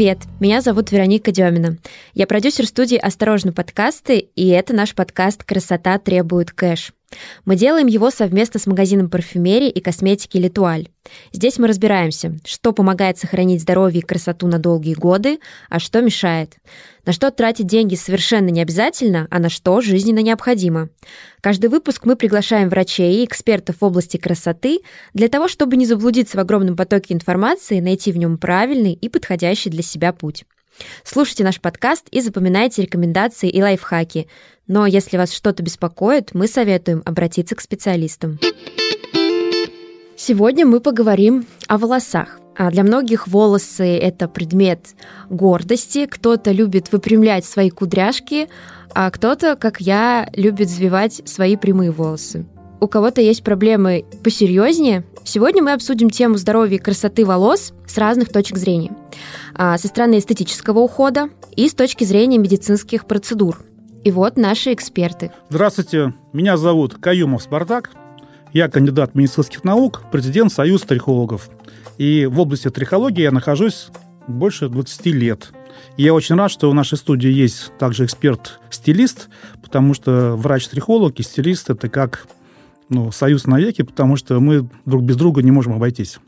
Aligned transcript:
Привет, 0.00 0.20
меня 0.40 0.62
зовут 0.62 0.92
Вероника 0.92 1.30
Демина. 1.30 1.76
Я 2.12 2.26
продюсер 2.26 2.66
студии 2.66 2.96
«Осторожно, 2.96 3.52
подкасты», 3.52 4.18
и 4.18 4.48
это 4.48 4.74
наш 4.74 4.96
подкаст 4.96 5.44
«Красота 5.44 5.96
требует 5.98 6.50
кэш». 6.50 6.92
Мы 7.44 7.54
делаем 7.54 7.86
его 7.86 8.10
совместно 8.10 8.58
с 8.58 8.66
магазином 8.66 9.08
парфюмерии 9.08 9.68
и 9.68 9.80
косметики 9.80 10.36
«Литуаль». 10.36 10.88
Здесь 11.32 11.58
мы 11.58 11.68
разбираемся, 11.68 12.36
что 12.44 12.72
помогает 12.72 13.18
сохранить 13.18 13.62
здоровье 13.62 14.00
и 14.00 14.04
красоту 14.04 14.48
на 14.48 14.58
долгие 14.58 14.94
годы, 14.94 15.38
а 15.68 15.78
что 15.78 16.02
мешает. 16.02 16.56
На 17.06 17.12
что 17.12 17.30
тратить 17.30 17.66
деньги 17.66 17.94
совершенно 17.94 18.48
не 18.48 18.60
обязательно, 18.60 19.28
а 19.30 19.38
на 19.38 19.48
что 19.48 19.80
жизненно 19.80 20.20
необходимо. 20.20 20.88
Каждый 21.40 21.70
выпуск 21.70 22.04
мы 22.04 22.16
приглашаем 22.16 22.68
врачей 22.68 23.22
и 23.22 23.24
экспертов 23.24 23.76
в 23.80 23.84
области 23.84 24.16
красоты 24.16 24.80
для 25.14 25.28
того, 25.28 25.46
чтобы 25.46 25.76
не 25.76 25.86
заблудиться 25.86 26.36
в 26.36 26.40
огромном 26.40 26.76
потоке 26.76 27.14
информации, 27.14 27.78
найти 27.78 28.10
в 28.10 28.18
нем 28.18 28.36
правильный 28.36 28.94
и 28.94 29.08
подходящий 29.08 29.70
для 29.70 29.82
себя 29.82 30.12
путь. 30.12 30.44
Слушайте 31.04 31.44
наш 31.44 31.60
подкаст 31.60 32.06
и 32.10 32.20
запоминайте 32.20 32.82
рекомендации 32.82 33.48
и 33.48 33.62
лайфхаки. 33.62 34.28
Но 34.66 34.86
если 34.86 35.16
вас 35.16 35.32
что-то 35.32 35.62
беспокоит, 35.62 36.30
мы 36.34 36.46
советуем 36.46 37.02
обратиться 37.04 37.56
к 37.56 37.60
специалистам. 37.60 38.38
Сегодня 40.16 40.66
мы 40.66 40.80
поговорим 40.80 41.46
о 41.66 41.78
волосах. 41.78 42.38
А 42.56 42.70
для 42.70 42.82
многих 42.82 43.26
волосы— 43.26 43.96
это 43.98 44.28
предмет 44.28 44.94
гордости. 45.30 46.04
Кто-то 46.04 46.52
любит 46.52 46.92
выпрямлять 46.92 47.46
свои 47.46 47.70
кудряшки, 47.70 48.48
а 48.92 49.10
кто-то, 49.10 49.56
как 49.56 49.80
я, 49.80 50.28
любит 50.34 50.68
завивать 50.68 51.22
свои 51.24 51.56
прямые 51.56 51.90
волосы. 51.90 52.44
У 52.80 52.88
кого-то 52.88 53.20
есть 53.20 53.44
проблемы 53.44 54.06
посерьезнее. 54.24 55.04
Сегодня 55.22 55.62
мы 55.62 55.72
обсудим 55.74 56.08
тему 56.08 56.38
здоровья 56.38 56.76
и 56.76 56.80
красоты 56.80 57.26
волос 57.26 57.74
с 57.86 57.98
разных 57.98 58.30
точек 58.30 58.56
зрения. 58.56 58.92
А, 59.54 59.76
со 59.76 59.86
стороны 59.86 60.18
эстетического 60.18 60.78
ухода 60.78 61.28
и 61.54 61.68
с 61.68 61.74
точки 61.74 62.04
зрения 62.04 62.38
медицинских 62.38 63.04
процедур. 63.04 63.58
И 64.02 64.10
вот 64.10 64.38
наши 64.38 64.72
эксперты. 64.72 65.30
Здравствуйте, 65.50 66.14
меня 66.32 66.56
зовут 66.56 66.94
Каюмов 66.94 67.42
Спартак. 67.42 67.90
Я 68.54 68.70
кандидат 68.70 69.14
медицинских 69.14 69.62
наук, 69.62 70.02
президент 70.10 70.50
Союза 70.50 70.86
трихологов. 70.86 71.50
И 71.98 72.24
в 72.24 72.40
области 72.40 72.70
трихологии 72.70 73.22
я 73.22 73.30
нахожусь 73.30 73.88
больше 74.26 74.70
20 74.70 75.06
лет. 75.06 75.50
Я 75.98 76.14
очень 76.14 76.34
рад, 76.34 76.50
что 76.50 76.70
в 76.70 76.74
нашей 76.74 76.96
студии 76.96 77.30
есть 77.30 77.72
также 77.78 78.06
эксперт-стилист, 78.06 79.28
потому 79.62 79.92
что 79.92 80.34
врач-трихолог 80.34 81.20
и 81.20 81.22
стилист– 81.22 81.68
это 81.70 81.90
как 81.90 82.26
ну, 82.90 83.10
союз 83.10 83.46
навеки, 83.46 83.82
потому 83.82 84.16
что 84.16 84.38
мы 84.40 84.68
друг 84.84 85.02
без 85.02 85.16
друга 85.16 85.42
не 85.42 85.50
можем 85.50 85.72
обойтись. 85.72 86.18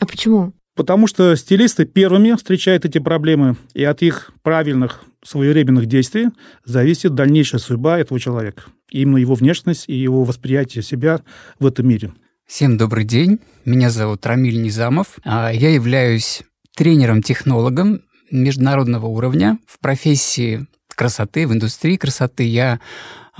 А 0.00 0.06
почему? 0.06 0.52
Потому 0.74 1.06
что 1.08 1.34
стилисты 1.34 1.86
первыми 1.86 2.36
встречают 2.36 2.84
эти 2.84 2.98
проблемы, 2.98 3.56
и 3.74 3.82
от 3.82 4.02
их 4.02 4.32
правильных 4.42 5.02
своевременных 5.24 5.86
действий 5.86 6.28
зависит 6.64 7.14
дальнейшая 7.14 7.60
судьба 7.60 7.98
этого 7.98 8.20
человека. 8.20 8.64
Именно 8.90 9.16
его 9.16 9.34
внешность 9.34 9.86
и 9.88 9.94
его 9.94 10.24
восприятие 10.24 10.82
себя 10.82 11.20
в 11.58 11.66
этом 11.66 11.88
мире. 11.88 12.12
Всем 12.46 12.78
добрый 12.78 13.04
день. 13.04 13.40
Меня 13.64 13.90
зовут 13.90 14.24
Рамиль 14.24 14.62
Низамов. 14.62 15.18
А 15.24 15.50
я 15.52 15.70
являюсь 15.70 16.42
тренером-технологом 16.76 18.02
международного 18.30 19.06
уровня 19.06 19.58
в 19.66 19.80
профессии 19.80 20.66
красоты, 20.98 21.46
в 21.46 21.52
индустрии 21.52 21.96
красоты. 21.96 22.42
Я 22.42 22.80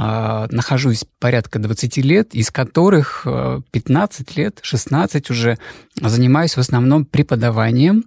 а, 0.00 0.46
нахожусь 0.52 1.04
порядка 1.18 1.58
20 1.58 1.96
лет, 1.98 2.32
из 2.32 2.52
которых 2.52 3.26
15 3.72 4.28
э, 4.30 4.40
лет, 4.40 4.60
16 4.62 5.30
уже 5.30 5.58
занимаюсь 6.00 6.56
в 6.56 6.60
основном 6.60 7.04
преподаванием. 7.04 8.04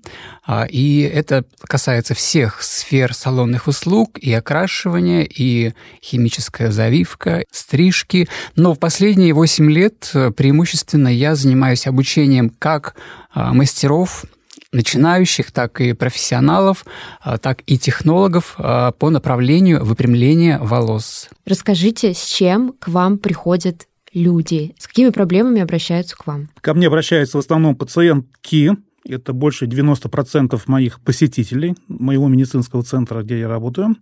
А, 0.48 0.64
и 0.64 1.02
это 1.02 1.44
касается 1.60 2.14
всех 2.14 2.64
сфер 2.64 3.14
салонных 3.14 3.68
услуг, 3.68 4.18
и 4.20 4.32
окрашивания, 4.32 5.24
и 5.24 5.74
химическая 6.02 6.72
завивка, 6.72 7.44
стрижки. 7.52 8.30
Но 8.56 8.74
в 8.74 8.80
последние 8.80 9.34
8 9.34 9.70
лет 9.70 10.12
э, 10.14 10.32
преимущественно 10.32 11.10
я 11.10 11.36
занимаюсь 11.36 11.88
обучением 11.88 12.52
как 12.58 12.96
а, 13.34 13.54
мастеров 13.54 14.24
начинающих, 14.72 15.52
так 15.52 15.82
и 15.82 15.94
профессионалов, 15.94 16.86
а, 17.22 17.38
так 17.38 17.62
и 17.66 17.78
технологов 17.78 18.56
а, 18.58 18.92
по 18.92 19.10
направлению 19.10 19.84
выпрямления 19.84 20.60
волос. 20.60 21.30
Расскажите, 21.46 22.14
с 22.14 22.26
чем 22.26 22.74
к 22.80 22.88
вам 22.88 23.18
приходят 23.18 23.88
люди? 24.14 24.74
С 24.78 24.88
какими 24.88 25.10
проблемами 25.10 25.62
обращаются 25.62 26.16
к 26.16 26.26
вам? 26.26 26.50
Ко 26.62 26.74
мне 26.74 26.88
обращаются 26.88 27.38
в 27.38 27.42
основном 27.42 27.76
пациентки, 27.76 28.72
это 29.08 29.34
больше 29.34 29.66
90% 29.66 30.62
моих 30.68 31.02
посетителей 31.02 31.76
моего 31.88 32.28
медицинского 32.28 32.84
центра, 32.84 33.24
где 33.24 33.40
я 33.40 33.48
работаю. 33.48 33.96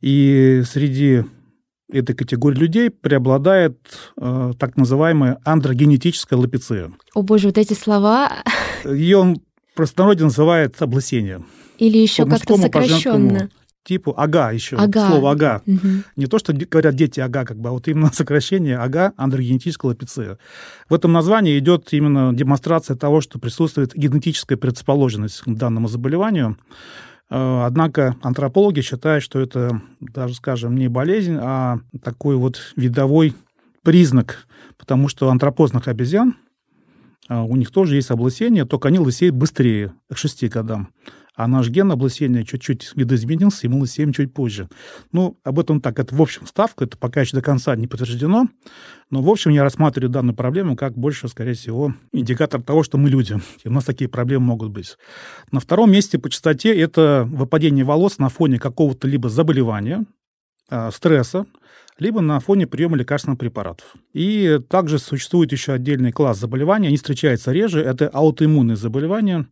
И 0.00 0.62
среди 0.68 1.24
этой 1.90 2.14
категории 2.14 2.58
людей 2.58 2.90
преобладает 2.90 3.78
э, 4.20 4.52
так 4.58 4.76
называемая 4.76 5.38
андрогенетическая 5.44 6.38
лапиция. 6.38 6.92
О 7.14 7.22
боже, 7.22 7.48
вот 7.48 7.58
эти 7.58 7.74
слова. 7.74 8.32
Ее 8.84 9.36
простонародье 9.76 10.24
называют 10.24 10.80
облысение. 10.82 11.44
Или 11.78 11.98
еще 11.98 12.26
как-то 12.26 12.56
сокращенно. 12.56 13.50
Типу 13.84 14.12
ага 14.16 14.50
еще, 14.50 14.74
ага. 14.74 15.06
слово 15.06 15.30
ага. 15.30 15.62
Угу. 15.64 15.88
Не 16.16 16.26
то, 16.26 16.40
что 16.40 16.52
говорят 16.52 16.96
дети 16.96 17.20
ага, 17.20 17.44
как 17.44 17.56
бы, 17.56 17.68
а 17.68 17.72
вот 17.72 17.86
именно 17.86 18.10
сокращение 18.12 18.78
ага 18.78 19.12
андрогенетического 19.16 19.90
лапиция. 19.90 20.38
В 20.88 20.94
этом 20.94 21.12
названии 21.12 21.56
идет 21.56 21.92
именно 21.92 22.34
демонстрация 22.34 22.96
того, 22.96 23.20
что 23.20 23.38
присутствует 23.38 23.94
генетическая 23.94 24.56
предрасположенность 24.56 25.42
к 25.42 25.48
данному 25.48 25.86
заболеванию. 25.86 26.58
Э, 27.30 27.62
однако 27.64 28.16
антропологи 28.22 28.80
считают, 28.80 29.22
что 29.22 29.38
это 29.38 29.80
даже, 30.00 30.34
скажем, 30.34 30.76
не 30.76 30.88
болезнь, 30.88 31.36
а 31.40 31.78
такой 32.02 32.34
вот 32.34 32.58
видовой 32.74 33.34
признак, 33.84 34.48
потому 34.78 35.06
что 35.06 35.30
антропозных 35.30 35.86
обезьян 35.86 36.34
у 37.28 37.56
них 37.56 37.70
тоже 37.70 37.96
есть 37.96 38.10
облысение, 38.10 38.64
только 38.64 38.88
они 38.88 38.98
лысеют 38.98 39.34
быстрее, 39.34 39.94
к 40.10 40.16
6 40.16 40.48
годам. 40.48 40.90
А 41.36 41.46
наш 41.48 41.68
ген 41.68 41.92
облысения 41.92 42.44
чуть-чуть 42.44 42.92
видоизменился, 42.94 43.66
и 43.66 43.68
мы 43.68 43.80
лысеем 43.80 44.14
чуть 44.14 44.32
позже. 44.32 44.70
Ну, 45.12 45.38
об 45.44 45.58
этом 45.58 45.82
так, 45.82 45.98
это 45.98 46.14
в 46.14 46.22
общем 46.22 46.46
ставка, 46.46 46.84
это 46.84 46.96
пока 46.96 47.20
еще 47.20 47.36
до 47.36 47.42
конца 47.42 47.76
не 47.76 47.86
подтверждено. 47.86 48.46
Но, 49.10 49.20
в 49.20 49.28
общем, 49.28 49.50
я 49.50 49.62
рассматриваю 49.62 50.08
данную 50.08 50.34
проблему 50.34 50.76
как 50.76 50.96
больше, 50.96 51.28
скорее 51.28 51.52
всего, 51.52 51.94
индикатор 52.12 52.62
того, 52.62 52.82
что 52.82 52.96
мы 52.96 53.10
люди. 53.10 53.38
И 53.64 53.68
у 53.68 53.70
нас 53.70 53.84
такие 53.84 54.08
проблемы 54.08 54.46
могут 54.46 54.70
быть. 54.70 54.96
На 55.52 55.60
втором 55.60 55.92
месте 55.92 56.18
по 56.18 56.30
частоте 56.30 56.74
это 56.74 57.28
выпадение 57.30 57.84
волос 57.84 58.16
на 58.16 58.30
фоне 58.30 58.58
какого-то 58.58 59.06
либо 59.06 59.28
заболевания, 59.28 60.06
а, 60.70 60.90
стресса, 60.90 61.44
либо 61.98 62.20
на 62.20 62.40
фоне 62.40 62.66
приема 62.66 62.96
лекарственных 62.96 63.38
препаратов. 63.38 63.94
И 64.12 64.60
также 64.68 64.98
существует 64.98 65.52
еще 65.52 65.72
отдельный 65.72 66.12
класс 66.12 66.38
заболеваний, 66.38 66.88
они 66.88 66.96
встречаются 66.96 67.52
реже, 67.52 67.80
это 67.80 68.08
аутоиммунные 68.08 68.76
заболевания, 68.76 69.46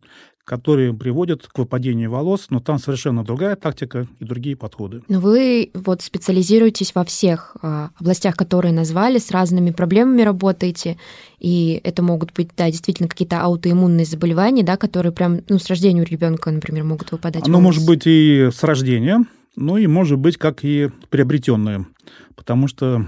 которые 0.45 0.93
приводят 0.93 1.47
к 1.47 1.57
выпадению 1.57 2.11
волос, 2.11 2.47
но 2.51 2.59
там 2.59 2.77
совершенно 2.77 3.23
другая 3.25 3.55
тактика 3.55 4.07
и 4.19 4.25
другие 4.25 4.55
подходы. 4.55 5.01
Но 5.09 5.19
вы 5.19 5.71
вот 5.73 6.03
специализируетесь 6.03 6.93
во 6.93 7.03
всех 7.03 7.57
э, 7.61 7.89
областях, 7.99 8.37
которые 8.37 8.71
назвали, 8.71 9.17
с 9.17 9.31
разными 9.31 9.71
проблемами 9.71 10.21
работаете, 10.21 10.97
и 11.39 11.81
это 11.83 12.03
могут 12.03 12.31
быть, 12.33 12.49
да, 12.55 12.69
действительно 12.69 13.09
какие-то 13.09 13.41
аутоиммунные 13.41 14.05
заболевания, 14.05 14.63
да, 14.63 14.77
которые 14.77 15.11
прям, 15.11 15.41
ну, 15.49 15.57
с 15.57 15.67
рождения 15.67 16.01
у 16.01 16.05
ребенка, 16.05 16.51
например, 16.51 16.83
могут 16.83 17.11
выпадать. 17.11 17.47
Оно 17.47 17.59
может 17.59 17.83
быть 17.85 18.03
и 18.05 18.49
с 18.53 18.63
рождения, 18.63 19.25
ну 19.55 19.77
и 19.77 19.87
может 19.87 20.19
быть 20.19 20.37
как 20.37 20.63
и 20.63 20.91
приобретенные 21.09 21.87
потому 22.35 22.67
что 22.67 23.07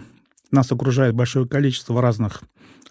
нас 0.51 0.71
окружает 0.71 1.15
большое 1.15 1.47
количество 1.47 2.01
разных 2.01 2.41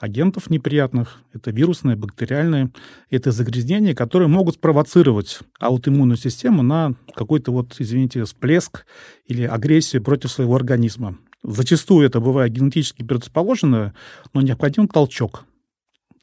агентов 0.01 0.51
неприятных. 0.51 1.21
Это 1.33 1.51
вирусные, 1.51 1.97
бактериальные. 1.97 2.71
Это 3.11 3.33
загрязнения, 3.33 3.95
которые 3.95 4.29
могут 4.29 4.57
спровоцировать 4.57 5.41
аутоиммунную 5.59 6.19
систему 6.19 6.63
на 6.63 6.95
какой-то 7.15 7.53
вот, 7.53 7.75
извините, 7.79 8.25
всплеск 8.25 8.85
или 9.27 9.43
агрессию 9.45 10.03
против 10.03 10.31
своего 10.31 10.55
организма. 10.55 11.19
Зачастую 11.43 12.07
это 12.07 12.21
бывает 12.21 12.53
генетически 12.53 13.03
предрасположенное, 13.03 13.95
но 14.35 14.41
необходим 14.41 14.89
толчок, 14.89 15.45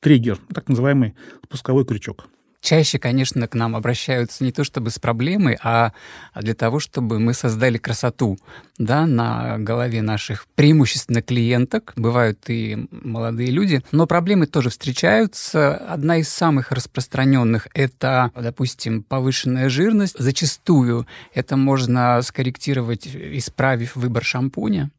триггер, 0.02 0.38
так 0.54 0.68
называемый 0.68 1.16
спусковой 1.46 1.86
крючок. 1.86 2.28
Чаще, 2.64 2.98
конечно, 2.98 3.46
к 3.50 3.56
нам 3.56 3.76
обращаются 3.76 4.42
не 4.42 4.54
то 4.54 4.64
чтобы 4.64 4.90
с 4.90 4.98
проблемой, 4.98 5.60
а 5.62 5.92
для 6.34 6.54
того, 6.54 6.80
чтобы 6.80 7.20
мы 7.20 7.34
создали 7.34 7.78
красоту 7.78 8.40
да, 8.78 9.06
на 9.06 9.58
голове 9.58 10.02
наших 10.02 10.48
преимущественно 10.56 11.22
клиенток. 11.22 11.92
Бывают 11.98 12.40
и 12.48 12.88
молодые 12.90 13.52
люди, 13.52 13.84
но 13.92 14.08
проблемы 14.08 14.48
тоже 14.48 14.70
встречаются. 14.70 15.76
Одна 15.76 16.20
из 16.20 16.30
самых 16.30 16.72
распространенных– 16.72 17.68
это, 17.74 18.32
допустим, 18.34 19.04
повышенная 19.04 19.68
жирность. 19.68 20.16
Зачастую 20.18 21.06
это 21.34 21.58
можно 21.58 22.22
скорректировать, 22.22 23.06
исправив 23.08 23.98
выбор 23.98 24.24
шампуня. 24.24 24.90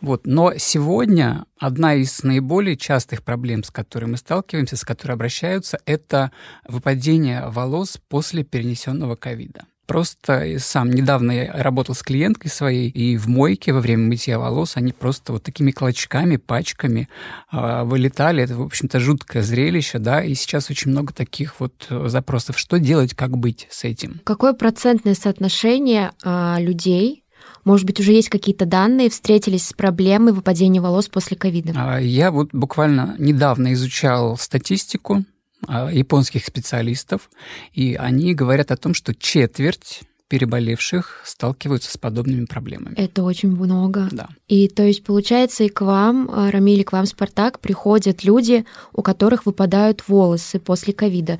Вот. 0.00 0.26
Но 0.26 0.54
сегодня 0.56 1.44
одна 1.58 1.94
из 1.94 2.22
наиболее 2.22 2.76
частых 2.76 3.22
проблем, 3.22 3.64
с 3.64 3.70
которой 3.70 4.06
мы 4.06 4.16
сталкиваемся, 4.16 4.76
с 4.76 4.84
которой 4.84 5.12
обращаются, 5.12 5.78
это 5.86 6.32
выпадение 6.66 7.48
волос 7.48 7.98
после 8.08 8.44
перенесенного 8.44 9.16
ковида. 9.16 9.64
просто 9.88 10.58
сам 10.58 10.90
недавно 10.90 11.32
я 11.32 11.52
работал 11.52 11.94
с 11.94 12.02
клиенткой 12.02 12.50
своей, 12.50 12.90
и 12.90 13.16
в 13.16 13.26
мойке 13.26 13.72
во 13.72 13.80
время 13.80 14.06
мытья 14.06 14.38
волос 14.38 14.76
они 14.76 14.92
просто 14.92 15.32
вот 15.32 15.42
такими 15.42 15.72
клочками, 15.72 16.36
пачками 16.36 17.08
э, 17.50 17.82
вылетали. 17.84 18.44
Это, 18.44 18.54
в 18.54 18.62
общем-то, 18.62 19.00
жуткое 19.00 19.42
зрелище, 19.42 19.98
да, 19.98 20.22
и 20.22 20.34
сейчас 20.34 20.70
очень 20.70 20.90
много 20.90 21.12
таких 21.12 21.58
вот 21.58 21.88
запросов. 21.88 22.58
Что 22.58 22.78
делать, 22.78 23.14
как 23.14 23.36
быть 23.36 23.66
с 23.70 23.82
этим? 23.84 24.20
Какое 24.24 24.52
процентное 24.52 25.14
соотношение 25.14 26.12
э, 26.22 26.56
людей 26.60 27.24
может 27.68 27.84
быть, 27.84 28.00
уже 28.00 28.12
есть 28.12 28.30
какие-то 28.30 28.64
данные, 28.64 29.10
встретились 29.10 29.66
с 29.66 29.74
проблемой 29.74 30.32
выпадения 30.32 30.80
волос 30.80 31.08
после 31.08 31.36
ковида? 31.36 31.74
А, 31.76 31.98
я 31.98 32.30
вот 32.30 32.48
буквально 32.54 33.14
недавно 33.18 33.74
изучал 33.74 34.38
статистику 34.38 35.26
а, 35.66 35.90
японских 35.92 36.46
специалистов, 36.46 37.28
и 37.74 37.94
они 37.94 38.32
говорят 38.32 38.70
о 38.70 38.78
том, 38.78 38.94
что 38.94 39.14
четверть 39.14 40.00
переболевших 40.28 41.20
сталкиваются 41.26 41.92
с 41.92 41.98
подобными 41.98 42.46
проблемами. 42.46 42.94
Это 42.94 43.22
очень 43.22 43.50
много. 43.50 44.08
Да. 44.12 44.30
И 44.46 44.68
то 44.68 44.82
есть, 44.82 45.04
получается, 45.04 45.64
и 45.64 45.68
к 45.68 45.82
вам, 45.82 46.30
а, 46.32 46.50
Рамиль, 46.50 46.84
к 46.84 46.92
вам, 46.92 47.04
Спартак, 47.04 47.60
приходят 47.60 48.24
люди, 48.24 48.64
у 48.94 49.02
которых 49.02 49.44
выпадают 49.44 50.08
волосы 50.08 50.58
после 50.58 50.94
ковида. 50.94 51.38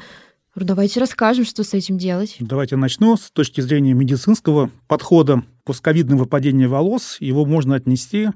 Давайте 0.55 1.01
расскажем, 1.01 1.45
что 1.45 1.65
с 1.65 1.73
этим 1.75 1.99
делать. 1.99 2.37
Давайте 2.41 2.77
начну 2.77 3.17
с 3.17 3.31
точки 3.31 3.61
зрения 3.61 3.95
медицинского 3.95 4.71
подхода. 4.89 5.43
Постковидное 5.69 6.17
выпадение 6.17 6.67
волос, 6.67 7.19
его 7.21 7.45
можно 7.45 7.75
отнести 7.75 8.29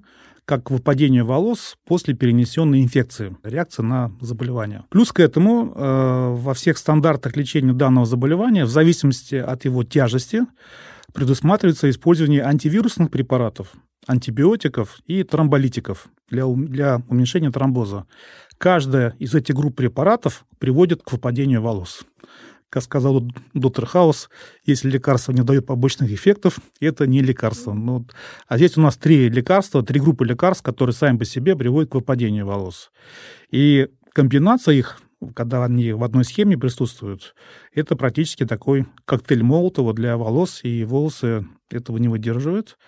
как 0.44 0.70
выпадение 0.70 1.24
волос 1.24 1.78
после 1.86 2.12
перенесенной 2.12 2.82
инфекции, 2.82 3.34
реакция 3.42 3.84
на 3.84 4.12
заболевание. 4.20 4.84
Плюс 4.90 5.12
к 5.12 5.20
этому 5.20 5.72
э, 5.74 6.36
во 6.36 6.52
всех 6.52 6.76
стандартах 6.76 7.34
лечения 7.34 7.72
данного 7.72 8.04
заболевания, 8.04 8.66
в 8.66 8.68
зависимости 8.68 9.36
от 9.36 9.64
его 9.64 9.82
тяжести, 9.82 10.42
предусматривается 11.14 11.88
использование 11.88 12.42
антивирусных 12.42 13.10
препаратов, 13.10 13.72
антибиотиков 14.06 14.98
и 15.06 15.22
тромболитиков 15.22 16.08
для, 16.28 16.44
для 16.46 17.00
уменьшения 17.08 17.50
тромбоза. 17.50 18.04
Каждая 18.58 19.14
из 19.18 19.34
этих 19.34 19.54
групп 19.54 19.74
препаратов 19.76 20.44
приводит 20.58 21.02
к 21.02 21.12
выпадению 21.12 21.62
волос. 21.62 22.02
Как 22.72 22.82
сказал 22.82 23.22
доктор 23.52 23.84
Хаус, 23.84 24.30
если 24.64 24.88
лекарство 24.88 25.32
не 25.32 25.42
дает 25.42 25.66
побочных 25.66 26.10
эффектов, 26.10 26.58
это 26.80 27.06
не 27.06 27.20
лекарство. 27.20 27.74
Ну, 27.74 28.06
а 28.48 28.56
здесь 28.56 28.78
у 28.78 28.80
нас 28.80 28.96
три 28.96 29.28
лекарства, 29.28 29.82
три 29.82 30.00
группы 30.00 30.24
лекарств, 30.24 30.62
которые 30.64 30.94
сами 30.94 31.18
по 31.18 31.26
себе 31.26 31.54
приводят 31.54 31.90
к 31.90 31.94
выпадению 31.96 32.46
волос. 32.46 32.90
И 33.50 33.88
комбинация 34.14 34.76
их 34.76 35.02
когда 35.34 35.64
они 35.64 35.92
в 35.92 36.02
одной 36.02 36.24
схеме 36.24 36.58
присутствуют, 36.58 37.34
это 37.72 37.96
практически 37.96 38.44
такой 38.44 38.86
коктейль 39.04 39.42
Молотова 39.42 39.94
для 39.94 40.16
волос, 40.16 40.60
и 40.62 40.84
волосы 40.84 41.46
этого 41.70 41.96
не 41.98 42.08
выдерживают. 42.08 42.78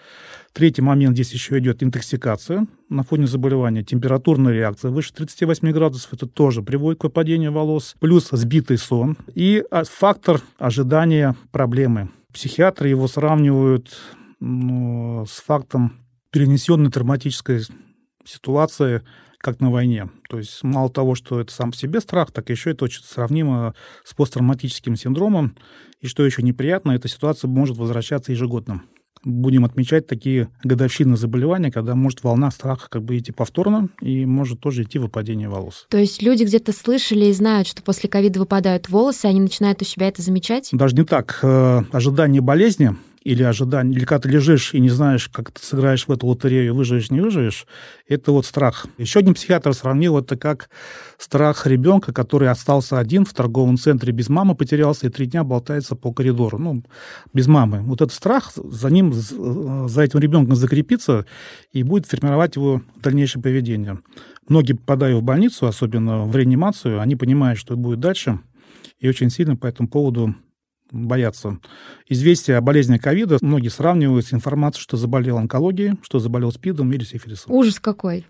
Третий 0.53 0.83
момент, 0.83 1.15
здесь 1.15 1.33
еще 1.33 1.59
идет 1.59 1.83
интоксикация 1.83 2.67
на 2.89 3.03
фоне 3.03 3.27
заболевания, 3.27 3.83
температурная 3.83 4.53
реакция 4.53 4.91
выше 4.91 5.13
38 5.15 5.71
градусов, 5.73 6.13
это 6.13 6.27
тоже 6.27 6.63
приводит 6.63 7.01
к 7.01 7.05
выпадению 7.05 7.53
волос, 7.53 7.95
плюс 8.01 8.29
сбитый 8.31 8.79
сон 8.79 9.17
и 9.35 9.65
а, 9.71 9.85
фактор 9.85 10.41
ожидания 10.59 11.37
проблемы. 11.51 12.11
Психиатры 12.33 12.89
его 12.89 13.09
сравнивают 13.09 13.97
ну, 14.41 15.25
с 15.27 15.41
фактом 15.41 16.01
перенесенной 16.31 16.91
травматической 16.91 17.63
ситуации 18.25 19.03
как 19.45 19.61
на 19.61 19.71
войне. 19.71 20.09
То 20.29 20.39
есть 20.39 20.63
мало 20.63 20.89
того, 20.89 21.15
что 21.15 21.39
это 21.39 21.53
сам 21.53 21.71
по 21.71 21.77
себе 21.77 22.01
страх, 22.01 22.33
так 22.33 22.49
еще 22.49 22.71
это 22.71 22.87
очень 22.87 23.03
сравнимо 23.05 23.75
с 24.03 24.15
посттравматическим 24.15 24.97
синдромом. 24.97 25.57
И 26.01 26.07
что 26.07 26.25
еще 26.25 26.43
неприятно, 26.43 26.93
эта 26.93 27.09
ситуация 27.09 27.49
может 27.49 27.77
возвращаться 27.77 28.33
ежегодно. 28.33 28.83
Будем 29.23 29.65
отмечать 29.65 30.07
такие 30.07 30.49
годовщины 30.63 31.17
заболевания, 31.17 31.71
когда 31.71 31.95
может 31.95 32.25
волна 32.25 32.51
страха 32.51 32.89
как 32.91 33.05
бы 33.05 33.17
идти 33.19 33.33
повторно 33.33 33.89
и 34.01 34.27
может 34.27 34.61
тоже 34.61 34.83
идти 34.83 34.99
выпадение 34.99 35.49
волос. 35.49 35.87
То 35.89 35.99
есть 35.99 36.23
люди 36.23 36.45
где-то 36.45 36.73
слышали 36.73 37.27
и 37.27 37.33
знают, 37.33 37.67
что 37.67 37.83
после 37.83 38.09
ковида 38.09 38.41
выпадают 38.41 38.89
волосы, 38.89 39.27
они 39.27 39.41
начинают 39.41 39.81
у 39.81 39.85
себя 39.85 40.09
это 40.09 40.21
замечать? 40.21 40.71
Даже 40.73 40.95
не 40.95 41.05
так. 41.05 41.39
Э, 41.43 41.83
ожидание 41.93 42.41
болезни 42.41 42.97
или 43.25 43.43
ожидание, 43.43 43.97
или 43.97 44.05
когда 44.05 44.21
ты 44.21 44.29
лежишь 44.29 44.75
и 44.75 44.81
не 44.81 44.91
знаешь, 44.91 45.29
как 45.29 45.51
ты 45.51 45.65
сыграешь 45.65 46.07
в 46.07 46.13
эту 46.13 46.27
лотерею, 46.27 46.75
выживешь, 46.75 47.11
не 47.11 47.21
выживешь, 47.21 47.67
это 48.07 48.33
вот 48.33 48.45
страх. 48.45 48.87
Еще 48.99 49.21
один 49.21 49.33
психиатр 49.33 49.73
сравнил 49.73 50.19
это 50.19 50.37
как 50.37 50.69
страх 51.17 51.67
ребенка, 51.67 52.13
который 52.13 52.51
остался 52.51 52.99
один 52.99 53.25
в 53.25 53.33
торговом 53.33 53.79
центре 53.79 54.13
без 54.13 54.29
мамы, 54.29 54.55
потерялся 54.55 55.07
и 55.07 55.11
три 55.11 55.25
дня 55.25 55.43
болтается 55.43 55.97
по 55.97 56.13
коридору, 56.13 56.59
ну, 56.59 56.85
без 57.33 57.47
мамы. 57.47 57.81
Вот 57.81 58.03
этот 58.03 58.13
страх 58.13 58.53
за 58.55 58.91
ним, 58.91 59.15
за 59.15 60.03
этим 60.03 60.19
ребенком 60.19 60.55
закрепится 60.55 61.25
и 61.73 61.83
будет 61.83 62.07
формировать 62.07 62.57
его 62.57 62.83
дальнейшее 63.03 63.43
поведение. 63.43 64.01
Многие, 64.49 64.75
попадая 64.75 65.17
в 65.17 65.23
больницу, 65.23 65.67
особенно 65.67 66.27
в 66.27 66.37
реанимацию, 66.37 67.01
они 67.01 67.17
понимают, 67.17 67.59
что 67.59 67.75
будет 67.75 68.01
дальше, 68.01 68.41
и 69.01 69.09
очень 69.09 69.31
сильно 69.31 69.57
по 69.57 69.67
этому 69.67 69.89
поводу 69.89 70.35
боятся. 70.95 71.59
Известия 72.09 72.59
о 72.59 72.61
болезни 72.61 72.99
ковида 72.99 73.39
многие 73.41 73.69
сравнивают 73.69 74.27
с 74.27 74.33
информацией, 74.33 74.83
что 74.83 74.97
заболел 74.97 75.39
онкологией, 75.39 75.99
что 76.03 76.19
заболел 76.19 76.53
СПИДом 76.53 76.93
или 76.93 77.05
сифилисом. 77.05 77.53
Ужас 77.53 77.81
какой. 77.81 78.27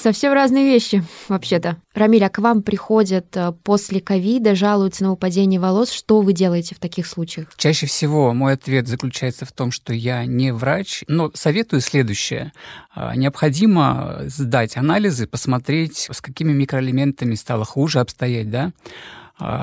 Совсем 0.00 0.32
разные 0.32 0.64
вещи, 0.64 1.04
вообще-то. 1.28 1.76
Рамиль, 1.94 2.24
а 2.24 2.28
к 2.28 2.38
вам 2.38 2.62
приходят 2.62 3.36
э, 3.36 3.52
после 3.62 4.00
ковида, 4.00 4.56
жалуются 4.56 5.04
на 5.04 5.12
упадение 5.12 5.60
волос. 5.60 5.92
Что 5.92 6.20
вы 6.20 6.32
делаете 6.32 6.74
в 6.74 6.80
таких 6.80 7.06
случаях? 7.06 7.48
Чаще 7.56 7.86
всего 7.86 8.34
мой 8.34 8.54
ответ 8.54 8.88
заключается 8.88 9.46
в 9.46 9.52
том, 9.52 9.70
что 9.70 9.92
я 9.92 10.24
не 10.26 10.52
врач, 10.52 11.04
но 11.06 11.30
советую 11.34 11.80
следующее. 11.80 12.52
А, 12.94 13.14
необходимо 13.14 14.22
сдать 14.26 14.76
анализы, 14.76 15.28
посмотреть, 15.28 16.08
с 16.10 16.20
какими 16.20 16.52
микроэлементами 16.52 17.36
стало 17.36 17.64
хуже 17.64 18.00
обстоять, 18.00 18.50
да, 18.50 18.72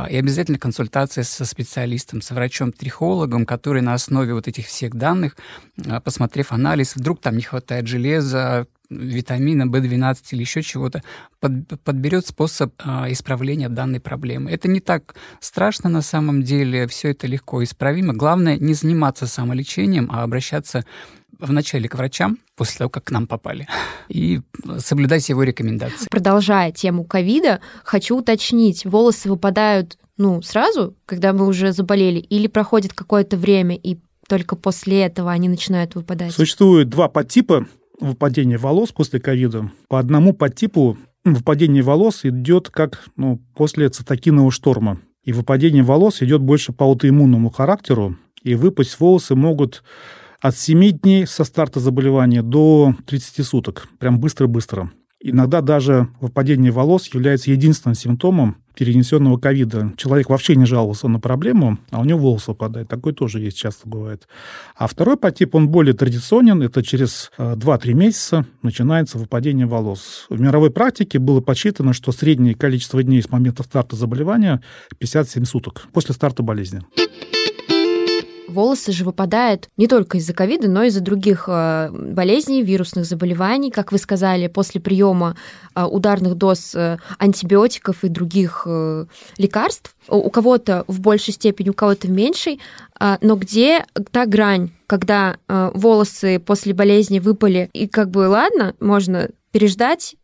и 0.09 0.17
обязательно 0.17 0.57
консультация 0.57 1.23
со 1.23 1.45
специалистом, 1.45 2.21
со 2.21 2.33
врачом-трихологом, 2.33 3.45
который 3.45 3.81
на 3.81 3.93
основе 3.93 4.33
вот 4.33 4.47
этих 4.47 4.67
всех 4.67 4.95
данных, 4.95 5.37
а, 5.87 6.01
посмотрев 6.01 6.51
анализ, 6.51 6.95
вдруг 6.95 7.21
там 7.21 7.35
не 7.37 7.43
хватает 7.43 7.87
железа, 7.87 8.67
витамина 8.89 9.63
В12 9.63 10.17
или 10.31 10.41
еще 10.41 10.61
чего-то, 10.61 11.03
под, 11.39 11.81
подберет 11.83 12.25
способ 12.25 12.73
а, 12.79 13.11
исправления 13.11 13.69
данной 13.69 13.99
проблемы. 13.99 14.51
Это 14.51 14.67
не 14.67 14.79
так 14.79 15.15
страшно 15.39 15.89
на 15.89 16.01
самом 16.01 16.43
деле, 16.43 16.87
все 16.87 17.11
это 17.11 17.27
легко 17.27 17.63
исправимо. 17.63 18.13
Главное 18.13 18.57
не 18.57 18.73
заниматься 18.73 19.27
самолечением, 19.27 20.09
а 20.11 20.23
обращаться 20.23 20.85
вначале 21.37 21.87
к 21.87 21.95
врачам, 21.95 22.37
после 22.55 22.79
того, 22.79 22.89
как 22.89 23.05
к 23.05 23.11
нам 23.11 23.27
попали, 23.27 23.67
и 24.07 24.41
соблюдать 24.79 25.27
его 25.29 25.43
рекомендации. 25.43 26.07
Продолжая 26.09 26.71
тему 26.71 27.03
ковида, 27.03 27.59
хочу 27.83 28.17
уточнить, 28.17 28.85
волосы 28.85 29.29
выпадают 29.29 29.97
ну, 30.17 30.41
сразу, 30.41 30.95
когда 31.05 31.31
мы 31.31 31.47
уже 31.47 31.71
заболели, 31.71 32.19
или 32.19 32.47
проходит 32.47 32.91
какое-то 32.93 33.37
время, 33.37 33.75
и 33.77 33.97
только 34.27 34.55
после 34.55 35.01
этого 35.03 35.31
они 35.31 35.47
начинают 35.47 35.95
выпадать? 35.95 36.33
Существует 36.33 36.89
два 36.89 37.07
подтипа 37.07 37.65
выпадения 37.99 38.57
волос 38.57 38.91
после 38.91 39.19
ковида. 39.19 39.71
По 39.87 39.97
одному 39.97 40.33
подтипу 40.33 40.97
выпадение 41.23 41.83
волос 41.83 42.25
идет 42.25 42.69
как 42.69 43.05
ну, 43.15 43.41
после 43.55 43.89
цитокинового 43.89 44.51
шторма. 44.51 44.99
И 45.23 45.33
выпадение 45.33 45.83
волос 45.83 46.21
идет 46.21 46.41
больше 46.41 46.73
по 46.73 46.85
аутоиммунному 46.85 47.49
характеру, 47.49 48.17
и 48.43 48.55
выпасть 48.55 48.99
волосы 48.99 49.35
могут 49.35 49.83
от 50.41 50.55
7 50.55 50.91
дней 50.91 51.27
со 51.27 51.43
старта 51.43 51.79
заболевания 51.79 52.41
до 52.41 52.95
30 53.05 53.45
суток. 53.45 53.87
Прям 53.99 54.19
быстро-быстро. 54.19 54.91
Иногда 55.21 55.59
даже 55.59 56.07
выпадение 56.21 56.71
волос 56.71 57.13
является 57.13 57.51
единственным 57.51 57.93
симптомом 57.93 58.55
перенесенного 58.73 59.37
ковида. 59.37 59.91
Человек 59.97 60.29
вообще 60.29 60.55
не 60.55 60.65
жаловался 60.65 61.09
на 61.09 61.19
проблему, 61.19 61.77
а 61.91 61.99
у 61.99 62.05
него 62.05 62.19
волос 62.19 62.47
выпадает. 62.47 62.87
Такое 62.87 63.13
тоже 63.13 63.41
есть, 63.41 63.57
часто 63.57 63.89
бывает. 63.89 64.29
А 64.77 64.87
второй 64.87 65.17
подтип, 65.17 65.55
он 65.55 65.67
более 65.67 65.93
традиционен. 65.93 66.63
Это 66.63 66.81
через 66.81 67.31
2-3 67.37 67.89
э, 67.89 67.93
месяца 67.93 68.45
начинается 68.61 69.17
выпадение 69.17 69.65
волос. 69.65 70.25
В 70.29 70.39
мировой 70.39 70.71
практике 70.71 71.19
было 71.19 71.41
подсчитано, 71.41 71.91
что 71.91 72.13
среднее 72.13 72.55
количество 72.55 73.03
дней 73.03 73.21
с 73.21 73.29
момента 73.29 73.63
старта 73.63 73.97
заболевания 73.97 74.61
57 74.99 75.43
суток 75.43 75.87
после 75.91 76.15
старта 76.15 76.43
болезни 76.43 76.81
волосы 78.49 78.91
же 78.91 79.03
выпадают 79.03 79.69
не 79.77 79.87
только 79.87 80.17
из-за 80.17 80.33
ковида, 80.33 80.67
но 80.67 80.83
и 80.83 80.87
из-за 80.87 81.01
других 81.01 81.45
э, 81.47 81.89
болезней, 81.91 82.63
вирусных 82.63 83.05
заболеваний, 83.05 83.71
как 83.71 83.91
вы 83.91 83.97
сказали, 83.97 84.47
после 84.47 84.81
приема 84.81 85.35
э, 85.75 85.83
ударных 85.83 86.35
доз 86.35 86.75
э, 86.75 86.97
антибиотиков 87.17 88.03
и 88.03 88.09
других 88.09 88.67
лекарств. 89.37 89.95
У 90.07 90.29
кого-то 90.29 90.83
в 90.87 90.99
большей 90.99 91.33
степени, 91.33 91.69
у 91.69 91.73
кого-то 91.73 92.07
в 92.07 92.11
меньшей. 92.11 92.59
Но 93.21 93.35
где 93.35 93.85
та 94.11 94.25
грань, 94.25 94.71
когда 94.87 95.37
волосы 95.47 96.39
после 96.39 96.73
болезни 96.73 97.19
выпали, 97.19 97.69
и 97.73 97.87
как 97.87 98.09
бы 98.09 98.27
ладно, 98.27 98.75
можно 98.79 99.29
переждать, 99.51 100.15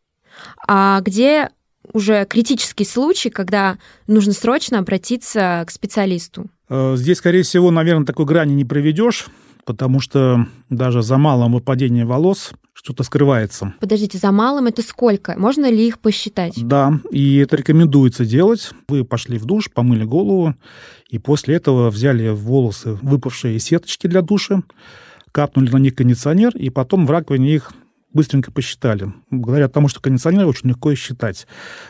а 0.68 1.02
где 1.02 1.50
уже 1.96 2.26
критический 2.26 2.86
случай, 2.86 3.30
когда 3.30 3.78
нужно 4.06 4.34
срочно 4.34 4.80
обратиться 4.80 5.64
к 5.66 5.72
специалисту? 5.72 6.48
Э, 6.70 6.96
здесь, 6.98 7.18
скорее 7.18 7.44
всего, 7.44 7.72
наверное, 7.72 8.06
такой 8.06 8.26
грани 8.26 8.54
не 8.54 8.66
проведешь, 8.66 9.28
потому 9.66 10.02
что 10.02 10.46
даже 10.70 11.02
за 11.02 11.18
малым 11.18 11.54
выпадением 11.54 12.08
волос 12.08 12.52
что-то 12.74 13.04
скрывается. 13.04 13.74
Подождите, 13.80 14.18
за 14.18 14.32
малым 14.32 14.68
это 14.68 14.82
сколько? 14.82 15.36
Можно 15.40 15.72
ли 15.72 15.88
их 15.88 16.00
посчитать? 16.00 16.54
Да, 16.58 17.00
и 17.12 17.38
это 17.38 17.56
рекомендуется 17.56 18.26
делать. 18.26 18.72
Вы 18.90 19.06
пошли 19.06 19.38
в 19.38 19.46
душ, 19.46 19.72
помыли 19.72 20.04
голову, 20.04 20.54
и 21.10 21.18
после 21.18 21.56
этого 21.56 21.90
взяли 21.90 22.28
волосы, 22.30 23.00
выпавшие 23.02 23.58
сеточки 23.60 24.08
для 24.08 24.22
душа, 24.22 24.64
капнули 25.32 25.72
на 25.72 25.78
них 25.78 25.96
кондиционер, 25.96 26.56
и 26.58 26.70
потом 26.70 27.08
в 27.08 27.12
раковине 27.12 27.56
их 27.56 27.72
быстренько 28.16 28.52
посчитали. 28.52 29.14
Благодаря 29.30 29.68
тому, 29.68 29.88
что 29.88 30.00
кондиционер 30.00 30.48
очень 30.48 30.70
легко 30.70 30.96
считать. 30.96 31.46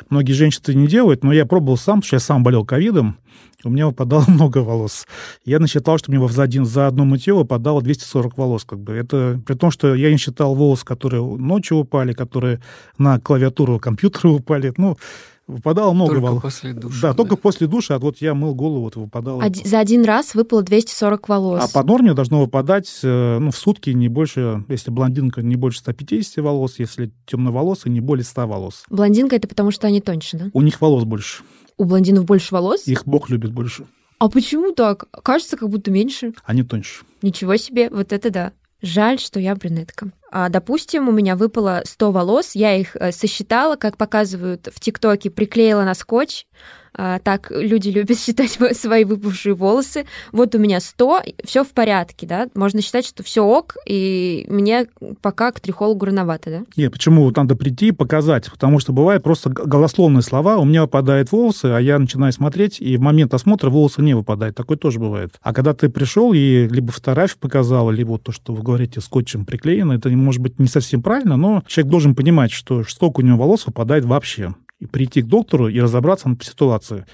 Многие 0.10 0.34
женщины 0.34 0.62
это 0.64 0.74
не 0.74 0.88
делают, 0.88 1.24
но 1.24 1.32
я 1.32 1.46
пробовал 1.46 1.78
сам, 1.78 2.00
потому 2.02 2.08
что 2.08 2.16
я 2.18 2.20
сам 2.20 2.44
болел 2.44 2.66
ковидом, 2.66 3.18
у 3.64 3.70
меня 3.70 3.88
выпадало 3.88 4.26
много 4.28 4.60
волос. 4.60 5.08
Я 5.44 5.60
насчитал, 5.60 5.98
что 5.98 6.12
мне 6.12 6.28
за, 6.28 6.44
один, 6.44 6.66
за 6.66 6.88
одно 6.88 7.06
мытье 7.06 7.34
выпадало 7.34 7.82
240 7.82 8.38
волос. 8.38 8.64
Как 8.66 8.80
бы. 8.80 8.94
Это 8.94 9.42
при 9.46 9.56
том, 9.56 9.72
что 9.72 9.96
я 9.96 10.12
не 10.12 10.18
считал 10.18 10.56
волос, 10.56 10.84
которые 10.84 11.24
ночью 11.24 11.78
упали, 11.78 12.14
которые 12.14 12.62
на 12.98 13.20
клавиатуру 13.20 13.80
компьютера 13.80 14.30
упали. 14.32 14.74
Ну, 14.78 14.98
выпадало 15.48 15.94
много 15.94 16.14
только 16.14 16.26
волос. 16.26 16.42
после 16.42 16.74
душа. 16.74 17.02
Да, 17.02 17.08
да, 17.10 17.14
только 17.14 17.36
после 17.36 17.68
душа. 17.68 17.96
А 17.96 18.00
вот 18.00 18.18
я 18.18 18.34
мыл 18.34 18.56
голову, 18.56 18.84
вот 18.84 18.96
выпадало. 18.96 19.44
Од- 19.44 19.56
за 19.66 19.80
один 19.80 20.04
раз 20.04 20.36
выпало 20.36 20.64
240 20.64 21.30
волос. 21.30 21.62
А 21.64 21.68
по 21.74 21.86
норме 21.86 22.14
должно 22.14 22.42
выпадать 22.42 22.90
э, 23.04 23.40
ну, 23.40 23.52
в 23.52 23.58
сутки 23.58 23.92
не 23.92 24.08
больше, 24.08 24.64
если 24.68 24.92
блондинка, 24.92 25.42
не 25.42 25.56
больше 25.56 25.80
150 25.80 26.38
волос, 26.44 26.76
если 26.80 27.12
темноволосый, 27.26 27.92
не 27.92 28.00
более 28.02 28.24
100 28.24 28.48
волос. 28.48 28.84
Блондинка 28.90 29.36
это 29.36 29.48
потому, 29.48 29.72
что 29.72 29.88
они 29.88 30.02
тоньше, 30.02 30.38
да? 30.38 30.50
У 30.54 30.62
них 30.62 30.82
волос 30.82 31.04
больше. 31.04 31.44
У 31.78 31.86
блондинов 31.86 32.26
больше 32.26 32.54
волос? 32.54 32.88
Их 32.88 33.06
Бог 33.06 33.30
любит 33.30 33.52
больше. 33.52 33.86
А 34.18 34.30
почему 34.30 34.72
так? 34.72 35.06
Кажется, 35.24 35.58
как 35.58 35.70
будто 35.70 35.92
меньше. 35.92 36.34
Они 36.46 36.64
тоньше. 36.64 37.04
Ничего 37.22 37.58
себе, 37.58 37.90
вот 37.90 38.14
это 38.14 38.30
да. 38.30 38.52
Жаль, 38.86 39.18
что 39.18 39.40
я 39.40 39.56
брюнетка. 39.56 40.12
А, 40.30 40.48
допустим, 40.50 41.10
у 41.10 41.12
меня 41.12 41.36
выпало 41.36 41.82
100 41.86 42.12
волос, 42.12 42.52
я 42.54 42.76
их 42.76 42.96
э, 42.96 43.12
сосчитала, 43.12 43.78
как 43.78 43.98
показывают 43.98 44.68
в 44.72 44.80
ТикТоке, 44.80 45.32
приклеила 45.32 45.84
на 45.84 45.96
скотч, 45.96 46.46
так 46.96 47.52
люди 47.52 47.90
любят 47.90 48.18
считать 48.20 48.52
свои 48.78 49.04
выпавшие 49.04 49.54
волосы. 49.54 50.06
Вот 50.32 50.56
у 50.56 50.60
меня 50.60 50.80
100, 50.80 51.22
все 51.44 51.64
в 51.64 51.70
порядке, 51.70 52.28
да? 52.28 52.48
Можно 52.56 52.82
считать, 52.82 53.06
что 53.06 53.24
все 53.24 53.44
ок, 53.44 53.76
и 53.86 54.46
мне 54.50 54.88
пока 55.22 55.52
к 55.52 55.60
трихологу 55.60 56.06
рановато, 56.06 56.50
да? 56.50 56.64
Нет, 56.76 56.92
почему? 56.92 57.32
Надо 57.36 57.56
прийти 57.56 57.88
и 57.88 57.92
показать, 57.92 58.50
потому 58.50 58.80
что 58.80 58.94
бывает 58.94 59.24
просто 59.24 59.50
голословные 59.50 60.22
слова, 60.22 60.58
у 60.58 60.66
меня 60.66 60.84
выпадают 60.84 61.32
волосы, 61.32 61.66
а 61.66 61.80
я 61.80 62.00
начинаю 62.00 62.32
смотреть, 62.32 62.80
и 62.80 62.98
в 62.98 63.02
момент 63.02 63.34
осмотра 63.34 63.70
волосы 63.70 64.02
не 64.02 64.14
выпадают. 64.14 64.56
Такое 64.56 64.78
тоже 64.78 65.00
бывает. 65.00 65.36
А 65.42 65.54
когда 65.54 65.74
ты 65.74 65.90
пришел 65.90 66.34
и 66.34 66.68
либо 66.68 66.92
фотографию 66.92 67.40
показал, 67.40 67.92
либо 67.92 68.18
то, 68.18 68.32
что 68.32 68.54
вы 68.54 68.64
говорите, 68.64 69.02
скотчем 69.02 69.46
приклеено, 69.46 69.94
это 69.94 70.10
может 70.10 70.42
быть 70.42 70.60
не 70.60 70.68
совсем 70.68 71.02
правильно, 71.02 71.38
но 71.38 71.64
человек 71.68 71.92
должен 71.92 72.16
понимать, 72.16 72.52
что 72.52 72.84
сколько 72.84 73.20
у 73.20 73.24
него 73.24 73.38
волос 73.38 73.66
выпадает 73.66 74.06
вообще 74.06 74.54
прийти 74.86 75.22
к 75.22 75.26
доктору 75.26 75.68
и 75.68 75.80
разобраться 75.80 76.30
на 76.30 76.38
ситуации. 76.42 77.06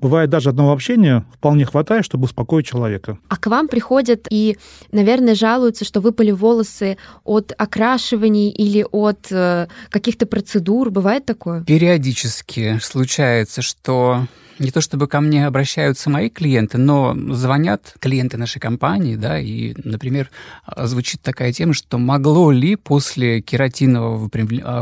Бывает 0.00 0.30
даже 0.30 0.50
одного 0.50 0.72
общения 0.72 1.24
вполне 1.34 1.64
хватает, 1.64 2.04
чтобы 2.04 2.24
успокоить 2.24 2.66
человека. 2.66 3.18
А 3.28 3.36
к 3.36 3.46
вам 3.46 3.68
приходят 3.68 4.26
и, 4.30 4.58
наверное, 4.92 5.34
жалуются, 5.34 5.84
что 5.84 6.00
выпали 6.00 6.30
волосы 6.30 6.96
от 7.24 7.52
окрашиваний 7.56 8.50
или 8.50 8.84
от 8.90 9.30
э, 9.30 9.68
каких-то 9.90 10.26
процедур. 10.26 10.90
Бывает 10.90 11.24
такое? 11.24 11.64
Периодически 11.64 12.78
случается, 12.82 13.62
что 13.62 14.26
не 14.58 14.70
то 14.70 14.80
чтобы 14.80 15.06
ко 15.08 15.20
мне 15.20 15.46
обращаются 15.46 16.10
мои 16.10 16.28
клиенты, 16.28 16.78
но 16.78 17.16
звонят 17.34 17.94
клиенты 17.98 18.36
нашей 18.36 18.60
компании, 18.60 19.16
да, 19.16 19.38
и, 19.38 19.74
например, 19.82 20.30
звучит 20.76 21.22
такая 21.22 21.52
тема, 21.52 21.74
что 21.74 21.98
могло 21.98 22.50
ли 22.50 22.76
после 22.76 23.40
кератинового 23.40 24.16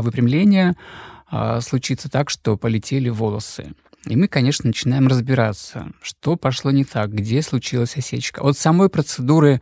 выпрямления 0.01 0.75
а, 1.35 1.61
случится 1.61 2.11
так, 2.11 2.29
что 2.29 2.57
полетели 2.57 3.09
волосы. 3.09 3.73
И 4.05 4.15
мы, 4.15 4.27
конечно, 4.27 4.67
начинаем 4.67 5.07
разбираться, 5.07 5.91
что 5.99 6.35
пошло 6.35 6.69
не 6.69 6.85
так, 6.85 7.11
где 7.11 7.41
случилась 7.41 7.97
осечка. 7.97 8.41
От 8.41 8.55
самой 8.55 8.87
процедуры 8.87 9.59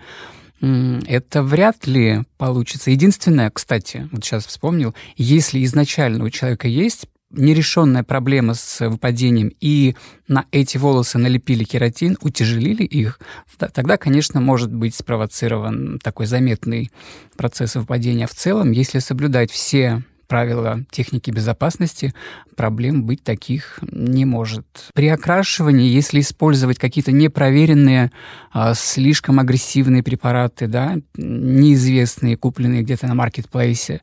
это 0.59 1.41
вряд 1.41 1.87
ли 1.87 2.23
получится. 2.37 2.91
Единственное, 2.91 3.49
кстати, 3.49 4.09
вот 4.11 4.25
сейчас 4.25 4.45
вспомнил, 4.47 4.93
если 5.15 5.63
изначально 5.63 6.25
у 6.25 6.29
человека 6.29 6.67
есть 6.67 7.07
нерешенная 7.29 8.03
проблема 8.03 8.53
с 8.53 8.85
выпадением, 8.89 9.53
и 9.61 9.95
на 10.27 10.47
эти 10.51 10.77
волосы 10.77 11.19
налепили 11.19 11.63
кератин, 11.63 12.17
утяжелили 12.19 12.83
их, 12.83 13.17
тогда, 13.73 13.95
конечно, 13.95 14.41
может 14.41 14.73
быть 14.73 14.93
спровоцирован 14.93 15.99
такой 16.03 16.25
заметный 16.25 16.91
процесс 17.37 17.75
выпадения. 17.75 18.27
В 18.27 18.35
целом, 18.35 18.71
если 18.71 18.99
соблюдать 18.99 19.51
все 19.51 20.03
правила 20.31 20.85
техники 20.89 21.29
безопасности, 21.29 22.13
проблем 22.55 23.03
быть 23.03 23.21
таких 23.21 23.79
не 23.91 24.23
может. 24.23 24.65
При 24.93 25.09
окрашивании, 25.09 25.89
если 25.89 26.21
использовать 26.21 26.79
какие-то 26.79 27.11
непроверенные, 27.11 28.13
а, 28.53 28.73
слишком 28.73 29.41
агрессивные 29.41 30.03
препараты, 30.03 30.67
да, 30.67 30.95
неизвестные, 31.17 32.37
купленные 32.37 32.83
где-то 32.83 33.07
на 33.07 33.13
маркетплейсе, 33.13 33.99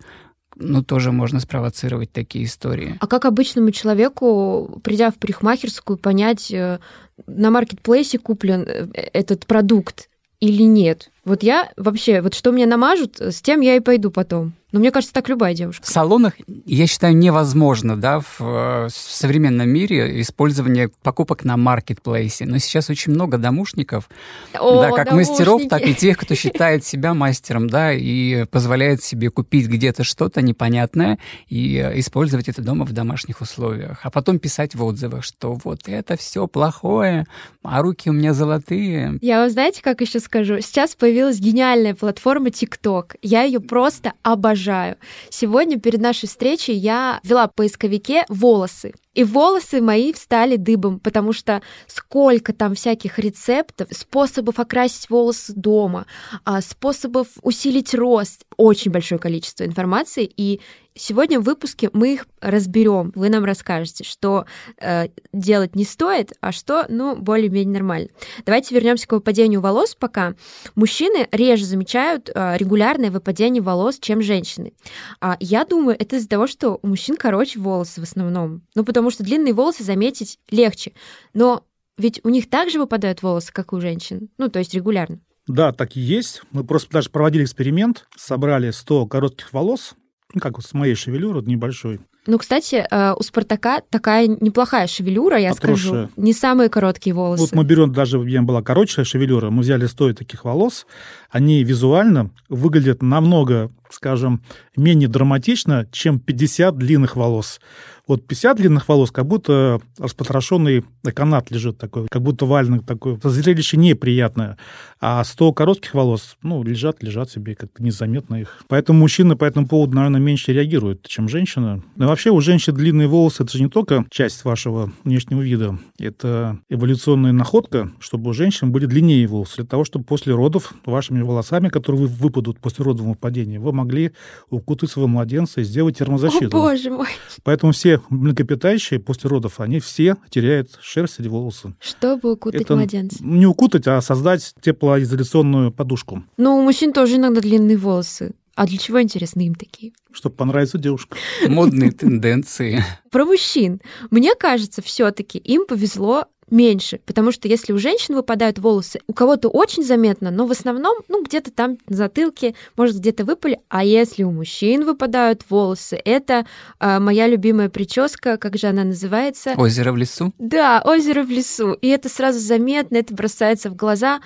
ну, 0.54 0.82
тоже 0.82 1.12
можно 1.12 1.40
спровоцировать 1.40 2.12
такие 2.12 2.44
истории. 2.44 2.98
А 3.00 3.06
как 3.06 3.24
обычному 3.24 3.70
человеку, 3.70 4.82
придя 4.84 5.10
в 5.10 5.14
парикмахерскую, 5.14 5.96
понять, 5.96 6.50
э, 6.50 6.78
на 7.26 7.50
маркетплейсе 7.50 8.18
куплен 8.18 8.66
э, 8.68 8.88
этот 9.14 9.46
продукт 9.46 10.10
или 10.40 10.64
нет? 10.64 11.10
Вот 11.24 11.42
я 11.42 11.70
вообще, 11.78 12.20
вот 12.20 12.34
что 12.34 12.52
мне 12.52 12.66
намажут, 12.66 13.18
с 13.18 13.40
тем 13.40 13.62
я 13.62 13.76
и 13.76 13.80
пойду 13.80 14.10
потом. 14.10 14.52
Но 14.70 14.80
мне 14.80 14.90
кажется, 14.90 15.14
так 15.14 15.28
любая 15.30 15.54
девушка. 15.54 15.82
В 15.82 15.88
салонах, 15.88 16.34
я 16.66 16.86
считаю, 16.86 17.16
невозможно 17.16 17.96
да, 17.96 18.20
в, 18.20 18.38
в 18.38 18.90
современном 18.90 19.66
мире 19.66 20.20
использование 20.20 20.90
покупок 21.02 21.44
на 21.44 21.56
маркетплейсе. 21.56 22.44
Но 22.44 22.58
сейчас 22.58 22.90
очень 22.90 23.12
много 23.12 23.38
домушников, 23.38 24.10
О, 24.52 24.82
да, 24.82 24.90
как 24.90 25.08
домушники. 25.08 25.30
мастеров, 25.30 25.62
так 25.70 25.86
и 25.86 25.94
тех, 25.94 26.18
кто 26.18 26.34
считает 26.34 26.84
себя 26.84 27.14
мастером, 27.14 27.70
да, 27.70 27.94
и 27.94 28.44
позволяет 28.44 29.02
себе 29.02 29.30
купить 29.30 29.68
где-то 29.68 30.04
что-то 30.04 30.42
непонятное 30.42 31.18
и 31.48 31.78
использовать 31.94 32.48
это 32.48 32.60
дома 32.60 32.84
в 32.84 32.92
домашних 32.92 33.40
условиях. 33.40 34.00
А 34.02 34.10
потом 34.10 34.38
писать 34.38 34.74
в 34.74 34.84
отзывах, 34.84 35.24
что 35.24 35.58
вот 35.64 35.88
это 35.88 36.18
все 36.18 36.46
плохое, 36.46 37.26
а 37.62 37.80
руки 37.80 38.10
у 38.10 38.12
меня 38.12 38.34
золотые. 38.34 39.18
Я 39.22 39.40
вам 39.40 39.48
знаете, 39.48 39.80
как 39.82 40.02
еще 40.02 40.20
скажу? 40.20 40.60
Сейчас 40.60 40.94
появилась 40.94 41.38
гениальная 41.38 41.94
платформа 41.94 42.48
TikTok. 42.48 43.16
Я 43.22 43.44
ее 43.44 43.60
просто 43.60 44.12
обожаю 44.22 44.57
обожаю. 44.58 44.96
Сегодня 45.30 45.78
перед 45.78 46.00
нашей 46.00 46.28
встречей 46.28 46.74
я 46.74 47.20
ввела 47.22 47.46
в 47.46 47.54
поисковике 47.54 48.24
волосы. 48.28 48.92
И 49.14 49.24
волосы 49.24 49.80
мои 49.80 50.12
встали 50.12 50.56
дыбом, 50.56 51.00
потому 51.00 51.32
что 51.32 51.62
сколько 51.86 52.52
там 52.52 52.74
всяких 52.74 53.18
рецептов, 53.18 53.88
способов 53.90 54.60
окрасить 54.60 55.10
волосы 55.10 55.52
дома, 55.54 56.06
а, 56.44 56.60
способов 56.60 57.28
усилить 57.42 57.94
рост. 57.94 58.44
Очень 58.56 58.90
большое 58.90 59.20
количество 59.20 59.64
информации. 59.64 60.30
И 60.36 60.60
сегодня 60.98 61.40
в 61.40 61.44
выпуске 61.44 61.90
мы 61.92 62.14
их 62.14 62.26
разберем. 62.40 63.12
Вы 63.14 63.30
нам 63.30 63.44
расскажете, 63.44 64.04
что 64.04 64.44
э, 64.80 65.08
делать 65.32 65.74
не 65.74 65.84
стоит, 65.84 66.32
а 66.40 66.52
что, 66.52 66.86
ну, 66.88 67.16
более-менее 67.16 67.72
нормально. 67.72 68.08
Давайте 68.44 68.74
вернемся 68.74 69.06
к 69.06 69.12
выпадению 69.12 69.60
волос 69.60 69.94
пока. 69.94 70.34
Мужчины 70.74 71.28
реже 71.32 71.64
замечают 71.64 72.30
э, 72.34 72.56
регулярное 72.56 73.10
выпадение 73.10 73.62
волос, 73.62 73.98
чем 74.00 74.20
женщины. 74.22 74.72
А 75.20 75.36
я 75.40 75.64
думаю, 75.64 75.96
это 75.98 76.16
из-за 76.16 76.28
того, 76.28 76.46
что 76.46 76.78
у 76.82 76.86
мужчин 76.86 77.16
короче 77.16 77.58
волосы 77.58 78.00
в 78.00 78.04
основном. 78.04 78.62
Ну, 78.74 78.84
потому 78.84 79.10
что 79.10 79.24
длинные 79.24 79.54
волосы 79.54 79.84
заметить 79.84 80.38
легче. 80.50 80.92
Но 81.34 81.64
ведь 81.96 82.20
у 82.24 82.28
них 82.28 82.48
также 82.48 82.78
выпадают 82.78 83.22
волосы, 83.22 83.52
как 83.52 83.72
и 83.72 83.76
у 83.76 83.80
женщин. 83.80 84.28
Ну, 84.38 84.48
то 84.48 84.58
есть 84.58 84.74
регулярно. 84.74 85.20
Да, 85.46 85.72
так 85.72 85.96
и 85.96 86.00
есть. 86.00 86.42
Мы 86.50 86.62
просто 86.62 86.90
даже 86.92 87.10
проводили 87.10 87.44
эксперимент, 87.44 88.06
собрали 88.16 88.70
100 88.70 89.06
коротких 89.06 89.52
волос, 89.52 89.94
ну, 90.34 90.40
как 90.40 90.56
вот 90.58 90.66
с 90.66 90.74
моей 90.74 90.94
шевелюры, 90.94 91.42
небольшой. 91.42 92.00
Ну, 92.26 92.36
кстати, 92.36 92.86
э, 92.90 93.14
у 93.18 93.22
Спартака 93.22 93.80
такая 93.88 94.26
неплохая 94.26 94.86
шевелюра, 94.86 95.38
я 95.38 95.52
Отросшая. 95.52 96.08
скажу. 96.08 96.10
Не 96.16 96.34
самые 96.34 96.68
короткие 96.68 97.14
волосы. 97.14 97.42
Вот 97.42 97.52
мы 97.52 97.64
берем, 97.64 97.90
даже 97.90 98.18
у 98.18 98.24
меня 98.24 98.42
была 98.42 98.60
короче 98.62 99.04
шевелюра, 99.04 99.48
мы 99.48 99.62
взяли 99.62 99.86
100 99.86 100.12
таких 100.12 100.44
волос, 100.44 100.86
они 101.30 101.62
визуально 101.64 102.30
выглядят 102.48 103.02
намного 103.02 103.70
скажем, 103.92 104.42
менее 104.76 105.08
драматично, 105.08 105.86
чем 105.90 106.18
50 106.18 106.76
длинных 106.76 107.16
волос. 107.16 107.60
Вот 108.06 108.26
50 108.26 108.56
длинных 108.56 108.88
волос, 108.88 109.10
как 109.10 109.26
будто 109.26 109.80
распотрошенный 109.98 110.82
канат 111.14 111.50
лежит 111.50 111.76
такой, 111.76 112.06
как 112.08 112.22
будто 112.22 112.46
вальник 112.46 112.86
такой. 112.86 113.18
Зрелище 113.22 113.76
неприятное. 113.76 114.56
А 114.98 115.22
100 115.22 115.52
коротких 115.52 115.92
волос, 115.92 116.38
ну, 116.42 116.62
лежат, 116.62 117.02
лежат 117.02 117.30
себе, 117.30 117.54
как-то 117.54 117.82
незаметно 117.82 118.36
их. 118.36 118.62
Поэтому 118.66 119.00
мужчины 119.00 119.36
по 119.36 119.44
этому 119.44 119.68
поводу, 119.68 119.94
наверное, 119.94 120.20
меньше 120.20 120.54
реагируют, 120.54 121.06
чем 121.06 121.28
женщины. 121.28 121.82
Но 121.96 122.08
вообще 122.08 122.30
у 122.30 122.40
женщин 122.40 122.74
длинные 122.74 123.08
волосы– 123.08 123.42
это 123.44 123.56
же 123.56 123.62
не 123.62 123.68
только 123.68 124.06
часть 124.10 124.42
вашего 124.44 124.90
внешнего 125.04 125.42
вида. 125.42 125.78
Это 125.98 126.58
эволюционная 126.70 127.32
находка, 127.32 127.92
чтобы 128.00 128.30
у 128.30 128.32
женщин 128.32 128.72
были 128.72 128.86
длиннее 128.86 129.26
волосы, 129.26 129.56
для 129.56 129.66
того, 129.66 129.84
чтобы 129.84 130.06
после 130.06 130.34
родов 130.34 130.72
вашими 131.18 131.22
волосами, 131.22 131.68
которые 131.68 132.06
выпадут 132.06 132.58
после 132.58 132.84
родового 132.84 133.14
падения, 133.14 133.58
вы 133.58 133.72
могли 133.72 134.12
укутать 134.50 134.90
своего 134.90 135.08
младенца 135.08 135.60
и 135.60 135.64
сделать 135.64 135.98
термозащиту. 135.98 136.56
О, 136.56 136.60
боже 136.60 136.90
мой! 136.90 137.08
Поэтому 137.44 137.72
все 137.72 138.00
млекопитающие 138.10 139.00
после 139.00 139.30
родов, 139.30 139.60
они 139.60 139.80
все 139.80 140.16
теряют 140.30 140.78
шерсть 140.80 141.20
или 141.20 141.28
волосы. 141.28 141.74
Чтобы 141.80 142.32
укутать 142.32 142.62
Это 142.62 142.76
младенца. 142.76 143.18
Не 143.20 143.46
укутать, 143.46 143.86
а 143.86 144.00
создать 144.00 144.54
теплоизоляционную 144.60 145.72
подушку, 145.72 146.22
Но 146.36 146.58
у 146.58 146.62
мужчин 146.62 146.92
тоже 146.92 147.16
иногда 147.16 147.40
длинные 147.40 147.76
волосы. 147.76 148.34
А 148.54 148.66
для 148.66 148.76
чего, 148.76 149.00
интересно, 149.00 149.42
им 149.42 149.54
такие? 149.54 149.92
чтобы 150.10 150.34
понравиться 150.34 150.78
девушке. 150.78 151.14
Модные 151.46 151.92
тенденции. 151.92 152.84
Про 153.12 153.24
мужчин. 153.24 153.80
Мне 154.10 154.34
кажется, 154.34 154.82
все-таки 154.82 155.38
им 155.38 155.64
повезло 155.64 156.24
меньше, 156.50 157.00
потому 157.06 157.32
что 157.32 157.48
если 157.48 157.72
у 157.72 157.78
женщин 157.78 158.14
выпадают 158.14 158.58
волосы, 158.58 159.00
у 159.06 159.12
кого-то 159.12 159.48
очень 159.48 159.84
заметно, 159.84 160.30
но 160.30 160.46
в 160.46 160.50
основном, 160.50 160.98
ну, 161.08 161.22
где-то 161.22 161.50
там 161.50 161.78
на 161.88 161.96
затылке, 161.96 162.54
может, 162.76 162.96
где-то 162.96 163.24
выпали, 163.24 163.60
а 163.68 163.84
если 163.84 164.22
у 164.22 164.30
мужчин 164.30 164.84
выпадают 164.84 165.44
волосы, 165.48 166.00
это 166.04 166.46
а, 166.78 167.00
моя 167.00 167.26
любимая 167.26 167.68
прическа, 167.68 168.36
как 168.36 168.56
же 168.56 168.66
она 168.66 168.84
называется? 168.84 169.54
Озеро 169.56 169.92
в 169.92 169.96
лесу. 169.96 170.32
Да, 170.38 170.82
озеро 170.84 171.22
в 171.22 171.30
лесу, 171.30 171.72
и 171.72 171.88
это 171.88 172.08
сразу 172.08 172.38
заметно, 172.38 172.96
это 172.96 173.14
бросается 173.14 173.70
в 173.70 173.76
глаза. 173.76 174.20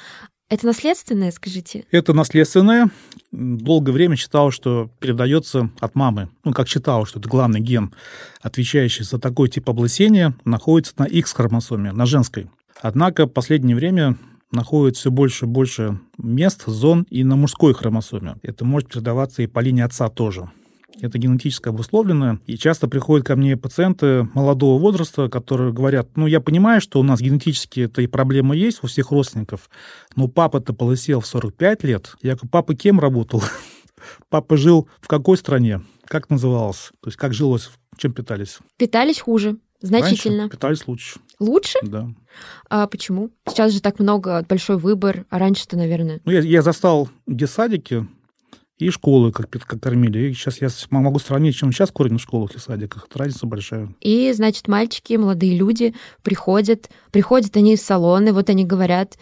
Это 0.48 0.66
наследственное, 0.66 1.30
скажите? 1.30 1.86
Это 1.90 2.12
наследственное. 2.12 2.90
Долгое 3.32 3.92
время 3.92 4.16
считал, 4.16 4.50
что 4.50 4.90
передается 5.00 5.70
от 5.80 5.94
мамы. 5.94 6.28
Ну, 6.44 6.52
как 6.52 6.68
считал, 6.68 7.06
что 7.06 7.18
это 7.18 7.30
главный 7.30 7.60
ген, 7.60 7.94
отвечающий 8.42 9.04
за 9.04 9.18
такой 9.18 9.48
тип 9.48 9.70
облысения, 9.70 10.34
находится 10.44 10.92
на 10.98 11.04
X-хромосоме, 11.04 11.92
на 11.92 12.04
женской. 12.04 12.50
Однако 12.82 13.24
в 13.24 13.30
последнее 13.30 13.74
время 13.74 14.18
находит 14.50 14.96
все 14.96 15.10
больше 15.10 15.46
и 15.46 15.48
больше 15.48 15.98
мест, 16.18 16.64
зон 16.66 17.06
и 17.08 17.24
на 17.24 17.36
мужской 17.36 17.72
хромосоме. 17.72 18.36
Это 18.42 18.66
может 18.66 18.90
передаваться 18.90 19.42
и 19.42 19.46
по 19.46 19.60
линии 19.60 19.82
отца 19.82 20.08
тоже. 20.08 20.50
Это 21.00 21.18
генетически 21.18 21.68
обусловлено. 21.68 22.38
И 22.46 22.56
часто 22.56 22.86
приходят 22.88 23.26
ко 23.26 23.34
мне 23.36 23.56
пациенты 23.56 24.28
молодого 24.34 24.78
возраста, 24.80 25.28
которые 25.28 25.72
говорят, 25.72 26.08
ну, 26.16 26.26
я 26.26 26.40
понимаю, 26.40 26.80
что 26.80 27.00
у 27.00 27.02
нас 27.02 27.20
генетически 27.20 27.80
эта 27.80 28.02
и 28.02 28.06
проблема 28.06 28.54
есть 28.54 28.84
у 28.84 28.86
всех 28.86 29.10
родственников, 29.10 29.68
но 30.16 30.28
папа-то 30.28 30.72
полысел 30.72 31.20
в 31.20 31.26
45 31.26 31.84
лет. 31.84 32.14
Я 32.22 32.34
говорю, 32.34 32.48
папа 32.50 32.74
кем 32.74 33.00
работал? 33.00 33.42
Папа 34.28 34.56
жил 34.56 34.88
в 35.00 35.06
какой 35.06 35.36
стране? 35.36 35.80
Как 36.06 36.28
называлось? 36.28 36.90
То 37.00 37.08
есть 37.08 37.16
как 37.16 37.32
жилось? 37.32 37.70
Чем 37.96 38.12
питались? 38.12 38.58
Питались 38.76 39.20
хуже, 39.20 39.58
значительно. 39.80 40.38
Раньше 40.42 40.56
питались 40.56 40.86
лучше, 40.88 41.20
Лучше? 41.38 41.78
да. 41.82 42.08
А 42.68 42.86
почему? 42.88 43.30
Сейчас 43.48 43.72
же 43.72 43.80
так 43.80 44.00
много, 44.00 44.44
большой 44.48 44.76
выбор, 44.76 45.24
а 45.30 45.38
раньше-то, 45.38 45.76
наверное. 45.76 46.20
Ну, 46.24 46.32
я, 46.32 46.40
я 46.40 46.62
застал 46.62 47.08
детсадики 47.28 48.06
и 48.82 48.90
школы, 48.90 49.32
как, 49.32 49.48
как 49.50 49.80
кормили. 49.80 50.30
И 50.30 50.34
сейчас 50.34 50.60
я 50.60 50.68
могу 50.90 51.18
сравнить, 51.18 51.56
чем 51.56 51.72
сейчас 51.72 51.90
кормят 51.90 52.20
в 52.20 52.24
школах 52.24 52.54
и 52.54 52.58
садиках. 52.58 53.06
Это 53.08 53.18
разница 53.18 53.46
большая. 53.46 53.88
И, 54.00 54.32
значит, 54.32 54.68
мальчики, 54.68 55.14
молодые 55.14 55.56
люди 55.56 55.94
приходят, 56.22 56.90
приходят 57.10 57.56
они 57.56 57.76
в 57.76 57.80
салоны, 57.80 58.32
вот 58.32 58.50
они 58.50 58.64
говорят, 58.64 59.16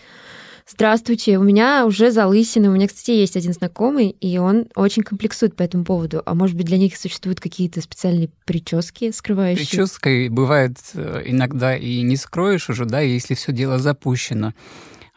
здравствуйте, 0.67 1.39
у 1.39 1.43
меня 1.43 1.85
уже 1.87 2.11
залысины, 2.11 2.69
у 2.69 2.73
меня, 2.73 2.89
кстати, 2.89 3.11
есть 3.11 3.37
один 3.37 3.53
знакомый, 3.53 4.09
и 4.09 4.39
он 4.39 4.67
очень 4.75 5.03
комплексует 5.03 5.57
по 5.57 5.63
этому 5.63 5.85
поводу. 5.85 6.23
А 6.25 6.35
может 6.35 6.57
быть, 6.57 6.67
для 6.67 6.79
них 6.79 6.97
существуют 6.97 7.41
какие-то 7.41 7.81
специальные 7.81 8.31
прически, 8.45 9.11
скрывающие? 9.11 9.67
Прической 9.67 10.29
бывает 10.29 10.77
э, 10.95 11.23
иногда 11.27 11.77
и 11.77 12.03
не 12.03 12.17
скроешь 12.17 12.71
уже, 12.71 12.85
да, 12.85 13.01
если 13.01 13.35
все 13.35 13.53
дело 13.53 13.79
запущено. 13.79 14.55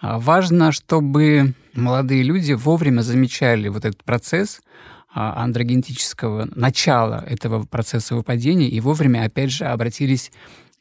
А 0.03 0.19
Важно, 0.19 0.73
чтобы 0.73 1.53
молодые 1.73 2.23
люди 2.23 2.51
вовремя 2.51 2.99
замечали 2.99 3.69
вот 3.69 3.85
этот 3.85 4.03
процесс 4.03 4.61
а, 5.13 5.41
андрогенетического 5.41 6.49
начала 6.53 7.23
этого 7.25 7.63
процесса 7.63 8.13
выпадения 8.13 8.67
и 8.67 8.81
вовремя, 8.81 9.23
опять 9.23 9.51
же, 9.51 9.63
обратились 9.63 10.33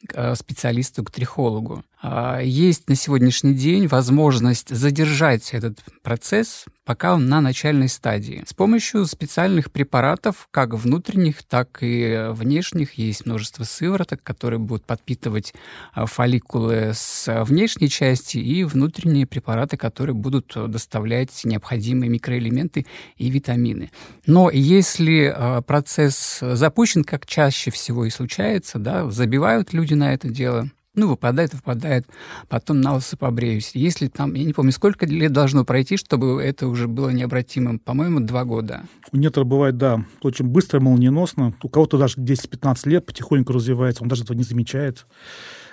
к 0.09 0.15
э, 0.17 0.35
специалисту, 0.35 1.05
к 1.05 1.13
трихологу. 1.13 1.85
А, 2.05 2.41
Есть 2.41 2.89
на 2.89 2.97
сегодняшний 2.97 3.55
день 3.55 3.87
возможность 3.87 4.75
задержать 4.75 5.51
этот 5.55 5.79
процесс, 6.03 6.65
пока 6.85 7.15
он 7.15 7.29
на 7.29 7.41
начальной 7.41 7.89
стадии. 7.89 8.43
С 8.45 8.53
помощью 8.55 9.07
специальных 9.07 9.71
препаратов, 9.71 10.49
как 10.51 10.75
внутренних, 10.75 11.45
так 11.45 11.79
и 11.81 12.27
внешних, 12.31 12.95
есть 12.95 13.25
множество 13.25 13.63
сывороток, 13.63 14.21
которые 14.21 14.59
будут 14.59 14.85
подпитывать 14.85 15.55
а, 15.93 16.07
фолликулы 16.07 16.91
с 16.93 17.45
внешней 17.45 17.89
части 17.89 18.39
и 18.39 18.65
внутренние 18.65 19.27
препараты, 19.27 19.77
которые 19.77 20.15
будут 20.15 20.53
доставлять 20.57 21.45
необходимые 21.45 22.11
микроэлементы 22.11 22.85
и 23.17 23.31
витамины. 23.31 23.93
Но 24.27 24.51
если 24.51 25.33
а, 25.33 25.63
процесс 25.63 26.41
запущен, 26.41 27.05
как 27.05 27.27
чаще 27.27 27.71
всего 27.71 28.07
и 28.07 28.11
случается, 28.11 28.81
да, 28.81 29.09
забивают 29.09 29.73
люди 29.73 29.95
на 29.95 30.15
это 30.15 30.29
дело, 30.29 30.69
ну, 30.95 31.09
выпадает, 31.09 31.55
выпадает, 31.55 32.07
потом 32.49 32.81
на 32.81 32.95
лысо 32.95 33.17
побреюсь. 33.17 33.71
Если 33.75 34.09
там, 34.09 34.35
я 34.35 34.45
не 34.45 34.53
помню, 34.53 34.73
сколько 34.73 35.07
лет 35.07 35.33
должно 35.33 35.65
пройти, 35.65 35.97
чтобы 35.97 36.43
это 36.43 36.67
уже 36.69 36.87
было 36.87 37.09
необратимым? 37.09 37.79
По-моему, 37.79 38.21
два 38.21 38.45
года. 38.45 38.83
У 39.11 39.17
некоторых 39.17 39.49
бывает, 39.49 39.79
да, 39.79 40.05
очень 40.23 40.47
быстро, 40.47 40.81
молниеносно. 40.81 41.55
У 41.63 41.69
кого-то 41.69 41.97
даже 41.97 42.17
10-15 42.19 42.89
лет 42.89 43.07
потихоньку 43.07 43.53
развивается, 43.53 44.03
он 44.03 44.09
даже 44.09 44.25
этого 44.25 44.37
не 44.37 44.45
замечает. 44.45 45.07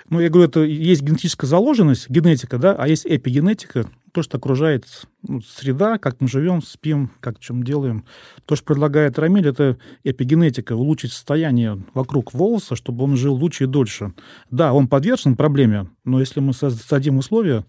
Ну, 0.08 0.20
я 0.20 0.28
говорю, 0.28 0.48
это 0.48 0.60
есть 0.60 1.02
генетическая 1.02 1.46
заложенность, 1.46 2.08
генетика, 2.08 2.58
да, 2.58 2.74
а 2.74 2.88
есть 2.88 3.06
эпигенетика, 3.06 3.88
то, 4.12 4.22
что 4.22 4.38
окружает 4.38 4.84
ну, 5.22 5.40
среда, 5.40 5.98
как 5.98 6.20
мы 6.20 6.28
живем, 6.28 6.62
спим, 6.62 7.10
как 7.20 7.38
чем 7.38 7.62
делаем. 7.62 8.04
То, 8.46 8.56
что 8.56 8.66
предлагает 8.66 9.18
Рамиль, 9.18 9.48
это 9.48 9.78
эпигенетика, 10.04 10.74
улучшить 10.74 11.12
состояние 11.12 11.82
вокруг 11.94 12.34
волоса, 12.34 12.76
чтобы 12.76 13.04
он 13.04 13.16
жил 13.16 13.34
лучше 13.34 13.64
и 13.64 13.66
дольше. 13.66 14.12
Да, 14.50 14.72
он 14.72 14.88
подвержен 14.88 15.36
проблеме, 15.36 15.88
но 16.04 16.20
если 16.20 16.40
мы 16.40 16.52
создадим 16.52 17.18
условия 17.18 17.64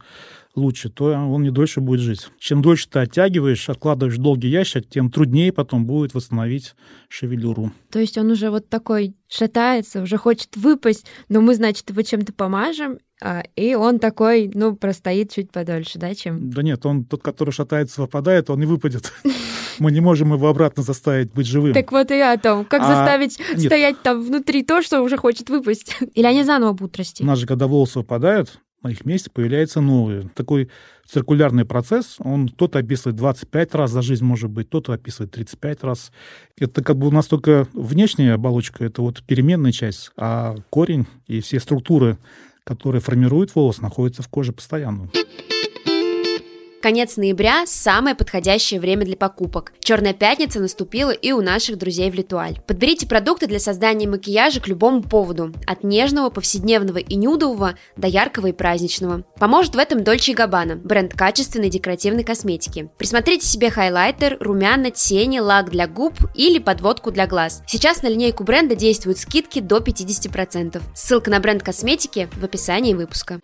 лучше, 0.56 0.90
то 0.90 1.06
он 1.06 1.44
не 1.44 1.50
дольше 1.50 1.82
будет 1.82 2.02
жить. 2.02 2.28
Чем 2.38 2.62
дольше 2.62 2.90
ты 2.90 3.00
оттягиваешь, 3.00 3.70
откладываешь 3.70 4.18
долгий 4.18 4.50
ящик, 4.50 4.88
тем 4.90 5.12
труднее 5.12 5.54
потом 5.54 5.86
будет 5.86 6.14
восстановить 6.14 6.76
шевелюру. 7.10 7.72
То 7.90 8.00
есть 8.00 8.18
он 8.18 8.32
уже 8.32 8.50
вот 8.50 8.70
такой 8.70 9.16
шатается, 9.30 10.02
уже 10.02 10.18
хочет 10.18 10.58
выпасть, 10.58 11.06
но 11.30 11.42
мы, 11.42 11.56
значит, 11.56 11.90
его 11.90 12.02
чем-то 12.02 12.34
помажем, 12.34 13.00
а, 13.22 13.44
и 13.56 13.76
он 13.76 14.00
такой, 14.00 14.50
ну, 14.54 14.76
простоит 14.76 15.32
чуть 15.32 15.52
подольше, 15.52 16.00
да, 16.00 16.14
чем... 16.16 16.50
Да 16.50 16.64
нет, 16.64 16.86
он 16.86 17.06
тот, 17.06 17.22
который 17.22 17.52
шатается, 17.52 18.02
выпадает, 18.02 18.50
он 18.50 18.60
не 18.60 18.66
выпадет. 18.66 19.14
Мы 19.80 19.92
не 19.92 20.02
можем 20.02 20.34
его 20.34 20.48
обратно 20.48 20.82
заставить 20.84 21.32
быть 21.32 21.46
живым. 21.46 21.74
Так 21.74 21.92
вот 21.92 22.10
и 22.12 22.18
я 22.18 22.34
о 22.34 22.38
том, 22.38 22.66
как 22.66 22.82
А, 22.82 22.88
заставить 22.88 23.40
нет. 23.40 23.62
стоять 23.62 24.02
там 24.02 24.22
внутри 24.22 24.64
то, 24.64 24.82
что 24.82 25.02
уже 25.02 25.18
хочет 25.18 25.50
выпасть. 25.50 25.96
Или 26.14 26.26
они 26.26 26.44
заново 26.44 26.74
будут 26.74 26.98
расти. 26.98 27.24
У 27.24 27.28
нас 27.28 27.38
же, 27.40 27.46
когда 27.46 27.68
волосы 27.68 28.00
выпадают, 28.00 28.60
на 28.84 28.90
их 28.90 29.06
месте 29.06 29.30
появляются 29.32 29.82
новые. 29.82 30.30
Такой 30.34 30.70
циркулярный 31.08 31.66
процесс, 31.66 32.16
он 32.20 32.50
кто-то 32.50 32.80
описывает 32.80 33.18
25 33.18 33.76
раз 33.76 33.92
за 33.92 34.02
жизнь, 34.02 34.26
может 34.26 34.50
быть, 34.50 34.68
кто-то 34.68 34.94
описывает 34.94 35.32
35 35.32 35.84
раз. 35.84 36.12
Это 36.58 36.84
как 36.84 36.98
бы 36.98 37.08
у 37.08 37.12
нас 37.12 37.28
только 37.28 37.68
внешняя 37.74 38.34
оболочка, 38.34 38.84
это 38.84 39.02
вот 39.02 39.22
переменная 39.24 39.72
часть, 39.72 40.12
а 40.18 40.56
корень 40.70 41.06
и 41.28 41.42
все 41.42 41.60
структуры, 41.60 42.18
которые 42.72 43.02
формируют 43.02 43.54
волос, 43.54 43.82
находятся 43.82 44.24
в 44.24 44.30
коже 44.30 44.54
постоянно. 44.54 45.10
Конец 46.82 47.16
ноября– 47.16 47.66
самое 47.68 48.16
подходящее 48.16 48.80
время 48.80 49.06
для 49.06 49.16
покупок. 49.16 49.72
Черная 49.82 50.14
пятница 50.14 50.60
наступила 50.60 51.12
и 51.12 51.32
у 51.32 51.40
наших 51.42 51.78
друзей 51.78 52.10
в 52.10 52.16
Литуаль. 52.16 52.60
Подберите 52.66 53.06
продукты 53.06 53.46
для 53.46 53.60
создания 53.60 54.08
макияжа 54.08 54.60
к 54.60 54.68
любому 54.68 55.04
поводу. 55.04 55.54
От 55.68 55.84
нежного, 55.84 56.32
повседневного 56.32 56.98
и 56.98 57.16
нюдового 57.16 57.76
до 57.98 58.08
яркого 58.08 58.48
и 58.48 58.52
праздничного. 58.52 59.24
Поможет 59.38 59.76
в 59.76 59.78
этом 59.78 60.00
Dolce 60.00 60.36
Gabbana, 60.36 60.76
бренд 60.76 61.14
качественной 61.14 61.70
декоративной 61.70 62.24
косметики. 62.24 62.90
Присмотрите 62.98 63.46
себе 63.46 63.70
хайлайтер, 63.70 64.38
румяна, 64.40 64.90
тени, 64.90 65.38
лак 65.38 65.70
для 65.70 65.88
губ 65.88 66.16
или 66.34 66.58
подводку 66.58 67.12
для 67.12 67.28
глаз. 67.28 67.62
Сейчас 67.68 68.02
на 68.02 68.08
линейку 68.08 68.44
бренда 68.44 68.76
действуют 68.76 69.20
скидки 69.20 69.60
до 69.60 69.78
50%. 69.78 70.82
Ссылка 70.96 71.30
на 71.30 71.40
бренд 71.40 71.62
косметики 71.62 72.28
в 72.38 72.44
описании 72.44 72.96
выпуска. 72.96 73.40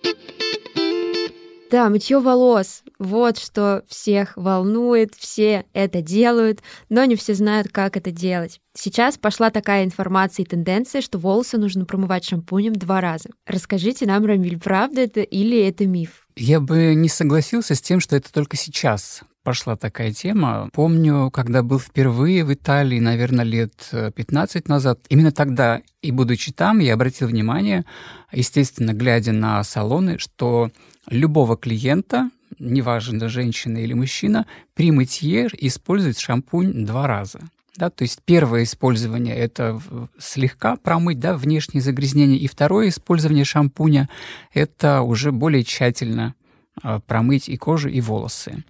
Да, 1.70 1.90
мытье 1.90 2.20
волос. 2.20 2.84
Вот 2.98 3.38
что 3.38 3.84
всех 3.88 4.34
волнует, 4.38 5.14
все 5.16 5.66
это 5.74 6.02
делают, 6.02 6.62
но 6.90 7.04
не 7.06 7.16
все 7.16 7.34
знают, 7.34 7.68
как 7.72 7.98
это 7.98 8.12
делать. 8.12 8.62
Сейчас 8.74 9.18
пошла 9.18 9.50
такая 9.50 9.84
информация 9.84 10.44
и 10.46 10.48
тенденция, 10.48 11.02
что 11.02 11.18
волосы 11.18 11.58
нужно 11.58 11.86
промывать 11.86 12.24
шампунем 12.24 12.74
два 12.74 13.02
раза. 13.02 13.30
Расскажите 13.46 14.06
нам, 14.06 14.26
Рамиль, 14.26 14.60
правда 14.60 15.02
это 15.02 15.22
или 15.22 15.60
это 15.60 15.86
миф? 15.86 16.28
Я 16.36 16.60
бы 16.60 16.94
не 16.94 17.10
согласился 17.10 17.76
с 17.76 17.82
тем, 17.82 18.00
что 18.00 18.16
это 18.16 18.32
только 18.32 18.56
сейчас 18.56 19.22
пошла 19.44 19.78
такая 19.78 20.12
тема. 20.12 20.70
Помню, 20.74 21.32
когда 21.32 21.64
был 21.64 21.80
впервые 21.80 22.44
в 22.44 22.54
Италии, 22.54 23.00
наверное, 23.00 23.46
лет 23.46 23.90
15 23.92 24.68
назад, 24.68 25.00
именно 25.10 25.32
тогда, 25.32 25.82
и 26.02 26.12
будучи 26.12 26.52
там, 26.52 26.80
я 26.80 26.94
обратил 26.94 27.30
внимание, 27.30 27.86
естественно, 28.32 28.92
глядя 28.94 29.32
на 29.32 29.64
салоны, 29.64 30.18
что 30.18 30.70
любого 31.10 31.58
клиента, 31.58 32.30
неважно, 32.60 33.30
женщина 33.30 33.78
или 33.78 33.94
мужчина, 33.94 34.46
при 34.74 34.92
мытье 34.92 35.50
использует 35.54 36.20
шампунь 36.20 36.86
два 36.86 37.08
раза. 37.08 37.40
Да, 37.78 37.92
то 37.92 38.04
есть 38.04 38.22
первое 38.26 38.64
использование– 38.64 39.36
это 39.38 39.80
слегка 40.18 40.78
промыть 40.78 41.20
да, 41.20 41.38
внешние 41.38 41.82
загрязнения, 41.82 42.38
и 42.38 42.48
второе 42.48 42.90
использование 42.90 43.46
шампуня– 43.46 44.10
это 44.54 45.02
уже 45.02 45.32
более 45.32 45.64
тщательно 45.64 46.34
а, 46.82 47.00
промыть 47.00 47.50
и 47.50 47.56
кожу, 47.56 47.88
и 47.90 48.02
волосы. 48.02 48.64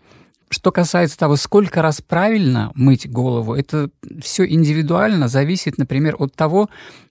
Что 0.50 0.72
касается 0.72 1.18
того, 1.18 1.38
сколько 1.38 1.82
раз 1.82 2.02
правильно 2.02 2.72
мыть 2.76 3.10
голову, 3.10 3.54
это 3.54 3.90
все 4.22 4.46
индивидуально 4.46 5.30
зависит, 5.30 5.78
например, 5.78 6.16
от 6.20 6.36
того, 6.36 6.70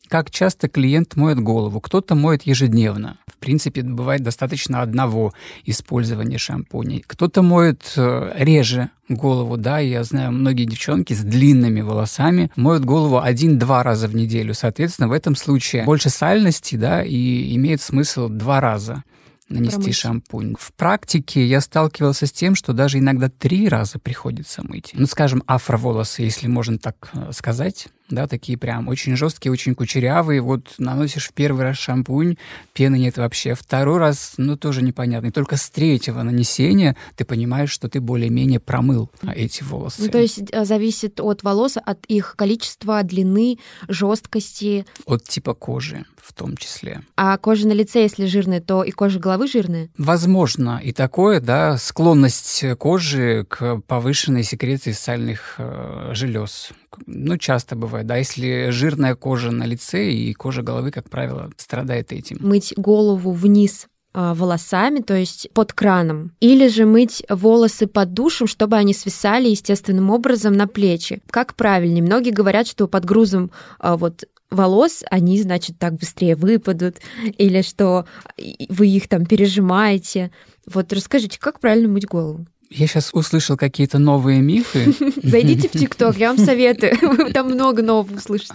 как 0.08 0.30
часто 0.30 0.68
клиент 0.68 1.16
моет 1.16 1.40
голову. 1.40 1.80
Кто-то 1.80 2.14
моет 2.14 2.42
ежедневно. 2.42 3.18
В 3.26 3.36
принципе, 3.38 3.82
бывает 3.82 4.22
достаточно 4.22 4.82
одного 4.82 5.32
использования 5.64 6.38
шампуней. 6.38 7.04
Кто-то 7.06 7.42
моет 7.42 7.92
э, 7.96 8.32
реже 8.36 8.90
голову, 9.08 9.56
да, 9.56 9.78
я 9.78 10.02
знаю, 10.04 10.32
многие 10.32 10.64
девчонки 10.64 11.12
с 11.12 11.20
длинными 11.20 11.80
волосами 11.80 12.50
моют 12.56 12.84
голову 12.84 13.20
один-два 13.20 13.82
раза 13.82 14.08
в 14.08 14.16
неделю. 14.16 14.54
Соответственно, 14.54 15.08
в 15.08 15.12
этом 15.12 15.36
случае 15.36 15.84
больше 15.84 16.10
сальности, 16.10 16.76
да, 16.76 17.02
и 17.02 17.54
имеет 17.56 17.80
смысл 17.80 18.28
два 18.28 18.60
раза 18.60 19.04
нанести 19.48 19.76
Промыть. 19.76 19.96
шампунь. 19.96 20.54
В 20.58 20.72
практике 20.72 21.46
я 21.46 21.60
сталкивался 21.60 22.26
с 22.26 22.32
тем, 22.32 22.54
что 22.54 22.72
даже 22.72 22.98
иногда 22.98 23.28
три 23.28 23.68
раза 23.68 23.98
приходится 23.98 24.62
мыть. 24.64 24.90
Ну, 24.94 25.06
скажем, 25.06 25.42
афроволосы, 25.46 26.22
если 26.22 26.48
можно 26.48 26.78
так 26.78 27.10
э, 27.12 27.30
сказать 27.32 27.88
да, 28.08 28.26
такие 28.26 28.56
прям 28.56 28.88
очень 28.88 29.16
жесткие, 29.16 29.52
очень 29.52 29.74
кучерявые. 29.74 30.40
Вот 30.40 30.74
наносишь 30.78 31.28
в 31.28 31.32
первый 31.32 31.62
раз 31.64 31.76
шампунь, 31.76 32.36
пены 32.72 32.98
нет 32.98 33.16
вообще. 33.16 33.54
Второй 33.54 33.98
раз, 33.98 34.34
ну, 34.36 34.56
тоже 34.56 34.82
непонятно. 34.82 35.28
И 35.28 35.30
только 35.30 35.56
с 35.56 35.68
третьего 35.70 36.22
нанесения 36.22 36.96
ты 37.16 37.24
понимаешь, 37.24 37.70
что 37.70 37.88
ты 37.88 38.00
более-менее 38.00 38.60
промыл 38.60 39.10
эти 39.34 39.62
волосы. 39.62 40.02
Ну, 40.02 40.08
то 40.08 40.18
есть 40.18 40.42
э, 40.52 40.64
зависит 40.64 41.20
от 41.20 41.42
волос, 41.42 41.76
от 41.84 42.04
их 42.06 42.34
количества, 42.36 43.02
длины, 43.02 43.58
жесткости. 43.88 44.86
От 45.06 45.24
типа 45.24 45.54
кожи 45.54 46.04
в 46.26 46.32
том 46.32 46.56
числе. 46.56 47.02
А 47.16 47.38
кожа 47.38 47.68
на 47.68 47.72
лице, 47.72 48.02
если 48.02 48.26
жирная, 48.26 48.60
то 48.60 48.82
и 48.82 48.90
кожа 48.90 49.20
головы 49.20 49.46
жирная? 49.46 49.88
Возможно 49.96 50.80
и 50.82 50.92
такое, 50.92 51.40
да, 51.40 51.78
склонность 51.78 52.64
кожи 52.78 53.46
к 53.48 53.80
повышенной 53.86 54.42
секреции 54.42 54.90
сальных 54.90 55.54
э, 55.58 56.10
желез 56.14 56.72
ну, 57.06 57.36
часто 57.38 57.76
бывает, 57.76 58.06
да, 58.06 58.16
если 58.16 58.70
жирная 58.70 59.14
кожа 59.14 59.50
на 59.50 59.64
лице 59.64 60.10
и 60.10 60.32
кожа 60.32 60.62
головы, 60.62 60.90
как 60.90 61.10
правило, 61.10 61.50
страдает 61.56 62.12
этим. 62.12 62.38
Мыть 62.40 62.72
голову 62.76 63.32
вниз 63.32 63.86
а, 64.18 64.34
волосами, 64.34 65.00
то 65.00 65.14
есть 65.14 65.50
под 65.52 65.74
краном, 65.74 66.32
или 66.40 66.68
же 66.68 66.86
мыть 66.86 67.22
волосы 67.28 67.86
под 67.86 68.14
душем, 68.14 68.46
чтобы 68.46 68.76
они 68.76 68.94
свисали 68.94 69.48
естественным 69.48 70.10
образом 70.10 70.54
на 70.54 70.66
плечи. 70.66 71.20
Как 71.28 71.54
правильнее? 71.54 72.02
Многие 72.02 72.30
говорят, 72.30 72.66
что 72.66 72.88
под 72.88 73.04
грузом 73.04 73.50
а, 73.78 73.98
вот 73.98 74.24
волос, 74.50 75.04
они, 75.10 75.40
значит, 75.42 75.78
так 75.78 75.96
быстрее 75.96 76.34
выпадут, 76.34 76.96
или 77.38 77.60
что 77.60 78.06
вы 78.38 78.88
их 78.88 79.06
там 79.08 79.26
пережимаете. 79.26 80.30
Вот 80.66 80.92
расскажите, 80.94 81.38
как 81.38 81.60
правильно 81.60 81.88
мыть 81.88 82.06
голову? 82.06 82.46
Я 82.70 82.86
сейчас 82.86 83.10
услышал 83.12 83.56
какие-то 83.56 83.98
новые 83.98 84.40
мифы. 84.40 84.94
Зайдите 85.22 85.68
в 85.68 85.72
ТикТок, 85.72 86.16
я 86.16 86.32
вам 86.32 86.38
советую. 86.44 86.96
Там 87.32 87.48
много 87.48 87.82
нового 87.82 88.16
услышите. 88.16 88.54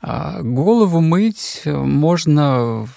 А, 0.00 0.42
голову 0.42 1.00
мыть 1.00 1.62
можно 1.64 2.88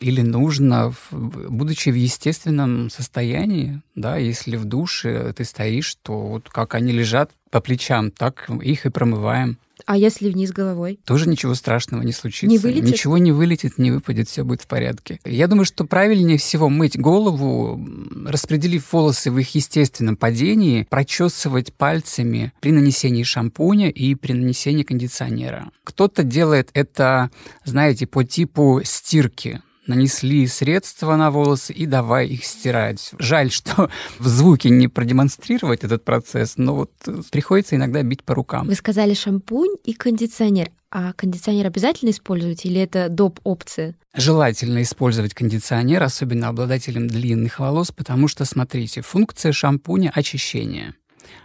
или 0.00 0.22
нужно, 0.22 0.92
будучи 1.10 1.90
в 1.90 1.94
естественном 1.94 2.90
состоянии, 2.90 3.80
да, 3.94 4.16
если 4.16 4.56
в 4.56 4.64
душе 4.64 5.32
ты 5.34 5.44
стоишь, 5.44 5.96
то 6.02 6.26
вот 6.26 6.48
как 6.48 6.74
они 6.74 6.92
лежат 6.92 7.30
по 7.50 7.60
плечам, 7.60 8.10
так 8.10 8.50
их 8.62 8.86
и 8.86 8.90
промываем. 8.90 9.58
А 9.84 9.96
если 9.96 10.30
вниз 10.30 10.52
головой? 10.52 10.98
Тоже 11.04 11.28
ничего 11.28 11.54
страшного 11.54 12.02
не 12.02 12.12
случится. 12.12 12.46
Не 12.46 12.58
вылетит? 12.58 12.90
Ничего 12.90 13.18
не 13.18 13.30
вылетит, 13.30 13.78
не 13.78 13.90
выпадет, 13.90 14.28
все 14.28 14.42
будет 14.42 14.62
в 14.62 14.66
порядке. 14.66 15.20
Я 15.24 15.46
думаю, 15.46 15.64
что 15.64 15.84
правильнее 15.84 16.38
всего 16.38 16.68
мыть 16.68 16.98
голову, 16.98 17.80
распределив 18.26 18.92
волосы 18.92 19.30
в 19.30 19.38
их 19.38 19.54
естественном 19.54 20.16
падении, 20.16 20.86
прочесывать 20.88 21.74
пальцами 21.74 22.52
при 22.60 22.72
нанесении 22.72 23.22
шампуня 23.22 23.90
и 23.90 24.14
при 24.14 24.32
нанесении 24.32 24.82
кондиционера. 24.82 25.70
Кто-то 25.84 26.22
делает 26.22 26.70
это, 26.72 27.30
знаете, 27.64 28.06
по 28.06 28.24
типу 28.24 28.80
стирки 28.82 29.60
нанесли 29.86 30.46
средства 30.46 31.16
на 31.16 31.30
волосы 31.30 31.72
и 31.72 31.86
давай 31.86 32.28
их 32.28 32.44
стирать. 32.44 33.12
Жаль, 33.18 33.50
что 33.50 33.90
в 34.18 34.26
звуке 34.26 34.70
не 34.70 34.88
продемонстрировать 34.88 35.84
этот 35.84 36.04
процесс, 36.04 36.54
но 36.56 36.74
вот 36.74 36.92
э, 37.06 37.20
приходится 37.30 37.76
иногда 37.76 38.02
бить 38.02 38.24
по 38.24 38.34
рукам. 38.34 38.66
Вы 38.66 38.74
сказали 38.74 39.14
шампунь 39.14 39.76
и 39.84 39.92
кондиционер. 39.92 40.70
А 40.90 41.12
кондиционер 41.12 41.66
обязательно 41.66 42.10
использовать 42.10 42.64
или 42.64 42.80
это 42.80 43.08
доп. 43.08 43.40
опция? 43.44 43.96
Желательно 44.14 44.82
использовать 44.82 45.34
кондиционер, 45.34 46.02
особенно 46.02 46.48
обладателям 46.48 47.08
длинных 47.08 47.58
волос, 47.58 47.90
потому 47.90 48.28
что, 48.28 48.44
смотрите, 48.44 49.02
функция 49.02 49.52
шампуня— 49.52 50.12
очищение 50.14 50.94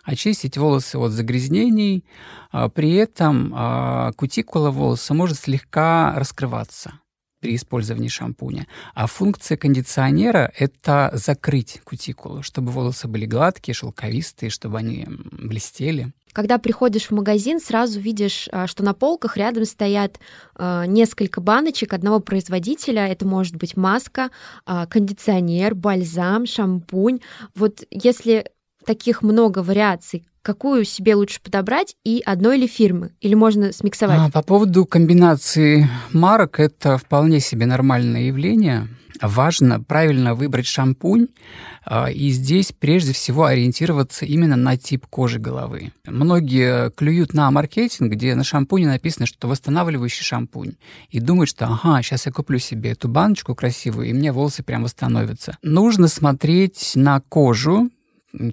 очистить 0.03 0.57
волосы 0.57 0.97
от 0.97 1.11
загрязнений, 1.11 2.05
а 2.51 2.69
при 2.69 2.93
этом 2.93 3.53
а, 3.55 4.11
кутикула 4.13 4.71
волоса 4.71 5.13
может 5.13 5.39
слегка 5.39 6.13
раскрываться 6.15 7.00
при 7.41 7.55
использовании 7.55 8.07
шампуня. 8.07 8.67
А 8.93 9.07
функция 9.07 9.57
кондиционера— 9.57 10.51
это 10.57 11.11
закрыть 11.13 11.81
кутикулу, 11.83 12.43
чтобы 12.43 12.71
волосы 12.71 13.07
были 13.07 13.25
гладкие, 13.25 13.75
шелковистые, 13.75 14.49
чтобы 14.49 14.77
они 14.77 15.05
блестели. 15.07 16.13
Когда 16.33 16.59
приходишь 16.59 17.07
в 17.07 17.11
магазин, 17.11 17.59
сразу 17.59 17.99
видишь, 17.99 18.47
а, 18.51 18.67
что 18.67 18.83
на 18.83 18.93
полках 18.93 19.35
рядом 19.35 19.65
стоят 19.65 20.19
а, 20.55 20.85
несколько 20.85 21.41
баночек 21.41 21.93
одного 21.93 22.21
производителя. 22.21 23.07
Это 23.07 23.27
может 23.27 23.57
быть 23.57 23.75
маска, 23.75 24.29
а, 24.65 24.85
кондиционер, 24.85 25.75
бальзам, 25.75 26.45
шампунь. 26.45 27.19
Вот 27.53 27.83
если 27.89 28.45
таких 28.85 29.23
много 29.23 29.59
вариаций, 29.59 30.25
какую 30.41 30.85
себе 30.85 31.15
лучше 31.15 31.41
подобрать 31.41 31.95
и 32.03 32.21
одной 32.25 32.57
или 32.57 32.67
фирмы? 32.67 33.13
Или 33.21 33.33
можно 33.33 33.71
смиксовать? 33.71 34.19
А, 34.19 34.29
по 34.31 34.41
поводу 34.41 34.85
комбинации 34.85 35.89
марок, 36.11 36.59
это 36.59 36.97
вполне 36.97 37.39
себе 37.39 37.65
нормальное 37.65 38.23
явление. 38.23 38.87
Важно 39.21 39.79
правильно 39.79 40.33
выбрать 40.33 40.65
шампунь, 40.65 41.27
а, 41.85 42.09
и 42.09 42.29
здесь 42.29 42.71
прежде 42.71 43.13
всего 43.13 43.45
ориентироваться 43.45 44.25
именно 44.25 44.55
на 44.55 44.77
тип 44.77 45.05
кожи 45.07 45.37
головы. 45.37 45.91
Многие 46.07 46.89
клюют 46.91 47.33
на 47.33 47.51
маркетинг, 47.51 48.11
где 48.11 48.33
на 48.33 48.43
шампуне 48.43 48.87
написано, 48.87 49.27
что 49.27 49.47
восстанавливающий 49.47 50.23
шампунь, 50.23 50.73
и 51.09 51.19
думают, 51.19 51.49
что 51.51 51.65
ага, 51.65 52.01
сейчас 52.01 52.25
я 52.25 52.31
куплю 52.31 52.57
себе 52.57 52.91
эту 52.91 53.09
баночку 53.09 53.53
красивую, 53.53 54.09
и 54.09 54.13
мне 54.13 54.31
волосы 54.31 54.63
прям 54.63 54.83
восстановятся. 54.83 55.57
Нужно 55.61 56.07
смотреть 56.07 56.93
на 56.95 57.21
кожу, 57.21 57.91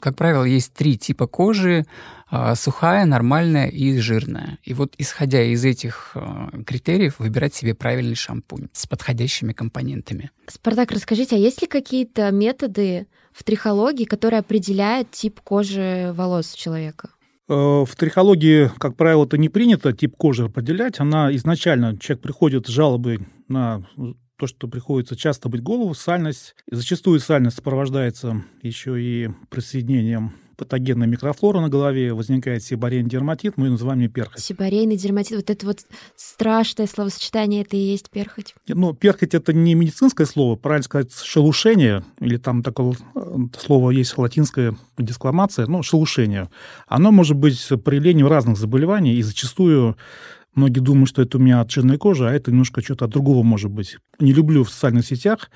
как 0.00 0.16
правило, 0.16 0.44
есть 0.44 0.72
три 0.72 0.96
типа 0.96 1.26
кожи 1.26 1.86
а, 2.30 2.54
сухая, 2.54 3.06
нормальная 3.06 3.68
и 3.68 3.98
жирная. 3.98 4.58
И 4.64 4.74
вот 4.74 4.94
исходя 4.98 5.42
из 5.42 5.64
этих 5.64 6.12
а, 6.14 6.50
критериев 6.66 7.18
выбирать 7.18 7.54
себе 7.54 7.74
правильный 7.74 8.14
шампунь 8.14 8.68
с 8.72 8.86
подходящими 8.86 9.52
компонентами. 9.52 10.30
Спартак, 10.46 10.92
расскажите, 10.92 11.36
а 11.36 11.38
есть 11.38 11.62
ли 11.62 11.68
какие-то 11.68 12.30
методы 12.30 13.06
в 13.32 13.44
трихологии, 13.44 14.04
которые 14.04 14.40
определяют 14.40 15.10
тип 15.10 15.40
кожи 15.40 16.12
волос 16.14 16.52
человека? 16.52 17.10
Э, 17.48 17.54
в 17.84 17.96
трихологии, 17.96 18.70
как 18.78 18.96
правило, 18.96 19.24
это 19.24 19.38
не 19.38 19.48
принято 19.48 19.92
тип 19.92 20.16
кожи 20.16 20.44
определять. 20.44 21.00
Она 21.00 21.34
изначально, 21.36 21.96
человек 21.98 22.22
приходит 22.22 22.66
с 22.66 22.70
жалобой 22.70 23.20
на 23.48 23.86
то, 24.38 24.46
что 24.46 24.68
приходится 24.68 25.16
часто 25.16 25.48
быть 25.48 25.62
голову, 25.62 25.94
сальность. 25.94 26.54
Зачастую 26.70 27.18
сальность 27.18 27.56
сопровождается 27.56 28.44
еще 28.62 29.00
и 29.00 29.30
присоединением 29.50 30.32
патогенная 30.58 31.06
микрофлора 31.06 31.60
на 31.60 31.68
голове, 31.68 32.12
возникает 32.12 32.64
сибарейный 32.64 33.08
дерматит, 33.08 33.56
мы 33.56 33.66
ее 33.66 33.70
называем 33.72 34.00
ее 34.00 34.08
перхоть. 34.08 34.40
Сибарейный 34.40 34.96
дерматит, 34.96 35.36
вот 35.36 35.50
это 35.50 35.64
вот 35.64 35.78
страшное 36.16 36.88
словосочетание, 36.88 37.62
это 37.62 37.76
и 37.76 37.80
есть 37.80 38.10
перхоть. 38.10 38.56
Ну, 38.66 38.92
перхоть 38.92 39.34
это 39.34 39.52
не 39.52 39.74
медицинское 39.74 40.26
слово, 40.26 40.56
правильно 40.56 40.82
сказать, 40.82 41.14
шелушение, 41.14 42.04
или 42.18 42.38
там 42.38 42.64
такое 42.64 42.96
э, 43.14 43.36
слово 43.56 43.92
есть 43.92 44.18
латинское 44.18 44.76
дискламация, 44.98 45.66
ну, 45.66 45.84
шелушение. 45.84 46.50
Оно 46.88 47.12
может 47.12 47.36
быть 47.36 47.68
проявлением 47.84 48.26
разных 48.26 48.58
заболеваний, 48.58 49.14
и 49.14 49.22
зачастую 49.22 49.96
Многие 50.58 50.80
думают, 50.80 51.08
что 51.08 51.22
это 51.22 51.38
у 51.38 51.40
меня 51.40 51.60
от 51.60 51.70
жирной 51.70 51.98
кожи, 51.98 52.28
а 52.28 52.32
это 52.32 52.50
немножко 52.50 52.82
что-то 52.82 53.04
от 53.04 53.12
другого 53.12 53.44
может 53.44 53.70
быть. 53.70 53.98
Не 54.18 54.32
люблю 54.32 54.64
в 54.64 54.70
социальных 54.70 55.06
сетях 55.06 55.52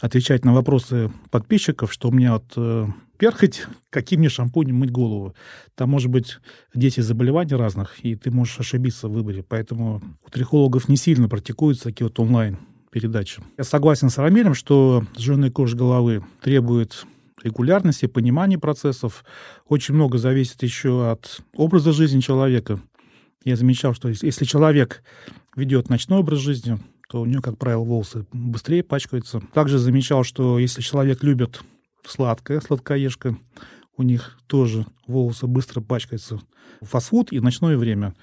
отвечать 0.00 0.46
на 0.46 0.54
вопросы 0.54 1.12
подписчиков, 1.30 1.92
что 1.92 2.08
у 2.08 2.10
меня 2.10 2.36
от 2.36 2.54
э, 2.56 2.86
перхоть, 3.18 3.66
каким 3.90 4.20
мне 4.20 4.30
шампунем 4.30 4.76
мыть 4.76 4.90
голову. 4.90 5.34
Там 5.74 5.90
может 5.90 6.10
быть 6.10 6.38
10 6.74 7.04
заболеваний 7.04 7.54
разных, 7.54 8.02
и 8.02 8.16
ты 8.16 8.30
можешь 8.30 8.58
ошибиться 8.58 9.08
в 9.08 9.12
выборе. 9.12 9.44
Поэтому 9.46 10.00
у 10.26 10.30
трихологов 10.30 10.88
не 10.88 10.96
сильно 10.96 11.28
практикуются 11.28 11.84
такие 11.84 12.06
вот 12.06 12.18
онлайн 12.18 12.56
передачи. 12.90 13.42
Я 13.58 13.64
согласен 13.64 14.08
с 14.08 14.16
Рамилем, 14.16 14.54
что 14.54 15.04
жирная 15.18 15.50
кожа 15.50 15.76
головы 15.76 16.24
требует 16.40 17.04
регулярности, 17.44 18.06
понимания 18.06 18.58
процессов. 18.58 19.22
Очень 19.68 19.96
много 19.96 20.16
зависит 20.16 20.62
еще 20.62 21.10
от 21.10 21.42
образа 21.54 21.92
жизни 21.92 22.20
человека 22.20 22.80
я 23.46 23.56
замечал, 23.56 23.94
что 23.94 24.08
если 24.08 24.44
человек 24.44 25.02
ведет 25.54 25.88
ночной 25.88 26.18
образ 26.18 26.40
жизни, 26.40 26.78
то 27.08 27.20
у 27.20 27.26
него, 27.26 27.40
как 27.40 27.58
правило, 27.58 27.84
волосы 27.84 28.26
быстрее 28.32 28.82
пачкаются. 28.82 29.40
Также 29.54 29.78
замечал, 29.78 30.24
что 30.24 30.58
если 30.58 30.82
человек 30.82 31.22
любит 31.22 31.60
сладкое, 32.04 32.60
сладкоежка, 32.60 33.36
у 33.96 34.02
них 34.02 34.36
тоже 34.48 34.84
волосы 35.06 35.46
быстро 35.46 35.80
пачкаются. 35.80 36.40
Фастфуд 36.82 37.32
и 37.32 37.38
ночное 37.38 37.78
время. 37.78 38.14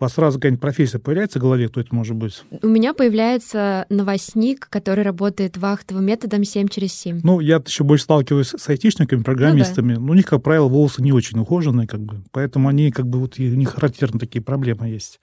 У 0.00 0.04
вас 0.04 0.12
сразу 0.12 0.38
какая-нибудь 0.38 0.60
профессия 0.60 1.00
появляется 1.00 1.40
в 1.40 1.42
голове, 1.42 1.68
кто 1.68 1.80
это 1.80 1.92
может 1.92 2.14
быть? 2.14 2.44
У 2.62 2.68
меня 2.68 2.94
появляется 2.94 3.84
новостник, 3.88 4.68
который 4.70 5.02
работает 5.02 5.56
вахтовым 5.56 6.04
методом 6.04 6.44
7 6.44 6.68
через 6.68 6.92
7. 6.92 7.22
Ну, 7.24 7.40
я 7.40 7.60
еще 7.66 7.82
больше 7.82 8.04
сталкиваюсь 8.04 8.54
с 8.56 8.68
айтишниками, 8.68 9.24
программистами. 9.24 9.94
Ну, 9.94 10.00
да. 10.00 10.06
ну, 10.06 10.12
у 10.12 10.14
них, 10.14 10.26
как 10.26 10.40
правило, 10.44 10.68
волосы 10.68 11.02
не 11.02 11.10
очень 11.10 11.40
ухоженные, 11.40 11.88
как 11.88 12.00
бы, 12.00 12.22
поэтому 12.30 12.68
они, 12.68 12.92
как 12.92 13.08
бы, 13.08 13.18
вот 13.18 13.40
у 13.40 13.42
них 13.42 13.70
характерно 13.70 14.20
такие 14.20 14.40
проблемы 14.40 14.86
есть. 14.86 15.18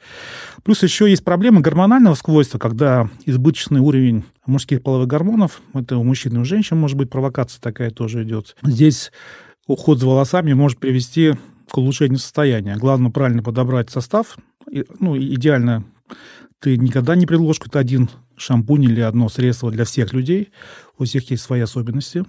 Плюс 0.64 0.84
еще 0.84 1.10
есть 1.10 1.24
проблема 1.24 1.62
гормонального 1.62 2.16
свойства, 2.16 2.60
когда 2.60 3.10
избыточный 3.26 3.80
уровень 3.80 4.26
мужских 4.46 4.84
половых 4.84 5.08
гормонов, 5.08 5.62
это 5.74 5.96
у 5.98 6.04
мужчин 6.04 6.36
и 6.36 6.40
у 6.40 6.44
женщин, 6.44 6.78
может 6.78 6.98
быть, 6.98 7.10
провокация 7.10 7.62
такая 7.62 7.92
тоже 7.92 8.24
идет. 8.24 8.58
Здесь 8.62 9.14
уход 9.68 10.00
за 10.00 10.08
волосами 10.08 10.52
может 10.52 10.80
привести 10.80 11.36
к 11.70 11.78
улучшению 11.78 12.20
состояния. 12.20 12.76
Главное 12.76 13.12
правильно 13.12 13.42
подобрать 13.42 13.90
состав, 13.90 14.38
ну, 15.00 15.18
идеально 15.18 15.84
ты 16.60 16.78
никогда 16.78 17.16
не 17.16 17.26
предложишь 17.26 17.60
какой-то 17.60 17.80
один 17.80 18.10
шампунь 18.38 18.84
или 18.84 19.02
одно 19.02 19.30
средство 19.30 19.72
для 19.72 19.86
всех 19.86 20.14
людей. 20.14 20.50
У 20.98 21.06
всех 21.06 21.30
есть 21.30 21.44
свои 21.44 21.62
особенности. 21.62 22.26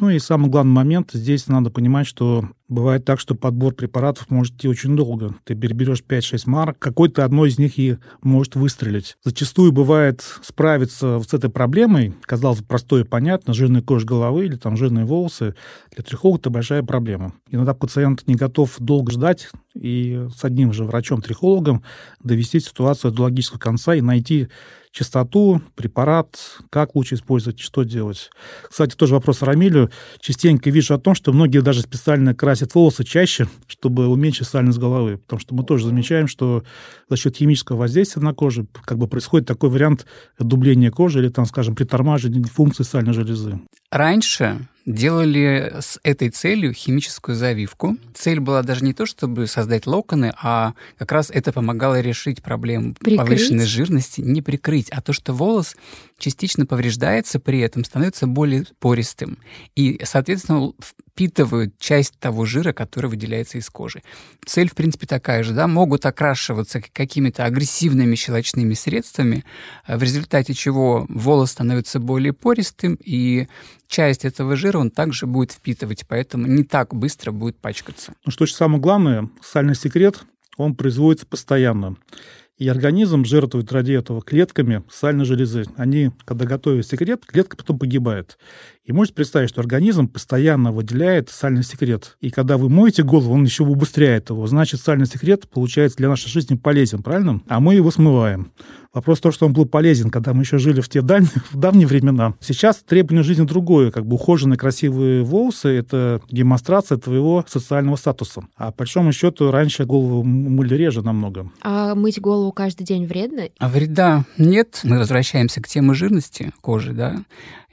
Ну 0.00 0.10
и 0.10 0.18
самый 0.18 0.50
главный 0.50 0.72
момент, 0.72 1.10
здесь 1.12 1.46
надо 1.46 1.70
понимать, 1.70 2.06
что 2.06 2.48
бывает 2.72 3.04
так, 3.04 3.20
что 3.20 3.34
подбор 3.34 3.74
препаратов 3.74 4.30
может 4.30 4.54
идти 4.54 4.68
очень 4.68 4.96
долго. 4.96 5.34
Ты 5.44 5.54
переберешь 5.54 6.02
5-6 6.06 6.42
марок, 6.46 6.78
какой-то 6.78 7.24
одной 7.24 7.50
из 7.50 7.58
них 7.58 7.78
и 7.78 7.98
может 8.22 8.56
выстрелить. 8.56 9.16
Зачастую 9.22 9.72
бывает 9.72 10.22
справиться 10.42 11.20
с 11.20 11.32
этой 11.32 11.50
проблемой, 11.50 12.14
казалось 12.22 12.60
бы, 12.60 12.66
простое 12.66 13.04
и 13.04 13.06
понятно, 13.06 13.54
жирная 13.54 13.82
кожа 13.82 14.06
головы 14.06 14.46
или 14.46 14.56
там 14.56 14.76
жирные 14.76 15.04
волосы, 15.04 15.54
для 15.94 16.02
трихолога 16.02 16.40
это 16.40 16.50
большая 16.50 16.82
проблема. 16.82 17.34
Иногда 17.50 17.74
пациент 17.74 18.26
не 18.26 18.34
готов 18.34 18.74
долго 18.78 19.12
ждать 19.12 19.50
и 19.74 20.26
с 20.36 20.44
одним 20.44 20.72
же 20.72 20.84
врачом-трихологом 20.84 21.82
довести 22.22 22.60
ситуацию 22.60 23.12
до 23.12 23.22
логического 23.22 23.58
конца 23.58 23.94
и 23.94 24.00
найти 24.00 24.48
частоту, 24.92 25.62
препарат, 25.74 26.38
как 26.70 26.94
лучше 26.94 27.16
использовать, 27.16 27.58
что 27.58 27.82
делать. 27.82 28.30
Кстати, 28.68 28.94
тоже 28.94 29.14
вопрос 29.14 29.42
Рамилю. 29.42 29.90
Частенько 30.20 30.70
вижу 30.70 30.94
о 30.94 30.98
том, 30.98 31.14
что 31.14 31.32
многие 31.32 31.62
даже 31.62 31.80
специально 31.80 32.34
красят 32.34 32.61
волосы 32.74 33.04
чаще, 33.04 33.48
чтобы 33.66 34.08
уменьшить 34.08 34.48
сальность 34.48 34.78
головы. 34.78 35.18
Потому 35.18 35.40
что 35.40 35.54
мы 35.54 35.64
тоже 35.64 35.86
замечаем, 35.86 36.26
что 36.26 36.64
за 37.08 37.16
счет 37.16 37.36
химического 37.36 37.76
воздействия 37.76 38.22
на 38.22 38.34
кожу 38.34 38.66
как 38.84 38.98
бы 38.98 39.06
происходит 39.06 39.46
такой 39.46 39.70
вариант 39.70 40.06
дубления 40.38 40.90
кожи 40.90 41.18
или, 41.18 41.28
там, 41.28 41.46
скажем, 41.46 41.74
притормаживания 41.74 42.42
функции 42.44 42.84
сальной 42.84 43.12
железы. 43.12 43.60
Раньше 43.90 44.68
делали 44.84 45.74
с 45.80 45.98
этой 46.02 46.30
целью 46.30 46.72
химическую 46.72 47.36
завивку. 47.36 47.96
Цель 48.14 48.40
была 48.40 48.62
даже 48.62 48.84
не 48.84 48.92
то, 48.92 49.06
чтобы 49.06 49.46
создать 49.46 49.86
локоны, 49.86 50.32
а 50.42 50.74
как 50.98 51.12
раз 51.12 51.30
это 51.30 51.52
помогало 51.52 52.00
решить 52.00 52.42
проблему 52.42 52.94
прикрыть? 52.94 53.18
повышенной 53.18 53.66
жирности, 53.66 54.20
не 54.20 54.42
прикрыть, 54.42 54.88
а 54.90 55.00
то, 55.00 55.12
что 55.12 55.32
волос 55.32 55.76
частично 56.18 56.66
повреждается, 56.66 57.40
при 57.40 57.60
этом 57.60 57.84
становится 57.84 58.26
более 58.26 58.66
пористым. 58.78 59.38
И, 59.74 60.00
соответственно, 60.04 60.72
впитывают 61.12 61.78
часть 61.78 62.18
того 62.18 62.44
жира, 62.46 62.72
который 62.72 63.10
выделяется 63.10 63.58
из 63.58 63.68
кожи. 63.68 64.02
Цель, 64.46 64.70
в 64.70 64.74
принципе, 64.74 65.06
такая 65.06 65.42
же. 65.42 65.52
Да? 65.52 65.66
Могут 65.66 66.06
окрашиваться 66.06 66.80
какими-то 66.80 67.44
агрессивными 67.44 68.14
щелочными 68.14 68.74
средствами, 68.74 69.44
в 69.86 70.02
результате 70.02 70.54
чего 70.54 71.06
волос 71.08 71.50
становится 71.50 71.98
более 71.98 72.32
пористым, 72.32 72.98
и 73.02 73.48
часть 73.92 74.24
этого 74.24 74.56
жира 74.56 74.78
он 74.78 74.90
также 74.90 75.26
будет 75.26 75.52
впитывать, 75.52 76.04
поэтому 76.08 76.46
не 76.46 76.64
так 76.64 76.94
быстро 76.94 77.30
будет 77.30 77.56
пачкаться. 77.58 78.14
Ну 78.24 78.32
что 78.32 78.46
же 78.46 78.54
самое 78.54 78.80
главное, 78.80 79.28
сальный 79.42 79.74
секрет, 79.74 80.24
он 80.56 80.74
производится 80.74 81.26
постоянно. 81.26 81.96
И 82.58 82.68
организм 82.68 83.24
жертвует 83.24 83.72
ради 83.72 83.92
этого 83.92 84.22
клетками 84.22 84.84
сальной 84.90 85.24
железы. 85.24 85.64
Они, 85.76 86.10
когда 86.24 86.44
готовят 86.44 86.86
секрет, 86.86 87.24
клетка 87.26 87.56
потом 87.56 87.78
погибает. 87.78 88.38
И 88.84 88.92
можете 88.92 89.16
представить, 89.16 89.48
что 89.48 89.60
организм 89.60 90.06
постоянно 90.06 90.70
выделяет 90.70 91.28
сальный 91.28 91.64
секрет. 91.64 92.16
И 92.20 92.30
когда 92.30 92.58
вы 92.58 92.68
моете 92.68 93.02
голову, 93.02 93.34
он 93.34 93.44
еще 93.44 93.64
убыстряет 93.64 94.30
его. 94.30 94.46
Значит, 94.46 94.80
сальный 94.80 95.06
секрет, 95.06 95.48
получается, 95.48 95.98
для 95.98 96.08
нашей 96.08 96.28
жизни 96.28 96.56
полезен, 96.56 97.02
правильно? 97.02 97.40
А 97.48 97.58
мы 97.58 97.74
его 97.74 97.90
смываем. 97.90 98.52
Вопрос 98.94 99.20
в 99.20 99.22
том, 99.22 99.32
что 99.32 99.46
он 99.46 99.54
был 99.54 99.64
полезен, 99.64 100.10
когда 100.10 100.34
мы 100.34 100.42
еще 100.42 100.58
жили 100.58 100.82
в 100.82 100.88
те 100.88 101.00
дальние, 101.00 101.30
в 101.50 101.56
давние 101.56 101.86
времена. 101.86 102.34
Сейчас 102.40 102.76
требование 102.76 103.22
жизни 103.22 103.46
другое. 103.46 103.90
Как 103.90 104.04
бы 104.04 104.16
ухоженные 104.16 104.58
красивые 104.58 105.22
волосы– 105.22 105.68
это 105.70 106.20
демонстрация 106.30 106.98
твоего 106.98 107.42
социального 107.48 107.96
статуса. 107.96 108.42
А 108.56 108.70
по 108.70 108.78
большому 108.82 109.12
счету 109.12 109.50
раньше 109.50 109.86
голову 109.86 110.22
мыли 110.22 110.74
реже 110.74 111.02
намного. 111.02 111.50
А 111.62 111.94
мыть 111.94 112.20
голову 112.20 112.52
каждый 112.52 112.84
день 112.84 113.06
вредно? 113.06 113.44
А 113.58 113.68
вреда 113.68 114.24
нет. 114.36 114.80
Мы 114.84 114.98
возвращаемся 114.98 115.62
к 115.62 115.68
теме 115.68 115.94
жирности 115.94 116.52
кожи, 116.60 116.92
да. 116.92 117.22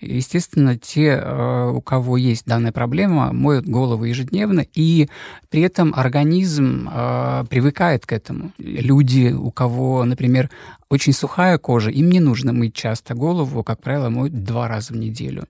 Естественно, 0.01 0.77
те, 0.77 1.19
э, 1.21 1.71
у 1.71 1.81
кого 1.81 2.15
есть 2.15 2.45
данная 2.45 2.71
проблема, 2.71 3.33
моют 3.33 3.65
голову 3.67 4.05
ежедневно, 4.05 4.65
и 4.73 5.09
при 5.49 5.61
этом 5.61 5.93
организм 5.93 6.89
э, 6.89 7.43
привыкает 7.49 8.05
к 8.05 8.13
этому. 8.13 8.51
Люди, 8.57 9.33
у 9.33 9.51
кого, 9.51 10.05
например, 10.05 10.49
очень 10.89 11.13
сухая 11.13 11.57
кожа, 11.57 11.91
им 11.91 12.09
не 12.09 12.19
нужно 12.19 12.53
мыть 12.53 12.73
часто 12.73 13.13
голову, 13.13 13.63
как 13.63 13.81
правило, 13.81 14.09
моют 14.09 14.43
два 14.43 14.67
раза 14.67 14.93
в 14.93 14.97
неделю. 14.97 15.47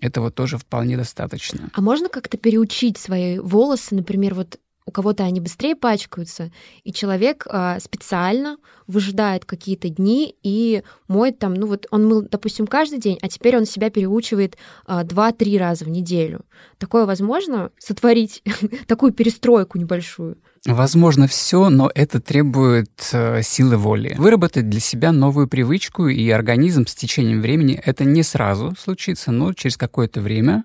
Этого 0.00 0.30
тоже 0.30 0.58
вполне 0.58 0.96
достаточно. 0.96 1.70
А 1.72 1.80
можно 1.80 2.08
как-то 2.08 2.36
переучить 2.36 2.98
свои 2.98 3.38
волосы, 3.38 3.94
например, 3.94 4.34
вот 4.34 4.58
у 4.84 4.90
кого-то 4.90 5.24
они 5.24 5.40
быстрее 5.40 5.76
пачкаются, 5.76 6.50
и 6.82 6.92
человек 6.92 7.46
а, 7.48 7.78
специально 7.78 8.58
выжидает 8.86 9.44
какие-то 9.44 9.88
дни 9.88 10.34
и 10.42 10.82
моет 11.06 11.38
там, 11.38 11.54
ну 11.54 11.66
вот 11.68 11.86
он 11.90 12.06
мыл, 12.06 12.22
допустим, 12.22 12.66
каждый 12.66 12.98
день, 12.98 13.18
а 13.22 13.28
теперь 13.28 13.56
он 13.56 13.64
себя 13.64 13.90
переучивает 13.90 14.56
а, 14.84 15.04
2-3 15.04 15.58
раза 15.58 15.84
в 15.84 15.88
неделю. 15.88 16.44
Такое 16.78 17.06
возможно 17.06 17.70
сотворить, 17.78 18.42
такую 18.88 19.12
перестройку 19.12 19.78
небольшую? 19.78 20.38
Возможно 20.66 21.26
все, 21.26 21.70
но 21.70 21.90
это 21.92 22.20
требует 22.20 23.10
э, 23.12 23.42
силы 23.42 23.76
воли. 23.76 24.14
Выработать 24.16 24.68
для 24.70 24.78
себя 24.78 25.10
новую 25.10 25.48
привычку, 25.48 26.06
и 26.06 26.30
организм 26.30 26.86
с 26.86 26.94
течением 26.94 27.40
времени 27.40 27.80
это 27.84 28.04
не 28.04 28.22
сразу 28.22 28.74
случится, 28.78 29.32
но 29.32 29.52
через 29.54 29.76
какое-то 29.76 30.20
время 30.20 30.62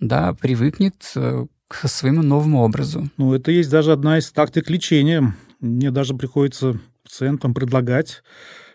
да, 0.00 0.34
привыкнет 0.34 0.96
э, 1.14 1.46
к 1.68 1.88
своему 1.88 2.22
новому 2.22 2.62
образу. 2.62 3.08
Ну, 3.18 3.34
это 3.34 3.52
есть 3.52 3.70
даже 3.70 3.92
одна 3.92 4.18
из 4.18 4.30
тактик 4.32 4.68
лечения. 4.68 5.36
Мне 5.60 5.92
даже 5.92 6.14
приходится 6.14 6.80
пациентам 7.04 7.54
предлагать, 7.54 8.24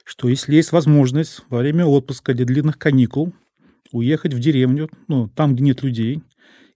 что 0.05 0.29
если 0.29 0.55
есть 0.55 0.71
возможность 0.71 1.41
во 1.49 1.59
время 1.59 1.85
отпуска 1.85 2.31
или 2.31 2.45
длинных 2.45 2.77
каникул 2.77 3.33
уехать 3.91 4.33
в 4.33 4.39
деревню, 4.39 4.89
ну, 5.09 5.27
там, 5.27 5.53
где 5.53 5.65
нет 5.65 5.83
людей, 5.83 6.23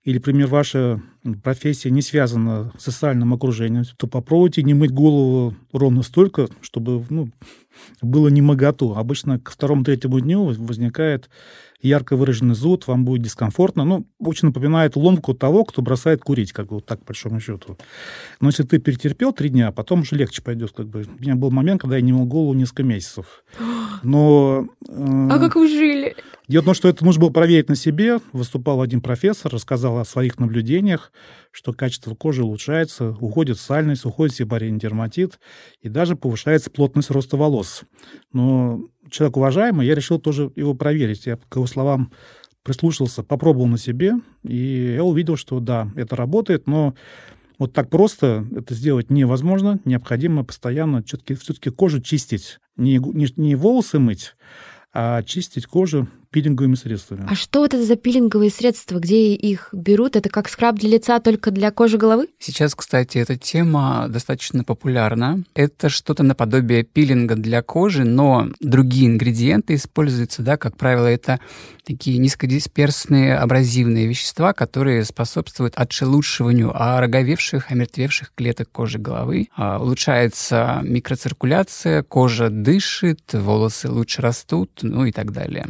или, 0.05 0.17
например, 0.17 0.47
ваша 0.47 1.01
профессия 1.43 1.89
не 1.89 2.03
связана 2.03 2.71
с 2.77 2.83
социальным 2.83 3.33
окружением, 3.33 3.83
то 3.97 4.05
попробуйте 4.05 4.61
не 4.61 4.75
мыть 4.75 4.91
голову 4.91 5.55
ровно 5.73 6.03
столько, 6.03 6.47
чтобы 6.61 7.03
ну, 7.09 7.29
было 8.03 8.27
не 8.27 8.41
моготу. 8.41 8.93
Обычно 8.93 9.39
к 9.39 9.49
второму-третьему 9.49 10.19
дню 10.19 10.43
возникает 10.43 11.29
ярко 11.87 12.15
выраженный 12.15 12.55
зуд, 12.55 12.87
вам 12.87 13.05
будет 13.05 13.21
дискомфортно. 13.21 13.85
Ну, 13.85 14.07
очень 14.19 14.47
напоминает 14.47 14.95
ломку 14.95 15.33
того, 15.33 15.63
кто 15.65 15.81
бросает 15.81 16.21
курить, 16.21 16.51
как 16.51 16.67
бы 16.67 16.75
вот 16.75 16.85
так, 16.85 16.99
по 16.99 17.07
большому 17.07 17.39
счету. 17.39 17.77
Но 18.39 18.49
если 18.49 18.63
ты 18.63 18.79
перетерпел 18.79 19.33
три 19.33 19.49
дня, 19.49 19.71
потом 19.71 20.01
уже 20.01 20.15
легче 20.15 20.41
пойдет. 20.41 20.71
Как 20.71 20.87
бы. 20.87 21.05
У 21.19 21.21
меня 21.21 21.35
был 21.35 21.51
момент, 21.51 21.81
когда 21.81 21.95
я 21.95 22.01
не 22.01 22.13
мыл 22.13 22.25
голову 22.25 22.53
несколько 22.53 22.83
месяцев. 22.83 23.43
Но... 24.03 24.67
Э, 24.87 25.27
а 25.31 25.39
как 25.39 25.55
вы 25.55 25.67
жили? 25.67 26.15
Дело 26.47 26.61
в 26.61 26.65
том, 26.65 26.73
что 26.75 26.89
это 26.89 27.03
нужно 27.03 27.21
было 27.21 27.29
проверить 27.31 27.69
на 27.69 27.75
себе. 27.75 28.19
Выступал 28.31 28.81
один 28.81 29.01
профессор, 29.01 29.51
рассказал 29.51 29.97
о 29.97 30.05
своих 30.05 30.37
наблюдениях, 30.37 31.11
что 31.51 31.73
качество 31.73 32.13
кожи 32.13 32.43
улучшается, 32.43 33.15
уходит 33.19 33.59
сальность, 33.59 34.05
уходит 34.05 34.35
сибарин 34.35 34.77
дерматит, 34.77 35.39
и 35.81 35.89
даже 35.89 36.15
повышается 36.15 36.69
плотность 36.69 37.09
роста 37.09 37.37
волос. 37.37 37.83
Но 38.31 38.81
человек 39.09 39.37
уважаемый, 39.37 39.87
я 39.87 39.95
решил 39.95 40.19
тоже 40.19 40.51
его 40.55 40.73
проверить. 40.73 41.25
Я 41.25 41.37
к 41.37 41.55
его 41.55 41.67
словам 41.67 42.11
прислушался, 42.63 43.23
попробовал 43.23 43.67
на 43.67 43.77
себе, 43.77 44.13
и 44.43 44.93
я 44.95 45.03
увидел, 45.03 45.37
что 45.37 45.59
да, 45.59 45.89
это 45.95 46.15
работает, 46.15 46.67
но 46.67 46.95
вот 47.59 47.73
так 47.73 47.89
просто 47.89 48.45
это 48.55 48.73
сделать 48.73 49.09
невозможно. 49.09 49.79
Необходимо 49.85 50.43
постоянно 50.43 51.03
все-таки, 51.03 51.69
кожу 51.69 52.01
чистить. 52.01 52.59
Не, 52.75 52.97
не, 52.97 53.27
не 53.37 53.55
волосы 53.55 53.99
мыть, 53.99 54.35
а 54.93 55.23
чистить 55.23 55.65
кожу 55.65 56.07
пилинговыми 56.35 56.75
средствами. 56.75 57.25
А 57.29 57.33
что 57.33 57.63
это 57.63 57.81
за 57.81 57.95
пилинговые 57.95 58.51
средства? 58.51 58.99
Где 58.99 59.33
их 59.33 59.69
берут? 59.71 60.17
Это 60.17 60.27
как 60.27 60.49
скраб 60.49 60.75
для 60.75 60.89
лица, 60.89 61.21
только 61.21 61.49
для 61.49 61.71
кожи 61.71 61.97
головы? 61.97 62.27
Сейчас, 62.39 62.75
кстати, 62.75 63.19
эта 63.19 63.37
тема 63.37 64.07
достаточно 64.09 64.65
популярна. 64.65 65.45
Это 65.53 65.87
что-то 65.87 66.23
наподобие 66.23 66.83
пилинга 66.83 67.35
для 67.35 67.61
кожи, 67.61 68.03
но 68.03 68.49
другие 68.59 69.07
ингредиенты 69.07 69.75
используются, 69.75 70.41
да, 70.41 70.57
как 70.57 70.75
правило, 70.75 71.07
это 71.07 71.39
такие 71.85 72.17
низкодисперсные 72.17 73.37
абразивные 73.37 74.05
вещества, 74.05 74.51
которые 74.51 75.05
способствуют 75.05 75.75
отшелушиванию 75.77 76.75
ороговевших, 76.75 77.71
омертвевших 77.71 78.33
клеток 78.35 78.69
кожи 78.73 78.99
головы. 78.99 79.47
А, 79.55 79.79
улучшается 79.79 80.81
микроциркуляция, 80.83 82.03
кожа 82.03 82.49
дышит, 82.49 83.21
волосы 83.31 83.89
лучше 83.89 84.21
растут, 84.21 84.79
ну 84.81 85.05
и 85.05 85.13
так 85.13 85.31
далее 85.31 85.65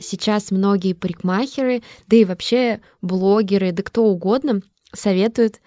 сейчас 0.00 0.50
многие 0.50 0.92
парикмахеры, 0.92 1.82
да 2.06 2.16
и 2.16 2.24
вообще 2.24 2.80
блогеры, 3.02 3.72
да 3.72 3.82
кто 3.82 4.04
угодно 4.04 4.60
советуют 4.92 5.60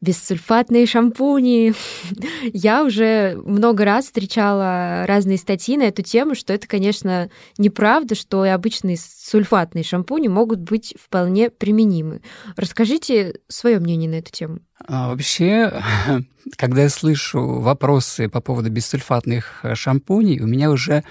бессульфатные 0.00 0.86
шампуни. 0.86 1.74
Я 2.52 2.84
уже 2.84 3.36
много 3.44 3.84
раз 3.84 4.06
встречала 4.06 5.04
разные 5.06 5.38
статьи 5.38 5.76
на 5.76 5.84
эту 5.84 6.02
тему, 6.02 6.34
что 6.34 6.52
это, 6.52 6.68
конечно, 6.68 7.30
неправда, 7.58 8.14
что 8.14 8.44
и 8.44 8.48
обычные 8.48 8.96
сульфатные 8.96 9.84
шампуни 9.84 10.28
могут 10.28 10.60
быть 10.60 10.94
вполне 11.00 11.50
применимы. 11.50 12.20
Расскажите 12.56 13.40
свое 13.48 13.80
мнение 13.80 14.08
на 14.08 14.16
эту 14.16 14.30
тему. 14.30 14.60
А, 14.86 15.08
вообще, 15.08 15.82
когда 16.56 16.82
я 16.82 16.88
слышу 16.88 17.60
вопросы 17.60 18.28
по 18.28 18.40
поводу 18.40 18.70
бессульфатных 18.70 19.64
шампуней, 19.74 20.40
у 20.40 20.46
меня 20.46 20.70
уже 20.70 21.02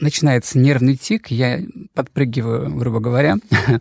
начинается 0.00 0.58
нервный 0.58 0.96
тик, 0.96 1.28
я 1.28 1.60
подпрыгиваю, 1.94 2.74
грубо 2.74 3.00
говоря. 3.00 3.36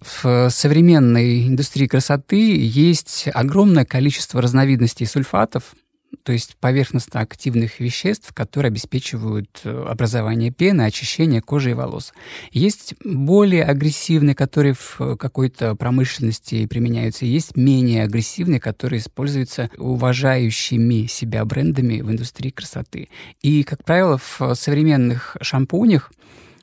В 0.00 0.48
современной 0.50 1.46
индустрии 1.46 1.86
красоты 1.86 2.56
есть 2.56 3.28
огромное 3.32 3.84
количество 3.84 4.40
разновидностей 4.40 5.06
сульфатов, 5.06 5.74
то 6.22 6.32
есть 6.32 6.56
поверхностно-активных 6.60 7.80
веществ, 7.80 8.32
которые 8.32 8.70
обеспечивают 8.70 9.60
э, 9.64 9.84
образование 9.88 10.50
пены, 10.50 10.82
очищение 10.82 11.40
кожи 11.40 11.70
и 11.70 11.74
волос. 11.74 12.12
Есть 12.52 12.94
более 13.04 13.64
агрессивные, 13.64 14.34
которые 14.34 14.74
в 14.74 15.16
какой-то 15.16 15.74
промышленности 15.74 16.66
применяются, 16.66 17.26
есть 17.26 17.56
менее 17.56 18.04
агрессивные, 18.04 18.60
которые 18.60 19.00
используются 19.00 19.70
уважающими 19.78 21.06
себя 21.06 21.44
брендами 21.44 22.00
в 22.00 22.10
индустрии 22.10 22.50
красоты. 22.50 23.08
И, 23.42 23.62
как 23.62 23.84
правило, 23.84 24.18
в 24.18 24.54
современных 24.54 25.36
шампунях 25.40 26.10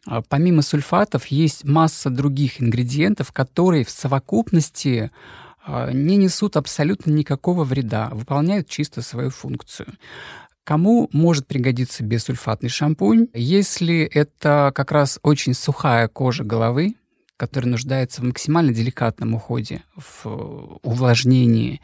а, 0.06 0.22
Помимо 0.22 0.62
сульфатов 0.62 1.28
есть 1.28 1.64
масса 1.64 2.10
других 2.10 2.62
ингредиентов, 2.62 3.32
которые 3.32 3.86
в 3.86 3.90
совокупности 3.90 5.12
не 5.68 6.18
несут 6.18 6.58
абсолютно 6.58 7.12
никакого 7.12 7.64
вреда, 7.64 8.10
выполняют 8.12 8.68
чисто 8.68 9.02
свою 9.02 9.30
функцию. 9.30 9.94
Кому 10.64 11.10
может 11.12 11.46
пригодиться 11.46 12.04
бесульфатный 12.04 12.70
шампунь? 12.70 13.28
Если 13.34 14.04
это 14.04 14.72
как 14.74 14.92
раз 14.92 15.20
очень 15.22 15.54
сухая 15.54 16.08
кожа 16.08 16.46
головы, 16.46 16.96
который 17.36 17.66
нуждается 17.66 18.22
в 18.22 18.26
максимально 18.26 18.74
деликатном 18.74 19.34
уходе, 19.34 19.84
в 19.96 20.80
увлажнении, 20.82 21.82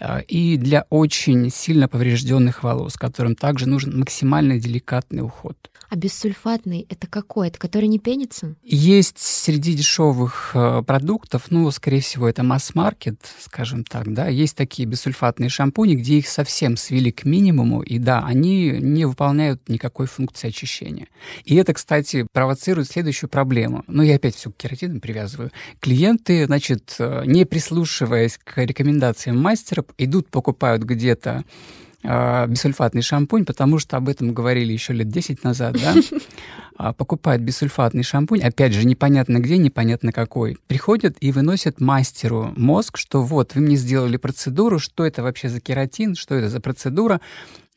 а, 0.00 0.20
и 0.20 0.56
для 0.56 0.86
очень 0.88 1.50
сильно 1.50 1.88
поврежденных 1.88 2.62
волос, 2.62 2.96
которым 2.96 3.36
также 3.36 3.68
нужен 3.68 3.98
максимально 3.98 4.58
деликатный 4.58 5.22
уход. 5.22 5.56
А 5.92 5.96
бессульфатный 5.96 6.86
это 6.88 7.06
какой? 7.06 7.48
Это 7.48 7.58
который 7.58 7.86
не 7.86 7.98
пенится? 7.98 8.54
Есть 8.62 9.18
среди 9.18 9.74
дешевых 9.74 10.52
э, 10.54 10.82
продуктов, 10.86 11.50
ну, 11.50 11.70
скорее 11.70 12.00
всего, 12.00 12.26
это 12.26 12.42
масс-маркет, 12.42 13.20
скажем 13.40 13.84
так, 13.84 14.10
да, 14.14 14.26
есть 14.26 14.56
такие 14.56 14.88
бессульфатные 14.88 15.50
шампуни, 15.50 15.94
где 15.94 16.16
их 16.16 16.28
совсем 16.28 16.78
свели 16.78 17.12
к 17.12 17.26
минимуму, 17.26 17.82
и 17.82 17.98
да, 17.98 18.24
они 18.24 18.70
не 18.70 19.04
выполняют 19.04 19.68
никакой 19.68 20.06
функции 20.06 20.48
очищения. 20.48 21.08
И 21.44 21.56
это, 21.56 21.74
кстати, 21.74 22.26
провоцирует 22.32 22.88
следующую 22.88 23.28
проблему. 23.28 23.84
Ну, 23.86 24.02
я 24.02 24.16
опять 24.16 24.34
все 24.34 24.50
к 24.50 24.56
кератинам 24.56 24.98
привязываю. 24.98 25.50
Клиенты, 25.80 26.46
значит, 26.46 26.96
э, 27.00 27.24
не 27.26 27.44
прислушиваясь 27.44 28.38
к 28.42 28.64
рекомендациям 28.64 29.38
мастера, 29.38 29.84
идут, 29.98 30.30
покупают 30.30 30.84
где-то 30.84 31.44
э, 32.02 32.46
бисульфатный 32.46 33.02
шампунь, 33.02 33.44
потому 33.44 33.78
что 33.78 33.96
об 33.96 34.08
этом 34.08 34.32
говорили 34.32 34.72
еще 34.72 34.92
лет 34.92 35.08
10 35.08 35.44
назад, 35.44 35.76
да, 35.80 35.94
а, 36.76 36.92
покупают 36.92 37.42
бисульфатный 37.42 38.02
шампунь, 38.02 38.42
опять 38.42 38.72
же, 38.72 38.86
непонятно 38.86 39.38
где, 39.38 39.58
непонятно 39.58 40.12
какой, 40.12 40.58
приходят 40.66 41.16
и 41.20 41.32
выносят 41.32 41.80
мастеру 41.80 42.52
мозг, 42.56 42.96
что 42.98 43.22
вот, 43.22 43.54
вы 43.54 43.60
мне 43.62 43.76
сделали 43.76 44.16
процедуру, 44.16 44.78
что 44.78 45.04
это 45.04 45.22
вообще 45.22 45.48
за 45.48 45.60
кератин, 45.60 46.14
что 46.14 46.34
это 46.34 46.48
за 46.48 46.60
процедура, 46.60 47.20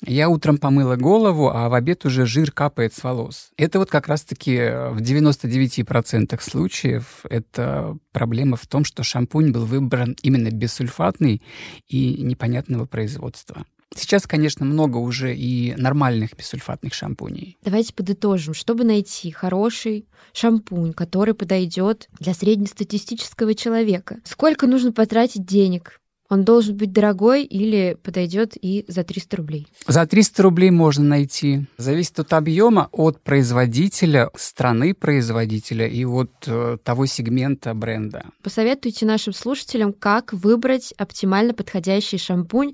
я 0.06 0.30
утром 0.30 0.58
помыла 0.58 0.98
голову, 0.98 1.50
а 1.50 1.70
в 1.70 1.74
обед 1.74 2.06
уже 2.06 2.26
жир 2.26 2.52
капает 2.52 2.94
с 2.94 3.04
волос. 3.04 3.50
Это 3.58 3.80
вот 3.80 3.90
как 3.90 4.08
раз-таки 4.08 4.56
в 4.92 4.98
99% 5.02 6.40
случаев 6.42 7.26
это 7.30 7.98
проблема 8.12 8.58
в 8.58 8.68
том, 8.68 8.84
что 8.84 9.04
шампунь 9.04 9.52
был 9.52 9.66
выбран 9.66 10.16
именно 10.22 10.52
бессульфатный 10.52 11.42
и 11.88 12.22
непонятного 12.22 12.86
производства. 12.86 13.66
Сейчас, 13.94 14.28
конечно, 14.28 14.66
много 14.66 14.98
уже 14.98 15.36
и 15.36 15.74
нормальных 15.78 16.36
бисульфатных 16.36 16.94
шампуней. 16.94 17.58
Давайте 17.64 17.94
подытожим. 17.94 18.54
Чтобы 18.54 18.84
найти 18.84 19.32
хороший 19.32 20.08
шампунь, 20.34 20.94
который 20.94 21.34
подойдет 21.34 22.10
для 22.20 22.34
среднестатистического 22.34 23.54
человека, 23.54 24.20
сколько 24.26 24.68
нужно 24.68 24.92
потратить 24.92 25.46
денег? 25.46 26.00
Он 26.28 26.44
должен 26.44 26.76
быть 26.76 26.92
дорогой 26.92 27.44
или 27.44 27.98
подойдет 28.02 28.54
и 28.60 28.84
за 28.88 29.04
300 29.04 29.38
рублей? 29.38 29.68
За 29.88 30.08
300 30.08 30.42
рублей 30.42 30.72
можно 30.72 31.04
найти. 31.04 31.68
Зависит 31.78 32.20
от 32.20 32.34
объема, 32.34 32.90
от 32.92 33.22
производителя, 33.22 34.32
страны 34.36 34.96
производителя 34.96 35.88
и 35.88 36.04
от 36.04 36.32
э, 36.48 36.78
того 36.84 37.06
сегмента 37.06 37.76
бренда. 37.76 38.26
Посоветуйте 38.42 39.06
нашим 39.06 39.34
слушателям, 39.34 39.94
как 39.94 40.34
выбрать 40.34 40.94
оптимально 40.98 41.54
подходящий 41.54 42.18
шампунь 42.18 42.74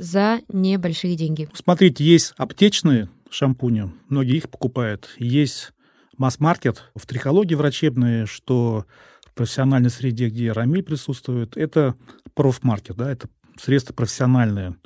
за 0.00 0.40
небольшие 0.48 1.14
деньги. 1.14 1.48
Смотрите, 1.54 2.04
есть 2.04 2.32
аптечные 2.36 3.08
шампуни, 3.30 3.92
многие 4.08 4.38
их 4.38 4.48
покупают. 4.48 5.10
Есть 5.18 5.72
масс-маркет 6.16 6.84
в 6.94 7.06
трихологии 7.06 7.54
врачебные, 7.54 8.26
что 8.26 8.86
в 9.26 9.34
профессиональной 9.34 9.90
среде, 9.90 10.28
где 10.28 10.52
рамиль 10.52 10.82
присутствует, 10.82 11.56
это 11.56 11.94
профмаркет, 12.34 12.96
да, 12.96 13.12
это 13.12 13.28
средства 13.60 13.94
профессиональные. 13.94 14.76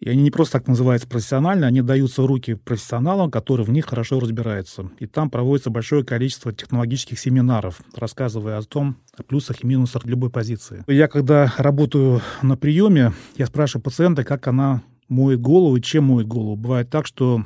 И 0.00 0.08
они 0.08 0.22
не 0.22 0.30
просто 0.30 0.58
так 0.58 0.66
называются 0.66 1.06
профессиональные, 1.06 1.68
они 1.68 1.82
даются 1.82 2.22
в 2.22 2.26
руки 2.26 2.54
профессионалам, 2.54 3.30
которые 3.30 3.66
в 3.66 3.70
них 3.70 3.86
хорошо 3.86 4.18
разбираются. 4.18 4.90
И 4.98 5.06
там 5.06 5.28
проводится 5.28 5.68
большое 5.68 6.04
количество 6.04 6.52
технологических 6.52 7.18
семинаров, 7.18 7.82
рассказывая 7.94 8.56
о 8.56 8.62
том, 8.62 8.96
о 9.16 9.22
плюсах 9.22 9.62
и 9.62 9.66
минусах 9.66 10.06
любой 10.06 10.30
позиции. 10.30 10.84
Я 10.86 11.06
когда 11.06 11.52
работаю 11.58 12.22
на 12.40 12.56
приеме, 12.56 13.12
я 13.36 13.46
спрашиваю 13.46 13.82
пациента, 13.82 14.24
как 14.24 14.46
она 14.46 14.82
моет 15.08 15.40
голову 15.40 15.76
и 15.76 15.82
чем 15.82 16.04
моет 16.04 16.26
голову. 16.26 16.56
Бывает 16.56 16.88
так, 16.88 17.06
что 17.06 17.44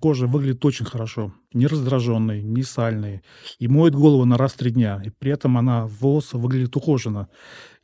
кожа 0.00 0.26
выглядит 0.26 0.64
очень 0.64 0.84
хорошо. 0.84 1.32
Не 1.52 1.66
раздраженной, 1.66 2.42
не 2.42 2.62
сальной. 2.62 3.22
И 3.58 3.68
моет 3.68 3.94
голову 3.94 4.24
на 4.24 4.36
раз 4.36 4.52
в 4.52 4.56
три 4.58 4.70
дня. 4.70 5.00
И 5.04 5.10
при 5.10 5.32
этом 5.32 5.56
она 5.56 5.86
волосы 5.86 6.36
выглядит 6.36 6.76
ухоженно. 6.76 7.28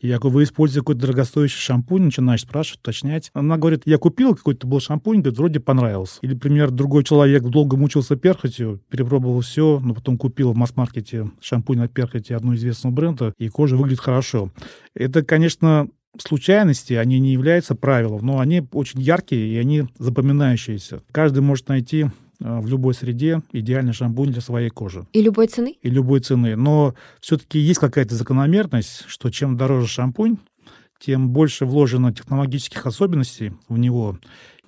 И 0.01 0.09
я 0.09 0.19
говорю, 0.19 0.37
вы 0.37 0.43
используете 0.45 0.81
какой-то 0.81 1.01
дорогостоящий 1.03 1.59
шампунь, 1.59 2.03
начинаешь 2.03 2.43
спрашивать, 2.43 2.81
уточнять. 2.81 3.31
Она 3.33 3.57
говорит, 3.57 3.83
я 3.87 3.99
купил 3.99 4.35
какой-то 4.35 4.67
был 4.67 4.81
шампунь, 4.81 5.21
говорит, 5.21 5.39
вроде 5.39 5.61
понравился. 5.61 6.19
Или, 6.21 6.35
например, 6.35 6.71
другой 6.71 7.05
человек 7.05 7.43
долго 7.45 7.77
мучился 7.77 8.17
перхотью, 8.17 8.83
перепробовал 8.91 9.41
все, 9.41 9.81
но 9.83 9.95
потом 9.95 10.19
купил 10.19 10.53
в 10.53 10.57
масс-маркете 10.57 11.31
шампунь 11.41 11.81
от 11.81 11.95
перхоти 11.95 12.35
одного 12.35 12.57
известного 12.57 12.93
бренда, 12.93 13.33
и 13.39 13.49
кожа 13.49 13.77
выглядит 13.77 14.01
хорошо. 14.01 14.51
Это, 14.95 15.23
конечно, 15.23 15.89
случайности, 16.19 16.95
они 16.95 17.19
не 17.19 17.33
являются 17.33 17.75
правилом, 17.75 18.25
но 18.25 18.39
они 18.41 18.67
очень 18.73 19.01
яркие 19.01 19.55
и 19.55 19.57
они 19.57 19.85
запоминающиеся. 19.99 21.03
Каждый 21.13 21.41
может 21.41 21.69
найти 21.69 22.07
а, 22.43 22.61
в 22.61 22.67
любой 22.67 22.95
среде 22.95 23.43
идеальный 23.53 23.93
шампунь 23.93 24.31
для 24.31 24.41
своей 24.41 24.71
кожи. 24.71 25.07
И 25.13 25.23
любой 25.23 25.49
цены? 25.49 25.77
И 25.83 25.91
любой 25.91 26.21
цены. 26.21 26.57
Но 26.57 26.95
все-таки 27.21 27.59
есть 27.59 27.81
какая-то 27.81 28.15
закономерность, 28.15 29.05
что 29.07 29.31
чем 29.31 29.57
дороже 29.57 29.87
шампунь, 29.87 30.39
тем 30.99 31.31
больше 31.31 31.67
вложено 31.67 32.13
технологических 32.13 32.87
особенностей 32.87 33.53
в 33.69 33.79
него. 33.79 34.19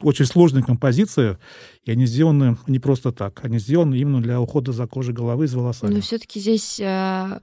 Очень 0.02 0.26
сложная 0.26 0.62
композиция, 0.62 1.38
и 1.84 1.90
они 1.90 2.04
сделаны 2.04 2.58
не 2.66 2.78
просто 2.78 3.12
так. 3.12 3.42
Они 3.44 3.58
сделаны 3.58 3.94
именно 3.94 4.20
для 4.20 4.40
ухода 4.40 4.72
за 4.72 4.86
кожей 4.86 5.14
головы 5.14 5.44
и 5.44 5.48
за 5.48 5.58
волосами. 5.58 5.94
Но 5.94 6.00
все-таки 6.02 6.38
здесь 6.38 6.78
э, 6.78 7.40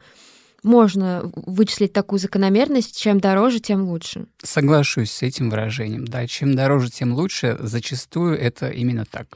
можно 0.63 1.31
вычислить 1.35 1.93
такую 1.93 2.19
закономерность, 2.19 2.99
чем 2.99 3.19
дороже, 3.19 3.59
тем 3.59 3.83
лучше. 3.83 4.25
Соглашусь 4.41 5.11
с 5.11 5.21
этим 5.21 5.49
выражением. 5.49 6.05
Да, 6.05 6.25
чем 6.27 6.55
дороже, 6.55 6.89
тем 6.89 7.13
лучше. 7.13 7.57
Зачастую 7.59 8.39
это 8.39 8.69
именно 8.69 9.05
так. 9.05 9.27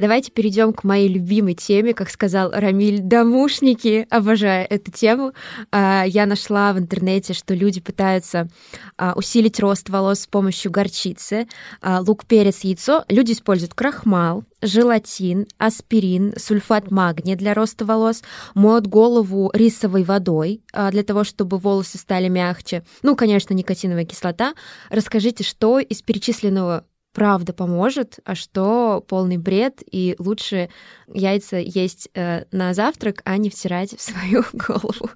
Давайте 0.00 0.30
перейдем 0.32 0.72
к 0.72 0.82
моей 0.82 1.08
любимой 1.08 1.52
теме, 1.52 1.92
как 1.92 2.08
сказал 2.08 2.50
Рамиль, 2.52 3.00
домушники. 3.00 4.06
Обожаю 4.08 4.66
эту 4.70 4.90
тему. 4.90 5.34
А, 5.72 6.04
я 6.06 6.24
нашла 6.24 6.72
в 6.72 6.78
интернете, 6.78 7.34
что 7.34 7.52
люди 7.52 7.82
пытаются 7.82 8.48
а, 8.96 9.12
усилить 9.14 9.60
рост 9.60 9.90
волос 9.90 10.20
с 10.20 10.26
помощью 10.26 10.72
горчицы, 10.72 11.46
а, 11.82 12.00
лук, 12.00 12.24
перец, 12.24 12.60
яйцо. 12.60 13.04
Люди 13.10 13.32
используют 13.32 13.74
крахмал, 13.74 14.44
желатин, 14.62 15.46
аспирин, 15.58 16.32
сульфат 16.38 16.90
магния 16.90 17.36
для 17.36 17.52
роста 17.52 17.84
волос, 17.84 18.22
моют 18.54 18.86
голову 18.86 19.50
рисовой 19.52 20.04
водой 20.04 20.62
для 20.92 21.02
того, 21.02 21.24
чтобы 21.24 21.58
волосы 21.58 21.98
стали 21.98 22.28
мягче. 22.28 22.84
Ну, 23.02 23.16
конечно, 23.16 23.52
никотиновая 23.52 24.06
кислота. 24.06 24.54
Расскажите, 24.88 25.44
что 25.44 25.78
из 25.78 26.00
перечисленного 26.00 26.84
правда 27.12 27.52
поможет, 27.52 28.18
а 28.24 28.34
что 28.34 29.04
полный 29.08 29.36
бред, 29.36 29.82
и 29.90 30.14
лучше 30.18 30.68
яйца 31.12 31.56
есть 31.56 32.08
э, 32.14 32.44
на 32.52 32.74
завтрак, 32.74 33.22
а 33.24 33.36
не 33.36 33.50
втирать 33.50 33.96
в 33.96 34.00
свою 34.00 34.44
голову. 34.52 35.10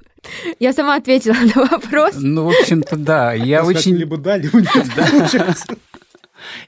Я 0.59 0.73
сама 0.73 0.97
ответила 0.97 1.37
на 1.55 1.67
вопрос. 1.67 2.15
Ну, 2.17 2.45
в 2.45 2.49
общем-то, 2.49 2.97
да. 2.97 3.33
Я 3.35 3.65
очень... 3.65 3.97
Либо 3.97 4.17
да, 4.17 4.37
либо 4.37 4.61
нет. 4.61 4.69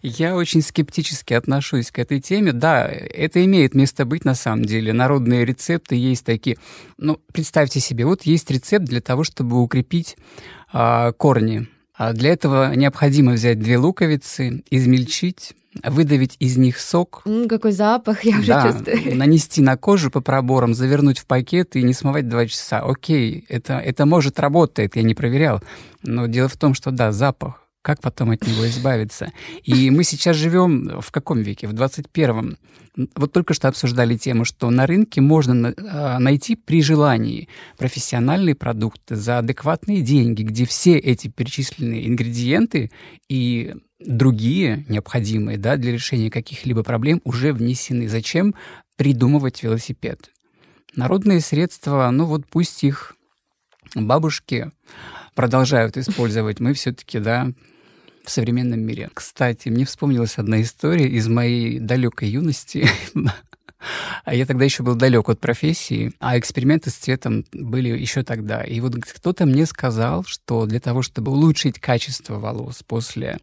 Я 0.02 0.36
очень 0.36 0.62
скептически 0.62 1.34
отношусь 1.34 1.90
к 1.90 1.98
этой 1.98 2.20
теме. 2.20 2.52
Да, 2.52 2.86
это 2.88 3.44
имеет 3.44 3.74
место 3.74 4.04
быть 4.04 4.24
на 4.24 4.34
самом 4.34 4.64
деле. 4.64 4.92
Народные 4.92 5.44
рецепты 5.44 5.96
есть 5.96 6.24
такие. 6.24 6.56
Ну, 6.96 7.20
представьте 7.32 7.80
себе, 7.80 8.06
вот 8.06 8.22
есть 8.22 8.50
рецепт 8.50 8.86
для 8.86 9.00
того, 9.00 9.24
чтобы 9.24 9.60
укрепить 9.60 10.16
э, 10.72 11.12
корни 11.16 11.68
а 11.96 12.12
для 12.12 12.30
этого 12.30 12.74
необходимо 12.74 13.32
взять 13.32 13.58
две 13.58 13.78
луковицы, 13.78 14.62
измельчить, 14.70 15.54
выдавить 15.82 16.36
из 16.38 16.56
них 16.56 16.78
сок. 16.78 17.22
М, 17.26 17.48
какой 17.48 17.72
запах, 17.72 18.24
я 18.24 18.38
уже 18.38 18.48
да, 18.48 18.72
чувствую. 18.72 19.16
нанести 19.16 19.62
на 19.62 19.76
кожу 19.76 20.10
по 20.10 20.20
проборам, 20.20 20.74
завернуть 20.74 21.18
в 21.18 21.26
пакет 21.26 21.76
и 21.76 21.82
не 21.82 21.92
смывать 21.92 22.28
два 22.28 22.46
часа. 22.46 22.80
Окей, 22.80 23.44
это, 23.48 23.74
это 23.78 24.06
может 24.06 24.38
работает, 24.40 24.96
я 24.96 25.02
не 25.02 25.14
проверял. 25.14 25.62
Но 26.02 26.26
дело 26.26 26.48
в 26.48 26.56
том, 26.56 26.74
что 26.74 26.90
да, 26.90 27.12
запах 27.12 27.65
как 27.86 28.00
потом 28.00 28.32
от 28.32 28.44
него 28.44 28.66
избавиться? 28.66 29.32
И 29.62 29.90
мы 29.90 30.02
сейчас 30.02 30.34
живем 30.34 31.00
в 31.00 31.12
каком 31.12 31.40
веке? 31.40 31.68
В 31.68 31.72
21-м. 31.72 32.58
Вот 33.14 33.32
только 33.32 33.54
что 33.54 33.68
обсуждали 33.68 34.16
тему, 34.16 34.44
что 34.44 34.68
на 34.70 34.88
рынке 34.88 35.20
можно 35.20 35.72
а, 35.78 36.18
найти 36.18 36.56
при 36.56 36.82
желании 36.82 37.48
профессиональные 37.78 38.56
продукты 38.56 39.14
за 39.14 39.38
адекватные 39.38 40.02
деньги, 40.02 40.42
где 40.42 40.66
все 40.66 40.98
эти 40.98 41.28
перечисленные 41.28 42.08
ингредиенты 42.08 42.90
и 43.28 43.76
другие 44.00 44.84
необходимые 44.88 45.56
да, 45.56 45.76
для 45.76 45.92
решения 45.92 46.28
каких-либо 46.28 46.82
проблем 46.82 47.20
уже 47.22 47.52
внесены. 47.52 48.08
Зачем 48.08 48.56
придумывать 48.96 49.62
велосипед? 49.62 50.32
Народные 50.96 51.40
средства, 51.40 52.10
ну 52.10 52.24
вот 52.24 52.46
пусть 52.50 52.82
их 52.82 53.14
бабушки 53.94 54.72
продолжают 55.36 55.96
использовать, 55.96 56.58
мы 56.58 56.72
все-таки, 56.72 57.20
да, 57.20 57.52
в 58.26 58.30
современном 58.30 58.80
мире. 58.80 59.08
Кстати, 59.14 59.68
мне 59.68 59.84
вспомнилась 59.84 60.38
одна 60.38 60.60
история 60.62 61.08
из 61.08 61.28
моей 61.28 61.78
далекой 61.78 62.28
юности. 62.28 62.88
А 64.24 64.34
я 64.34 64.46
тогда 64.46 64.64
еще 64.64 64.82
был 64.82 64.96
далек 64.96 65.28
от 65.28 65.38
профессии, 65.38 66.12
а 66.18 66.38
эксперименты 66.38 66.90
с 66.90 66.94
цветом 66.94 67.44
были 67.52 67.90
еще 67.90 68.24
тогда. 68.24 68.62
И 68.64 68.80
вот 68.80 68.96
кто-то 68.96 69.46
мне 69.46 69.64
сказал, 69.66 70.24
что 70.24 70.66
для 70.66 70.80
того, 70.80 71.02
чтобы 71.02 71.30
улучшить 71.30 71.78
качество 71.78 72.38
волос 72.38 72.82
после 72.84 73.38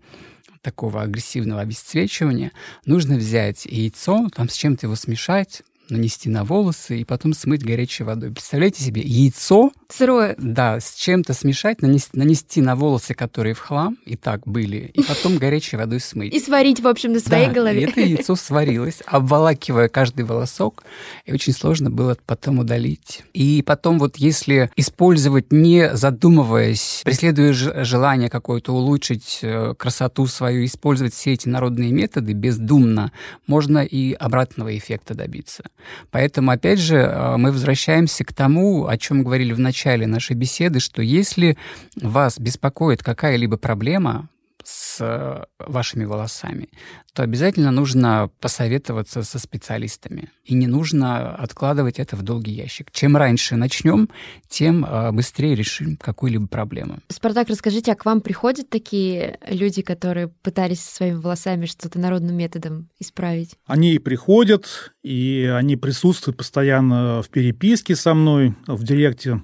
такого 0.61 1.01
агрессивного 1.03 1.61
обесцвечивания, 1.61 2.51
нужно 2.85 3.15
взять 3.15 3.65
яйцо, 3.65 4.27
там 4.35 4.49
с 4.49 4.55
чем-то 4.55 4.87
его 4.87 4.95
смешать, 4.95 5.61
нанести 5.89 6.29
на 6.29 6.43
волосы 6.43 6.99
и 6.99 7.05
потом 7.05 7.33
смыть 7.33 7.63
горячей 7.63 8.03
водой. 8.03 8.31
Представляете 8.31 8.83
себе, 8.83 9.01
яйцо... 9.01 9.71
Сырое. 9.89 10.35
Да, 10.39 10.79
с 10.79 10.95
чем-то 10.95 11.33
смешать, 11.33 11.81
нанести, 11.81 12.17
нанести 12.17 12.61
на 12.61 12.75
волосы, 12.75 13.13
которые 13.13 13.53
в 13.53 13.59
хлам, 13.59 13.97
и 14.05 14.15
так 14.15 14.47
были, 14.47 14.91
и 14.93 15.03
потом 15.03 15.37
горячей 15.37 15.77
водой 15.77 15.99
смыть. 15.99 16.33
И 16.33 16.39
сварить, 16.39 16.79
в 16.79 16.87
общем, 16.87 17.13
на 17.13 17.19
своей 17.19 17.47
да, 17.47 17.53
голове. 17.53 17.81
И 17.81 17.85
это 17.85 18.01
яйцо 18.01 18.35
сварилось, 18.35 19.01
обволакивая 19.05 19.89
каждый 19.89 20.25
волосок, 20.25 20.83
и 21.25 21.33
очень 21.33 21.53
сложно 21.53 21.91
было 21.91 22.17
потом 22.25 22.59
удалить. 22.59 23.23
И 23.33 23.61
потом 23.65 23.99
вот 23.99 24.17
если 24.17 24.71
использовать, 24.75 25.51
не 25.51 25.95
задумываясь, 25.95 27.01
преследуя 27.05 27.53
желание 27.53 28.29
какое-то 28.29 28.73
улучшить 28.73 29.39
э, 29.43 29.75
красоту 29.77 30.25
свою, 30.25 30.65
использовать 30.65 31.13
все 31.13 31.33
эти 31.33 31.47
народные 31.47 31.91
методы 31.91 32.33
бездумно, 32.33 33.11
можно 33.45 33.83
и 33.83 34.13
обратного 34.13 34.75
эффекта 34.75 35.13
добиться. 35.13 35.63
Поэтому, 36.11 36.51
опять 36.51 36.79
же, 36.79 36.97
э, 36.97 37.37
мы 37.37 37.51
возвращаемся 37.51 38.23
к 38.23 38.33
тому, 38.33 38.87
о 38.87 38.97
чем 38.97 39.23
говорили 39.23 39.53
в 39.53 39.59
начале 39.59 40.07
нашей 40.07 40.35
беседы, 40.35 40.79
что 40.79 41.01
если 41.01 41.57
вас 41.95 42.39
беспокоит 42.39 43.03
какая-либо 43.03 43.57
проблема, 43.57 44.29
с 44.63 44.97
э, 44.99 45.45
вашими 45.59 46.05
волосами, 46.05 46.69
то 47.13 47.23
обязательно 47.23 47.71
нужно 47.71 48.29
посоветоваться 48.39 49.23
со 49.23 49.39
специалистами. 49.39 50.29
И 50.43 50.53
не 50.53 50.67
нужно 50.67 51.35
откладывать 51.35 51.99
это 51.99 52.15
в 52.15 52.21
долгий 52.21 52.53
ящик. 52.53 52.91
Чем 52.91 53.17
раньше 53.17 53.55
начнем, 53.55 54.09
тем 54.47 54.85
э, 54.85 55.11
быстрее 55.11 55.55
решим 55.55 55.97
какую-либо 55.97 56.47
проблему. 56.47 56.99
Спартак, 57.09 57.49
расскажите, 57.49 57.91
а 57.91 57.95
к 57.95 58.05
вам 58.05 58.21
приходят 58.21 58.69
такие 58.69 59.37
люди, 59.47 59.81
которые 59.81 60.29
пытались 60.29 60.81
со 60.81 60.95
своими 60.95 61.15
волосами 61.15 61.65
что-то 61.65 61.99
народным 61.99 62.35
методом 62.35 62.89
исправить? 62.99 63.55
Они 63.65 63.93
и 63.93 63.99
приходят, 63.99 64.93
и 65.03 65.51
они 65.53 65.75
присутствуют 65.75 66.37
постоянно 66.37 67.21
в 67.21 67.29
переписке 67.29 67.95
со 67.95 68.13
мной, 68.13 68.55
в 68.67 68.83
директе. 68.83 69.41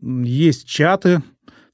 Есть 0.00 0.66
чаты 0.66 1.22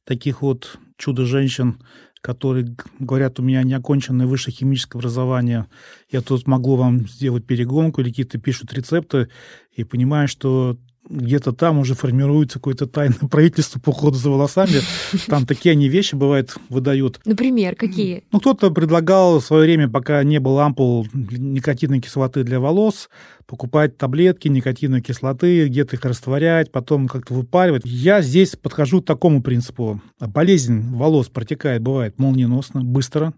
таких 0.05 0.43
вот 0.43 0.79
чудо-женщин, 0.97 1.83
которые 2.25 2.75
говорят, 2.99 3.39
у 3.39 3.43
меня 3.43 3.63
неоконченное 3.63 4.27
высшее 4.27 4.57
химическое 4.57 4.97
образование, 4.97 5.67
я 6.11 6.23
тут 6.23 6.47
могу 6.47 6.75
вам 6.75 7.07
сделать 7.07 7.47
перегонку, 7.47 8.01
или 8.01 8.09
какие-то 8.09 8.39
пишут 8.39 8.73
рецепты, 8.73 9.29
и 9.75 9.85
понимаю, 9.85 10.27
что 10.27 10.79
где-то 11.09 11.53
там 11.53 11.79
уже 11.79 11.95
формируется 11.95 12.59
какое-то 12.59 12.87
тайное 12.87 13.19
правительство 13.31 13.81
по 13.81 13.91
уходу 13.91 14.17
за 14.17 14.31
волосами. 14.31 14.81
Там 15.27 15.47
такие 15.47 15.73
они 15.73 15.89
вещи, 15.89 16.15
бывает, 16.15 16.55
выдают. 16.69 17.21
Например, 17.25 17.75
какие? 17.75 18.25
Ну, 18.33 18.41
кто-то 18.41 18.71
предлагал 18.71 19.41
в 19.41 19.45
свое 19.45 19.65
время, 19.65 19.89
пока 19.89 20.23
не 20.23 20.41
было 20.41 20.65
ампул 20.65 21.07
никотиновой 21.13 22.01
кислоты 22.01 22.43
для 22.45 22.61
волос, 22.61 23.09
покупать 23.47 23.97
таблетки 23.97 24.49
никотиновой 24.49 25.03
кислоты, 25.03 25.67
где-то 25.69 25.97
их 25.97 26.05
растворять, 26.05 26.73
потом 26.73 27.09
как-то 27.09 27.35
выпаривать. 27.35 27.83
Я 27.85 28.23
здесь 28.23 28.57
подхожу 28.57 29.03
к 29.03 29.07
такому 29.07 29.43
принципу. 29.43 30.01
Болезнь 30.19 30.95
волос 30.95 31.29
протекает, 31.29 31.83
бывает, 31.83 32.19
молниеносно, 32.19 32.83
быстро, 32.83 33.35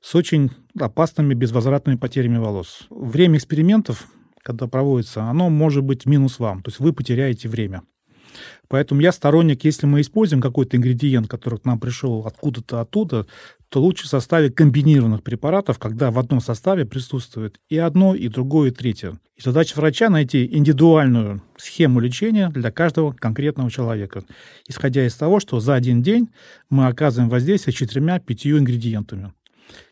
с 0.00 0.14
очень 0.14 0.50
опасными 0.78 1.34
безвозвратными 1.34 1.96
потерями 1.96 2.38
волос. 2.38 2.86
Время 2.90 3.38
экспериментов 3.38 4.06
когда 4.48 4.66
проводится, 4.66 5.24
оно 5.24 5.50
может 5.50 5.84
быть 5.84 6.06
минус 6.06 6.38
вам, 6.38 6.62
то 6.62 6.70
есть 6.70 6.80
вы 6.80 6.94
потеряете 6.94 7.50
время. 7.50 7.82
Поэтому 8.68 9.02
я 9.02 9.12
сторонник, 9.12 9.64
если 9.64 9.86
мы 9.86 10.00
используем 10.00 10.40
какой-то 10.40 10.78
ингредиент, 10.78 11.28
который 11.28 11.58
к 11.58 11.66
нам 11.66 11.78
пришел 11.78 12.26
откуда-то 12.26 12.80
оттуда, 12.80 13.26
то 13.68 13.82
лучше 13.82 14.04
в 14.04 14.08
составе 14.08 14.50
комбинированных 14.50 15.22
препаратов, 15.22 15.78
когда 15.78 16.10
в 16.10 16.18
одном 16.18 16.40
составе 16.40 16.86
присутствует 16.86 17.60
и 17.68 17.76
одно, 17.76 18.14
и 18.14 18.28
другое, 18.28 18.70
и 18.70 18.74
третье. 18.74 19.18
И 19.36 19.42
задача 19.42 19.74
врача 19.76 20.08
найти 20.08 20.48
индивидуальную 20.50 21.42
схему 21.58 22.00
лечения 22.00 22.48
для 22.48 22.70
каждого 22.70 23.12
конкретного 23.12 23.70
человека, 23.70 24.24
исходя 24.66 25.06
из 25.06 25.14
того, 25.14 25.40
что 25.40 25.60
за 25.60 25.74
один 25.74 26.02
день 26.02 26.30
мы 26.70 26.86
оказываем 26.86 27.28
воздействие 27.28 27.74
четырьмя-пятью 27.74 28.58
ингредиентами. 28.58 29.32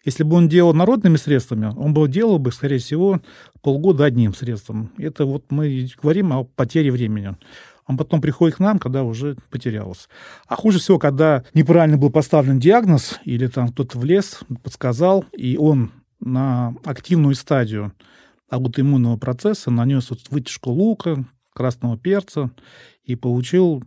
Если 0.05 0.23
бы 0.23 0.37
он 0.37 0.49
делал 0.49 0.75
народными 0.75 1.17
средствами, 1.17 1.73
он 1.77 1.95
бы 1.95 2.09
делал 2.09 2.39
бы, 2.39 2.53
скорее 2.53 2.79
всего, 2.79 3.21
полгода 3.63 4.05
одним 4.05 4.35
средством. 4.35 4.91
Это 4.99 5.25
вот 5.25 5.45
мы 5.51 5.89
говорим 6.01 6.33
о 6.33 6.45
потере 6.45 6.91
времени. 6.91 7.37
Он 7.87 7.97
потом 7.97 8.21
приходит 8.21 8.57
к 8.57 8.61
нам, 8.61 8.79
когда 8.79 9.05
уже 9.05 9.37
потерялся. 9.51 10.09
А 10.49 10.57
хуже 10.57 10.79
всего, 10.79 10.99
когда 10.99 11.45
неправильно 11.55 11.97
был 11.97 12.11
поставлен 12.11 12.59
диагноз, 12.59 13.21
или 13.25 13.47
там 13.47 13.69
кто-то 13.69 13.99
влез, 13.99 14.41
подсказал, 14.63 15.25
и 15.37 15.57
он 15.57 15.93
на 16.21 16.75
активную 16.85 17.35
стадию 17.35 17.93
аутоиммунного 18.49 19.17
процесса 19.17 19.71
нанес 19.71 20.09
вот 20.11 20.21
вытяжку 20.31 20.71
лука, 20.71 21.25
красного 21.53 21.97
перца 21.97 22.51
и 23.05 23.17
получил 23.17 23.83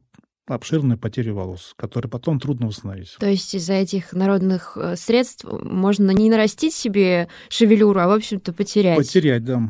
обширную 0.55 0.97
потерю 0.97 1.35
волос, 1.35 1.73
которые 1.75 2.09
потом 2.09 2.39
трудно 2.39 2.67
восстановить. 2.67 3.15
То 3.19 3.27
есть 3.27 3.53
из-за 3.53 3.73
этих 3.73 4.13
народных 4.13 4.77
э, 4.77 4.95
средств 4.95 5.45
можно 5.45 6.11
не 6.11 6.29
нарастить 6.29 6.73
себе 6.73 7.27
шевелюру, 7.49 7.99
а, 7.99 8.07
в 8.07 8.11
общем-то, 8.11 8.53
потерять. 8.53 8.97
Потерять, 8.97 9.43
да 9.43 9.69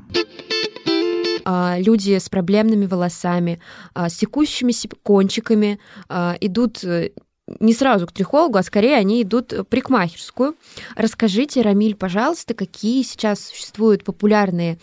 а, 1.45 1.77
люди 1.79 2.17
с 2.17 2.29
проблемными 2.29 2.85
волосами, 2.85 3.59
а, 3.95 4.09
с 4.09 4.13
секущимися 4.13 4.87
кончиками 5.01 5.79
а, 6.07 6.35
идут 6.39 6.83
э, 6.83 7.09
не 7.59 7.73
сразу 7.73 8.05
к 8.05 8.11
трихологу, 8.11 8.57
а 8.57 8.63
скорее 8.63 8.95
они 8.95 9.23
идут 9.23 9.51
в 9.51 9.63
парикмахерскую. 9.63 10.55
Расскажите, 10.95 11.61
Рамиль, 11.61 11.95
пожалуйста, 11.95 12.53
какие 12.53 13.01
сейчас 13.01 13.47
существуют 13.47 14.03
популярные 14.03 14.77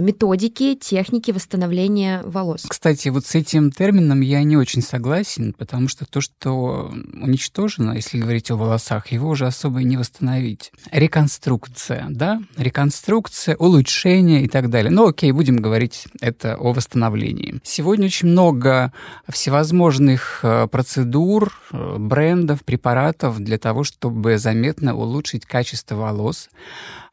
методики, 0.00 0.74
техники 0.74 1.30
восстановления 1.30 2.22
волос? 2.24 2.66
Кстати, 2.68 3.08
вот 3.08 3.26
с 3.26 3.34
этим 3.34 3.70
термином 3.70 4.20
я 4.20 4.42
не 4.42 4.56
очень 4.56 4.82
согласен, 4.82 5.52
потому 5.52 5.88
что 5.88 6.04
то, 6.06 6.20
что 6.20 6.92
уничтожено, 7.14 7.92
если 7.92 8.18
говорить 8.18 8.50
о 8.50 8.56
волосах, 8.56 9.08
его 9.08 9.30
уже 9.30 9.46
особо 9.46 9.82
не 9.82 9.96
восстановить. 9.96 10.72
Реконструкция, 10.90 12.06
да? 12.10 12.40
Реконструкция, 12.56 13.56
улучшение 13.56 14.42
и 14.42 14.48
так 14.48 14.70
далее. 14.70 14.90
Ну, 14.90 15.08
окей, 15.08 15.32
будем 15.32 15.56
говорить 15.56 16.06
это 16.20 16.56
о 16.56 16.72
восстановлении. 16.72 17.60
Сегодня 17.62 18.06
очень 18.06 18.28
много 18.28 18.92
всевозможных 19.28 20.40
э, 20.42 20.66
процедур, 20.68 21.52
э, 21.72 21.96
брендов, 21.98 22.64
препаратов 22.64 23.38
для 23.38 23.58
того, 23.58 23.84
чтобы 23.84 24.38
заметно 24.38 24.94
улучшить 24.94 25.46
качество 25.46 25.96
волос. 25.96 26.48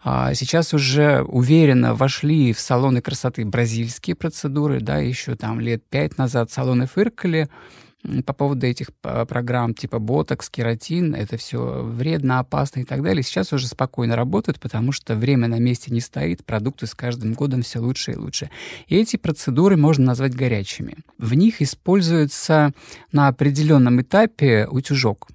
А, 0.08 0.36
сейчас 0.36 0.72
уже 0.72 1.24
уверенно 1.24 1.96
вошли 1.96 2.54
в 2.54 2.60
салоны 2.60 3.02
красоты 3.02 3.44
бразильские 3.44 4.16
процедуры, 4.16 4.80
да, 4.80 5.00
еще 5.00 5.34
там 5.34 5.60
лет 5.60 5.84
пять 5.90 6.20
назад 6.20 6.52
салоны 6.52 6.86
фыркали, 6.86 7.50
по 8.28 8.34
поводу 8.34 8.68
этих 8.68 8.90
программ 9.02 9.74
типа 9.74 9.98
ботокс, 9.98 10.52
кератин, 10.52 11.16
это 11.16 11.38
все 11.38 11.82
вредно, 11.82 12.38
опасно 12.38 12.82
и 12.82 12.84
так 12.84 13.02
далее, 13.02 13.24
сейчас 13.24 13.52
уже 13.52 13.68
спокойно 13.68 14.16
работают, 14.16 14.60
потому 14.60 14.92
что 14.92 15.16
время 15.16 15.48
на 15.48 15.58
месте 15.58 15.92
не 15.92 16.02
стоит, 16.02 16.46
продукты 16.46 16.86
с 16.86 16.94
каждым 16.94 17.34
годом 17.34 17.64
все 17.64 17.80
лучше 17.80 18.12
и 18.12 18.16
лучше. 18.16 18.52
И 18.86 18.96
эти 18.96 19.16
процедуры 19.16 19.76
можно 19.76 20.06
назвать 20.06 20.36
горячими. 20.36 20.98
В 21.18 21.34
них 21.34 21.64
используется 21.64 22.74
на 23.12 23.28
определенном 23.28 24.00
этапе 24.02 24.68
утюжок 24.70 25.30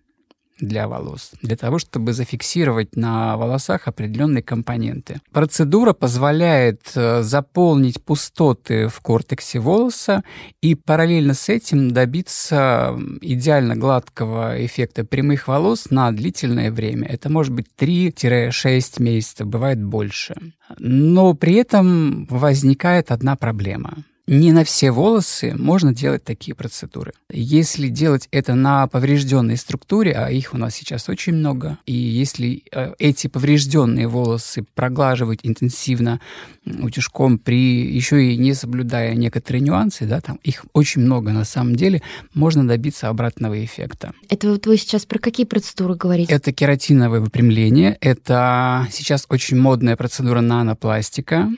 для 0.61 0.89
волос, 0.89 1.33
для 1.43 1.57
того, 1.57 1.79
чтобы 1.79 2.13
зафиксировать 2.13 2.97
на 2.97 3.37
волосах 3.37 3.89
определенные 3.89 4.43
компоненты. 4.43 5.21
Процедура 5.33 5.93
позволяет 5.93 6.83
э, 6.95 7.23
заполнить 7.23 8.03
пустоты 8.03 8.89
в 8.89 9.01
кортексе 9.01 9.59
волоса 9.59 10.23
и 10.61 10.75
параллельно 10.75 11.35
с 11.35 11.49
этим 11.49 11.91
добиться 11.91 12.99
идеально 13.21 13.77
гладкого 13.77 14.65
эффекта 14.65 15.05
прямых 15.05 15.49
волос 15.49 15.91
на 15.91 16.11
длительное 16.13 16.71
время. 16.71 17.09
Это 17.09 17.31
может 17.31 17.53
быть 17.53 17.67
3-6 17.79 19.03
месяцев, 19.03 19.47
бывает 19.47 19.83
больше. 19.83 20.37
Но 20.79 21.35
при 21.35 21.55
этом 21.55 22.27
возникает 22.27 23.11
одна 23.11 23.37
проблема 23.37 24.05
не 24.31 24.53
на 24.53 24.63
все 24.63 24.93
волосы 24.93 25.55
можно 25.59 25.93
делать 25.93 26.23
такие 26.23 26.55
процедуры. 26.55 27.13
Если 27.33 27.89
делать 27.89 28.29
это 28.31 28.55
на 28.55 28.87
поврежденной 28.87 29.57
структуре, 29.57 30.13
а 30.13 30.31
их 30.31 30.55
у 30.55 30.57
нас 30.57 30.77
сейчас 30.77 31.09
очень 31.09 31.35
много, 31.35 31.79
и 31.85 31.93
если 31.93 32.63
э, 32.71 32.95
эти 33.01 33.27
поврежденные 33.27 34.07
волосы 34.07 34.65
проглаживать 34.77 35.41
интенсивно 35.43 36.21
утюжком 36.65 37.39
при 37.39 37.93
еще 37.93 38.33
и 38.33 38.37
не 38.37 38.55
соблюдая 38.55 39.17
некоторые 39.17 39.63
нюансы, 39.63 40.07
да, 40.07 40.21
там 40.21 40.39
их 40.45 40.65
очень 40.75 41.03
много 41.03 41.33
на 41.33 41.45
самом 41.45 41.75
деле, 41.75 42.01
можно 42.33 42.67
добиться 42.67 43.09
обратного 43.09 43.65
эффекта. 43.65 44.13
Это 44.29 44.53
вот 44.53 44.65
вы 44.65 44.77
сейчас 44.77 45.07
про 45.07 45.19
какие 45.19 45.45
процедуры 45.45 45.97
говорите? 45.97 46.33
Это 46.33 46.53
кератиновое 46.53 47.19
выпрямление, 47.19 47.99
это 48.01 48.87
сейчас 48.93 49.27
очень 49.29 49.59
модная 49.59 49.97
процедура 49.97 50.41
нанопластика, 50.41 51.51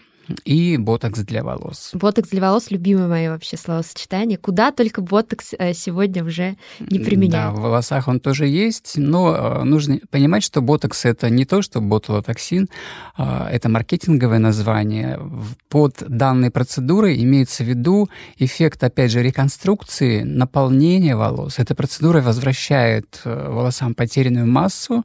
и 0.44 0.76
ботокс 0.76 1.20
для 1.20 1.42
волос. 1.42 1.90
Ботокс 1.94 2.30
для 2.30 2.40
волос— 2.40 2.66
любимое 2.70 3.08
мое 3.08 3.30
вообще 3.30 3.56
словосочетание. 3.56 4.38
Куда 4.38 4.70
только 4.72 5.00
ботокс 5.00 5.54
э, 5.58 5.72
сегодня 5.74 6.24
уже 6.24 6.56
не 6.80 6.98
применяют. 6.98 7.54
Да, 7.54 7.60
в 7.60 7.62
волосах 7.62 8.08
он 8.08 8.20
тоже 8.20 8.46
есть, 8.46 8.94
но 8.96 9.34
э, 9.34 9.64
нужно 9.64 9.98
понимать, 10.10 10.42
что 10.42 10.60
ботокс— 10.60 11.04
это 11.04 11.30
не 11.30 11.44
то, 11.44 11.62
что 11.62 11.80
ботулотоксин, 11.80 12.68
а, 13.16 13.48
это 13.50 13.68
маркетинговое 13.68 14.38
название. 14.38 15.20
Под 15.68 16.02
данной 16.06 16.50
процедурой 16.50 17.22
имеется 17.22 17.64
в 17.64 17.66
виду 17.66 18.08
эффект, 18.38 18.82
опять 18.84 19.10
же, 19.10 19.22
реконструкции, 19.22 20.22
наполнения 20.22 21.16
волос. 21.16 21.58
Эта 21.58 21.74
процедура 21.74 22.20
возвращает 22.20 23.20
э, 23.24 23.48
волосам 23.50 23.94
потерянную 23.94 24.46
массу, 24.46 25.04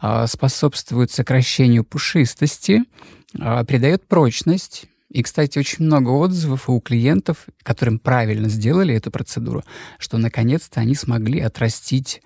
а, 0.00 0.26
способствует 0.26 1.10
сокращению 1.10 1.84
пушистости, 1.84 2.84
придает 3.32 4.06
прочность. 4.06 4.86
И, 5.10 5.22
кстати, 5.22 5.58
очень 5.58 5.86
много 5.86 6.10
отзывов 6.10 6.68
у 6.68 6.80
клиентов, 6.80 7.46
которым 7.62 7.98
правильно 7.98 8.48
сделали 8.48 8.94
эту 8.94 9.10
процедуру, 9.10 9.64
что 9.98 10.18
наконец-то 10.18 10.80
они 10.80 10.94
смогли 10.94 11.40
отрастить 11.40 12.20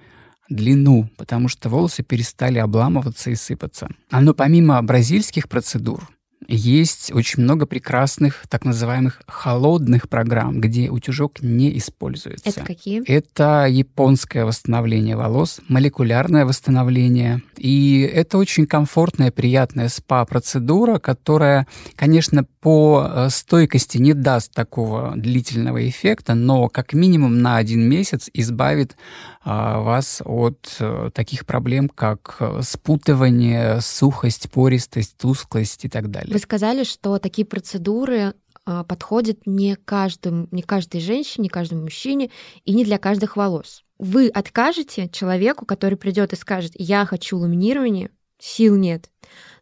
длину, 0.48 1.09
потому 1.16 1.48
что 1.48 1.68
волосы 1.68 2.03
перестали 2.03 2.59
обламываться 2.59 3.30
и 3.30 3.34
сыпаться. 3.34 3.88
А 4.11 4.20
но 4.20 4.34
помимо 4.34 4.82
бразильских 4.82 5.48
процедур, 5.48 6.09
есть 6.55 7.12
очень 7.12 7.42
много 7.42 7.66
прекрасных 7.66 8.44
так 8.48 8.64
называемых 8.64 9.22
холодных 9.26 10.09
программ, 10.09 10.61
где 10.61 10.90
утюжок 10.90 11.40
не 11.40 11.76
используется. 11.78 12.48
Это 12.48 12.61
какие? 12.61 13.03
Это 13.09 13.66
японское 13.68 14.44
восстановление 14.44 15.16
волос, 15.16 15.61
молекулярное 15.68 16.44
восстановление. 16.44 17.42
И 17.57 18.00
это 18.00 18.38
очень 18.38 18.66
комфортная, 18.66 19.30
приятная 19.30 19.88
спа-процедура, 19.88 20.98
которая, 20.98 21.66
конечно, 21.96 22.44
по 22.61 23.05
э, 23.05 23.28
стойкости 23.30 23.98
не 23.98 24.12
даст 24.12 24.53
такого 24.53 25.14
длительного 25.16 25.88
эффекта, 25.88 26.34
но 26.34 26.68
как 26.68 26.92
минимум 26.92 27.40
на 27.40 27.57
один 27.57 27.88
месяц 27.88 28.28
избавит 28.32 28.96
а, 29.44 29.80
вас 29.80 30.22
от 30.24 30.76
а, 30.78 31.11
таких 31.11 31.44
проблем, 31.46 31.88
как 31.88 32.36
э, 32.38 32.61
спутывание, 32.62 33.80
сухость, 33.80 34.48
пористость, 34.50 35.16
тусклость 35.16 35.84
и 35.84 35.88
так 35.88 36.12
далее. 36.12 36.32
Вы 36.32 36.38
сказали, 36.43 36.84
что 36.84 37.18
такие 37.18 37.47
процедуры 37.47 38.34
а, 38.64 38.84
подходят 38.84 39.47
не 39.47 39.76
каждому, 39.76 40.49
не 40.51 40.62
каждой 40.62 41.01
женщине, 41.01 41.45
не 41.45 41.49
каждому 41.49 41.82
мужчине 41.82 42.30
и 42.64 42.74
не 42.74 42.84
для 42.84 42.99
каждых 42.99 43.36
волос. 43.36 43.82
Вы 43.99 44.28
откажете 44.28 45.09
человеку, 45.09 45.66
который 45.66 45.97
придет 45.97 46.32
и 46.32 46.36
скажет, 46.36 46.72
я 46.76 47.05
хочу 47.07 47.38
ламинирование, 47.38 48.11
сил 48.38 48.76
нет. 48.76 49.11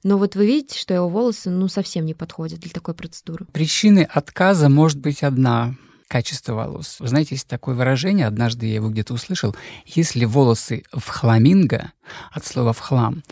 Но 0.03 0.19
вот 0.19 0.35
вы 0.35 0.47
видите, 0.47 0.79
что 0.79 0.95
его 0.95 1.09
волосы 1.09 1.51
ну 1.51 1.69
совсем 1.69 2.07
не 2.07 2.15
подходят 2.15 2.61
для 2.61 2.71
такой 2.71 2.95
процедуры. 2.95 3.47
Причины 3.53 4.09
отказа 4.11 4.69
может 4.69 4.99
быть 4.99 5.23
одна 5.23 5.75
качество 6.11 6.55
волос. 6.55 6.97
Вы 6.99 7.07
знаете, 7.07 7.37
есть 7.37 7.47
такое 7.47 7.75
выражение, 7.75 8.27
однажды 8.27 8.67
я 8.67 8.75
его 8.75 8.91
где-то 8.91 9.15
услышал, 9.15 9.55
если 9.87 10.25
волосы 10.25 10.83
в 10.93 11.07
хламинго, 11.07 11.93
от 12.33 12.45
слова 12.45 12.73
в 12.73 12.81
хлам, 12.81 13.23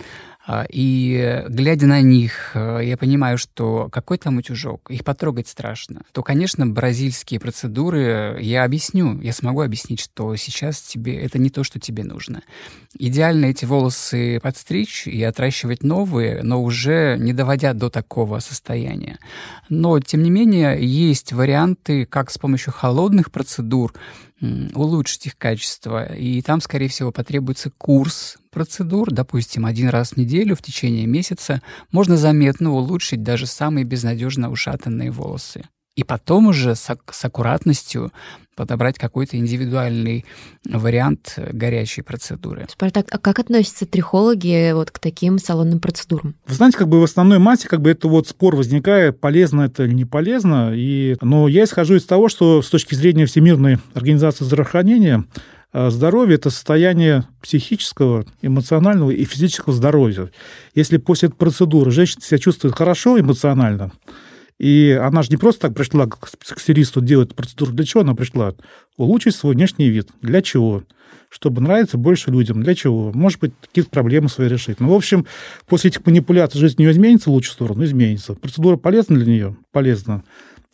и 0.70 1.44
глядя 1.48 1.86
на 1.86 2.00
них, 2.00 2.52
э, 2.54 2.80
я 2.82 2.96
понимаю, 2.96 3.36
что 3.36 3.88
какой 3.90 4.16
там 4.16 4.38
утюжок, 4.38 4.90
их 4.90 5.04
потрогать 5.04 5.48
страшно. 5.48 6.02
То, 6.12 6.22
конечно, 6.22 6.66
бразильские 6.66 7.38
процедуры 7.38 8.38
я 8.40 8.64
объясню, 8.64 9.20
я 9.20 9.32
смогу 9.32 9.60
объяснить, 9.60 10.00
что 10.00 10.34
сейчас 10.36 10.80
тебе 10.80 11.20
это 11.20 11.38
не 11.38 11.50
то, 11.50 11.64
что 11.64 11.78
тебе 11.78 12.02
нужно. 12.02 12.42
Идеально 12.98 13.46
эти 13.46 13.66
волосы 13.66 14.40
подстричь 14.42 15.06
и 15.06 15.22
отращивать 15.22 15.82
новые, 15.82 16.42
но 16.42 16.62
уже 16.62 17.16
не 17.18 17.34
доводя 17.34 17.74
до 17.74 17.90
такого 17.90 18.38
состояния. 18.38 19.18
Но, 19.68 20.00
тем 20.00 20.22
не 20.22 20.30
менее, 20.30 20.78
есть 20.80 21.32
варианты, 21.32 22.06
как 22.06 22.30
с 22.30 22.38
помощью 22.38 22.72
холодных 22.72 23.30
процедур 23.30 23.92
улучшить 24.40 25.26
их 25.26 25.36
качество. 25.36 26.12
И 26.14 26.40
там, 26.42 26.60
скорее 26.60 26.88
всего, 26.88 27.12
потребуется 27.12 27.70
курс 27.70 28.36
процедур, 28.50 29.10
допустим, 29.10 29.66
один 29.66 29.88
раз 29.88 30.12
в 30.12 30.16
неделю 30.16 30.56
в 30.56 30.62
течение 30.62 31.06
месяца, 31.06 31.62
можно 31.92 32.16
заметно 32.16 32.72
улучшить 32.72 33.22
даже 33.22 33.46
самые 33.46 33.84
безнадежно 33.84 34.50
ушатанные 34.50 35.10
волосы 35.10 35.64
и 35.98 36.04
потом 36.04 36.46
уже 36.46 36.76
с, 36.76 36.96
с 37.10 37.24
аккуратностью 37.24 38.12
подобрать 38.54 38.98
какой-то 38.98 39.36
индивидуальный 39.36 40.24
вариант 40.64 41.36
горячей 41.52 42.02
процедуры. 42.02 42.68
Спартак, 42.70 43.06
а 43.10 43.18
как 43.18 43.40
относятся 43.40 43.84
трихологи 43.84 44.70
вот 44.74 44.92
к 44.92 45.00
таким 45.00 45.40
салонным 45.40 45.80
процедурам? 45.80 46.36
Вы 46.46 46.54
знаете, 46.54 46.78
как 46.78 46.88
бы 46.88 47.00
в 47.00 47.02
основной 47.02 47.40
массе 47.40 47.66
как 47.66 47.82
бы 47.82 47.90
это 47.90 48.06
вот 48.06 48.28
спор 48.28 48.54
возникает, 48.54 49.20
полезно 49.20 49.62
это 49.62 49.82
или 49.84 49.92
не 49.92 50.04
полезно. 50.04 50.72
И, 50.72 51.16
но 51.20 51.48
я 51.48 51.64
исхожу 51.64 51.96
из 51.96 52.04
того, 52.04 52.28
что 52.28 52.62
с 52.62 52.70
точки 52.70 52.94
зрения 52.94 53.26
Всемирной 53.26 53.78
организации 53.94 54.44
здравоохранения 54.44 55.24
э, 55.72 55.90
Здоровье– 55.90 56.34
это 56.36 56.50
состояние 56.50 57.26
психического, 57.42 58.24
эмоционального 58.40 59.10
и 59.10 59.24
физического 59.24 59.74
здоровья. 59.74 60.30
Если 60.76 60.98
после 60.98 61.28
процедуры 61.28 61.90
женщина 61.90 62.22
себя 62.22 62.38
чувствует 62.38 62.76
хорошо 62.76 63.18
эмоционально, 63.18 63.90
и 64.58 64.98
она 65.00 65.22
же 65.22 65.30
не 65.30 65.36
просто 65.36 65.62
так 65.62 65.74
пришла 65.74 66.06
к 66.06 66.28
стилисту 66.58 67.00
делать 67.00 67.34
процедуру. 67.34 67.72
Для 67.72 67.84
чего 67.84 68.02
она 68.02 68.14
пришла? 68.14 68.54
Улучшить 68.96 69.34
свой 69.34 69.54
внешний 69.54 69.88
вид. 69.88 70.08
Для 70.20 70.42
чего? 70.42 70.82
Чтобы 71.30 71.60
нравиться 71.60 71.96
больше 71.96 72.30
людям. 72.30 72.62
Для 72.62 72.74
чего? 72.74 73.12
Может 73.12 73.40
быть, 73.40 73.52
какие-то 73.60 73.90
проблемы 73.90 74.28
свои 74.28 74.48
решить. 74.48 74.80
Ну, 74.80 74.88
в 74.88 74.94
общем, 74.94 75.26
после 75.66 75.90
этих 75.90 76.04
манипуляций 76.04 76.58
жизнь 76.58 76.76
не 76.78 76.90
изменится 76.90 77.30
в 77.30 77.34
лучшую 77.34 77.54
сторону? 77.54 77.84
Изменится. 77.84 78.34
Процедура 78.34 78.76
полезна 78.76 79.16
для 79.16 79.26
нее? 79.26 79.56
Полезна. 79.72 80.24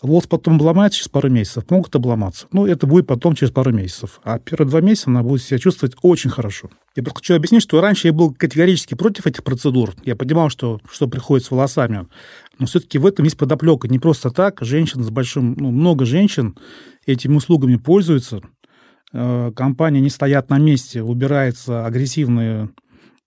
Волос 0.05 0.27
потом 0.27 0.57
обломается 0.57 0.99
через 0.99 1.09
пару 1.09 1.31
месяцев, 1.31 1.65
могут 1.71 1.95
обломаться. 1.97 2.47
Ну, 2.53 2.67
это 2.67 2.87
будет 2.87 3.07
потом 3.07 3.35
через 3.35 3.53
пару 3.53 3.73
месяцев. 3.73 4.21
А 4.23 4.39
первые 4.39 4.69
два 4.69 4.83
месяца 4.83 5.09
она 5.09 5.23
будет 5.23 5.43
себя 5.43 5.59
чувствовать 5.59 5.97
очень 6.03 6.29
хорошо. 6.29 6.69
Я 6.95 7.03
просто 7.03 7.21
хочу 7.21 7.35
объяснить, 7.35 7.63
что 7.63 7.81
раньше 7.81 8.09
я 8.09 8.13
был 8.13 8.35
категорически 8.35 8.95
против 8.95 9.27
этих 9.27 9.43
процедур. 9.43 9.95
Я 10.05 10.15
понимал, 10.15 10.51
что, 10.51 10.79
что 10.91 11.09
приходит 11.09 11.47
с 11.47 11.51
волосами. 11.51 12.07
Но 12.59 12.67
все-таки 12.67 12.99
в 12.99 13.07
этом 13.07 13.25
есть 13.25 13.37
подоплека. 13.37 13.89
Не 13.89 13.99
просто 13.99 14.31
так. 14.31 14.59
Женщин 14.63 15.03
с 15.03 15.11
большим... 15.11 15.55
Ну, 15.59 15.71
много 15.71 16.05
женщин 16.05 16.57
этими 17.07 17.35
услугами 17.35 17.77
пользуются. 17.77 18.41
Э, 19.13 19.53
компании 19.55 20.01
не 20.01 20.11
стоят 20.11 20.51
на 20.51 20.59
месте, 20.59 21.03
убираются 21.03 21.87
агрессивные 21.87 22.71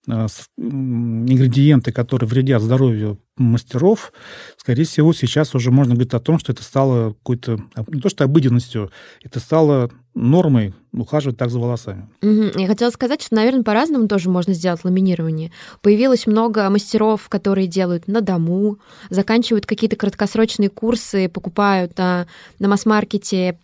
э, 0.06 0.26
ингредиенты, 0.58 1.92
которые 1.92 2.28
вредят 2.28 2.62
здоровью 2.62 3.18
мастеров, 3.38 4.12
скорее 4.56 4.84
всего, 4.84 5.12
сейчас 5.12 5.54
уже 5.54 5.70
можно 5.70 5.94
говорить 5.94 6.12
о 6.12 6.20
том, 6.20 6.38
что 6.38 6.52
это 6.52 6.62
стало 6.62 7.14
какой-то, 7.14 7.58
не 7.86 8.00
то 8.00 8.08
что 8.08 8.24
обыденностью, 8.24 8.90
это 9.22 9.40
стало 9.40 9.90
нормой 10.14 10.74
ухаживать 10.92 11.36
так 11.36 11.50
за 11.50 11.58
волосами. 11.58 12.08
Угу. 12.22 12.58
Я 12.58 12.66
хотела 12.66 12.90
сказать, 12.90 13.22
что, 13.22 13.34
наверное, 13.34 13.62
по-разному 13.62 14.08
тоже 14.08 14.30
можно 14.30 14.54
сделать 14.54 14.84
ламинирование. 14.84 15.52
Появилось 15.82 16.26
много 16.26 16.68
мастеров, 16.70 17.28
которые 17.28 17.66
делают 17.66 18.08
на 18.08 18.20
дому, 18.20 18.78
заканчивают 19.10 19.66
какие-то 19.66 19.96
краткосрочные 19.96 20.70
курсы, 20.70 21.28
покупают 21.28 21.96
на, 21.98 22.26
на 22.58 22.68
масс-маркете 22.68 23.58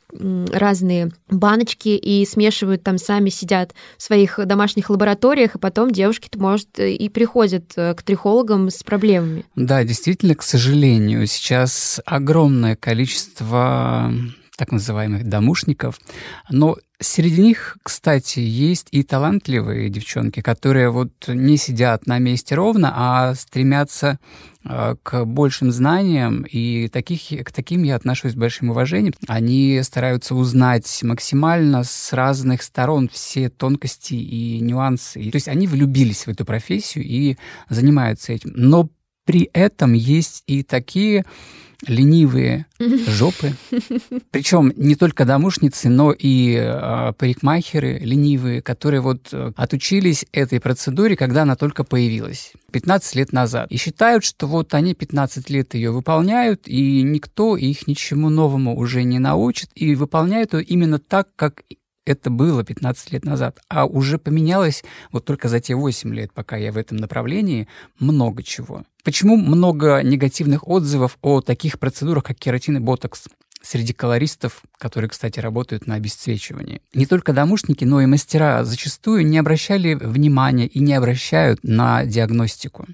разные 0.52 1.10
баночки 1.28 1.88
и 1.88 2.24
смешивают 2.24 2.84
там 2.84 2.98
сами, 2.98 3.30
сидят 3.30 3.74
в 3.98 4.02
своих 4.02 4.38
домашних 4.46 4.90
лабораториях, 4.90 5.56
и 5.56 5.58
потом 5.58 5.90
девушки-то, 5.90 6.38
может, 6.38 6.78
и 6.78 7.08
приходят 7.08 7.72
э, 7.74 7.94
к 7.94 8.02
трихологам 8.02 8.70
с 8.70 8.84
проблемами. 8.84 9.44
Да, 9.56 9.82
действительно, 9.82 10.36
к 10.36 10.42
сожалению, 10.42 11.26
сейчас 11.26 12.00
огромное 12.06 12.76
количество 12.76 14.12
так 14.56 14.72
называемых 14.72 15.24
домушников. 15.28 15.98
Но 16.48 16.76
среди 17.00 17.42
них, 17.42 17.76
кстати, 17.82 18.38
есть 18.38 18.88
и 18.92 19.02
талантливые 19.02 19.88
девчонки, 19.88 20.40
которые 20.40 20.90
вот 20.90 21.12
не 21.28 21.56
сидят 21.56 22.06
на 22.06 22.18
месте 22.18 22.54
ровно, 22.54 22.92
а 22.94 23.34
стремятся 23.34 24.18
э, 24.64 24.94
к 25.02 25.24
большим 25.24 25.72
знаниям, 25.72 26.42
и 26.42 26.88
таких, 26.88 27.44
к 27.44 27.52
таким 27.52 27.82
я 27.82 27.96
отношусь 27.96 28.32
с 28.32 28.36
большим 28.36 28.70
уважением. 28.70 29.14
Они 29.26 29.80
стараются 29.82 30.34
узнать 30.34 31.02
максимально 31.02 31.82
с 31.82 32.12
разных 32.12 32.62
сторон 32.62 33.08
все 33.12 33.48
тонкости 33.48 34.14
и 34.14 34.60
нюансы. 34.60 35.30
То 35.30 35.36
есть 35.36 35.48
они 35.48 35.66
влюбились 35.66 36.26
в 36.26 36.28
эту 36.28 36.44
профессию 36.44 37.04
и 37.04 37.36
занимаются 37.68 38.32
этим. 38.32 38.52
Но 38.54 38.88
при 39.24 39.50
этом 39.52 39.92
есть 39.92 40.42
и 40.46 40.62
такие 40.62 41.24
ленивые 41.86 42.66
жопы. 42.78 43.54
Причем 44.30 44.72
не 44.76 44.94
только 44.94 45.24
домушницы, 45.24 45.88
но 45.88 46.12
и 46.12 46.54
э, 46.54 47.12
парикмахеры 47.18 47.98
ленивые, 47.98 48.62
которые 48.62 49.00
вот 49.00 49.28
э, 49.32 49.52
отучились 49.56 50.24
этой 50.32 50.60
процедуре, 50.60 51.16
когда 51.16 51.42
она 51.42 51.56
только 51.56 51.84
появилась, 51.84 52.52
15 52.72 53.16
лет 53.16 53.32
назад. 53.32 53.70
И 53.70 53.76
считают, 53.76 54.24
что 54.24 54.46
вот 54.46 54.74
они 54.74 54.94
15 54.94 55.50
лет 55.50 55.74
ее 55.74 55.90
выполняют, 55.90 56.66
и 56.66 57.02
никто 57.02 57.56
их 57.56 57.86
ничему 57.86 58.30
новому 58.30 58.76
уже 58.76 59.02
не 59.02 59.18
научит, 59.18 59.70
и 59.74 59.94
выполняют 59.94 60.54
ее 60.54 60.62
именно 60.62 60.98
так, 60.98 61.28
как 61.36 61.62
это 62.04 62.30
было 62.30 62.64
15 62.64 63.12
лет 63.12 63.24
назад, 63.24 63.60
а 63.68 63.86
уже 63.86 64.18
поменялось 64.18 64.84
вот 65.10 65.24
только 65.24 65.48
за 65.48 65.60
те 65.60 65.74
8 65.74 66.14
лет, 66.14 66.32
пока 66.32 66.56
я 66.56 66.72
в 66.72 66.76
этом 66.76 66.98
направлении, 66.98 67.68
много 67.98 68.42
чего. 68.42 68.84
Почему 69.04 69.36
много 69.36 70.00
негативных 70.02 70.66
отзывов 70.66 71.18
о 71.20 71.40
таких 71.40 71.78
процедурах, 71.78 72.24
как 72.24 72.38
кератин 72.38 72.78
и 72.78 72.80
ботокс? 72.80 73.24
Среди 73.64 73.92
колористов, 73.92 74.62
которые, 74.78 75.08
кстати, 75.08 75.40
работают 75.40 75.86
на 75.86 75.94
обесцвечивании. 75.94 76.82
Не 76.92 77.06
только 77.06 77.32
домушники, 77.32 77.84
но 77.84 78.00
и 78.00 78.06
мастера 78.06 78.64
зачастую 78.64 79.26
не 79.26 79.38
обращали 79.38 79.94
внимания 79.94 80.66
и 80.66 80.80
не 80.80 80.94
обращают 80.94 81.60
на 81.62 82.04
диагностику. 82.04 82.86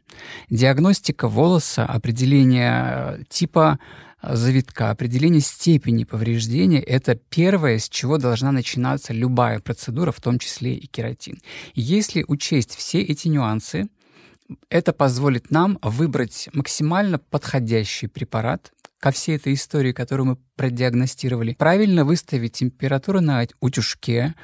Диагностика 0.48 1.28
волоса, 1.28 1.84
определение 1.84 3.24
типа 3.28 3.78
завитка, 4.22 4.90
определение 4.90 5.40
степени 5.40 6.04
повреждения– 6.04 6.80
это 6.86 7.14
первое, 7.14 7.78
с 7.78 7.88
чего 7.88 8.18
должна 8.18 8.52
начинаться 8.52 9.12
любая 9.12 9.60
процедура, 9.60 10.12
в 10.12 10.20
том 10.20 10.38
числе 10.38 10.74
и 10.74 10.86
кератин. 10.86 11.40
Если 11.74 12.24
учесть 12.28 12.74
все 12.74 13.00
эти 13.00 13.28
нюансы, 13.28 13.88
это 14.68 14.92
позволит 14.92 15.50
нам 15.50 15.78
выбрать 15.82 16.48
максимально 16.52 17.18
подходящий 17.18 18.08
препарат 18.08 18.72
ко 19.00 19.10
всей 19.10 19.36
этой 19.36 19.54
истории, 19.54 19.92
которую 19.92 20.26
мы 20.26 20.36
продиагностировали, 20.56 21.54
правильно 21.54 22.04
выставить 22.04 22.52
температуру 22.52 23.20
на 23.20 23.46
утюжке, 23.60 24.34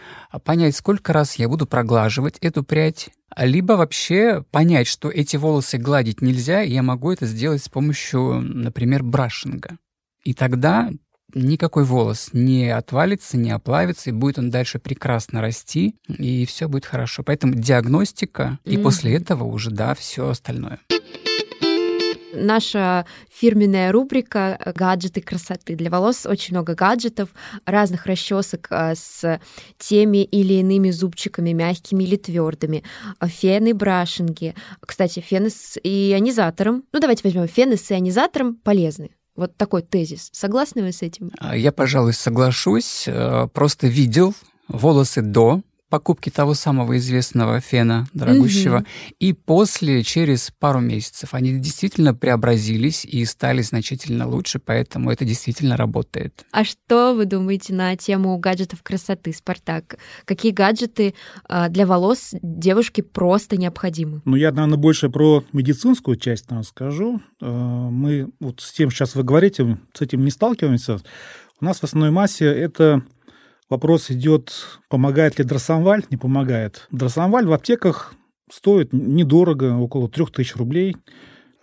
понять, 0.44 0.74
сколько 0.74 1.12
раз 1.12 1.36
я 1.36 1.48
буду 1.48 1.66
проглаживать 1.66 2.38
эту 2.40 2.64
прядь, 2.64 3.10
либо 3.36 3.74
вообще 3.74 4.42
понять, 4.50 4.86
что 4.86 5.10
эти 5.10 5.36
волосы 5.36 5.76
гладить 5.76 6.22
нельзя, 6.22 6.62
и 6.62 6.72
я 6.72 6.82
могу 6.82 7.12
это 7.12 7.26
сделать 7.26 7.62
с 7.62 7.68
помощью, 7.68 8.40
например, 8.40 9.02
брашинга. 9.02 9.76
И 10.24 10.32
тогда 10.32 10.90
никакой 11.34 11.84
волос 11.84 12.30
не 12.32 12.70
отвалится, 12.70 13.36
не 13.36 13.50
оплавится, 13.50 14.10
и 14.10 14.14
будет 14.14 14.38
он 14.38 14.50
дальше 14.50 14.78
прекрасно 14.78 15.42
расти, 15.42 15.96
и 16.08 16.46
все 16.46 16.66
будет 16.66 16.86
хорошо. 16.86 17.22
Поэтому 17.22 17.54
диагностика, 17.54 18.58
mm-hmm. 18.64 18.72
и 18.72 18.78
после 18.78 19.14
этого 19.14 19.44
уже, 19.44 19.70
да, 19.70 19.94
все 19.94 20.30
остальное 20.30 20.78
наша 22.32 23.06
фирменная 23.30 23.92
рубрика 23.92 24.58
«Гаджеты 24.74 25.20
красоты». 25.20 25.76
Для 25.76 25.90
волос 25.90 26.26
очень 26.26 26.54
много 26.54 26.74
гаджетов, 26.74 27.30
разных 27.64 28.06
расчесок 28.06 28.68
а, 28.70 28.94
с 28.94 29.40
теми 29.78 30.24
или 30.24 30.54
иными 30.54 30.90
зубчиками, 30.90 31.52
мягкими 31.52 32.04
или 32.04 32.16
твердыми, 32.16 32.82
фены, 33.24 33.74
брашинги. 33.74 34.54
Кстати, 34.80 35.20
фены 35.20 35.50
с 35.50 35.78
ионизатором. 35.82 36.84
Ну, 36.92 37.00
давайте 37.00 37.22
возьмем 37.24 37.48
фены 37.48 37.76
с 37.76 37.90
ионизатором 37.90 38.56
полезны. 38.56 39.10
Вот 39.36 39.56
такой 39.56 39.82
тезис. 39.82 40.30
Согласны 40.32 40.82
вы 40.82 40.92
с 40.92 41.02
этим? 41.02 41.30
А, 41.38 41.56
я, 41.56 41.70
пожалуй, 41.70 42.14
соглашусь. 42.14 43.04
Э, 43.06 43.48
просто 43.52 43.86
видел 43.86 44.34
волосы 44.68 45.20
до 45.20 45.60
покупки 45.88 46.30
того 46.30 46.54
самого 46.54 46.96
известного 46.96 47.60
фена 47.60 48.06
дорогущего. 48.12 48.78
Угу. 48.78 48.86
И 49.20 49.32
после, 49.32 50.02
через 50.02 50.50
пару 50.58 50.80
месяцев, 50.80 51.32
они 51.32 51.58
действительно 51.58 52.14
преобразились 52.14 53.04
и 53.04 53.24
стали 53.24 53.62
значительно 53.62 54.28
лучше, 54.28 54.58
поэтому 54.58 55.10
это 55.10 55.24
действительно 55.24 55.76
работает. 55.76 56.44
А 56.50 56.64
что 56.64 57.14
вы 57.14 57.24
думаете 57.26 57.72
на 57.72 57.96
тему 57.96 58.36
гаджетов 58.38 58.82
красоты, 58.82 59.32
Спартак? 59.32 59.98
Какие 60.24 60.52
гаджеты 60.52 61.14
а, 61.48 61.68
для 61.68 61.86
волос 61.86 62.34
девушке 62.42 63.02
просто 63.02 63.56
необходимы? 63.56 64.22
Ну, 64.24 64.36
я, 64.36 64.50
наверное, 64.50 64.78
больше 64.78 65.08
про 65.08 65.44
медицинскую 65.52 66.16
часть 66.16 66.50
наверное, 66.50 66.68
скажу. 66.68 67.22
А, 67.40 67.90
мы 67.90 68.30
вот 68.40 68.60
с 68.60 68.72
тем, 68.72 68.90
сейчас 68.90 69.14
вы 69.14 69.22
говорите, 69.22 69.78
с 69.92 70.00
этим 70.00 70.24
не 70.24 70.30
сталкиваемся. 70.30 70.98
У 71.60 71.64
нас 71.64 71.78
в 71.78 71.84
основной 71.84 72.10
массе 72.10 72.46
это 72.46 73.02
Вопрос 73.68 74.10
идет, 74.12 74.52
помогает 74.88 75.38
ли 75.38 75.44
дросомваль, 75.44 76.04
не 76.10 76.16
помогает. 76.16 76.86
Дросомваль 76.92 77.46
в 77.46 77.52
аптеках 77.52 78.14
стоит 78.50 78.92
недорого, 78.92 79.76
около 79.76 80.08
3000 80.08 80.56
рублей. 80.56 80.96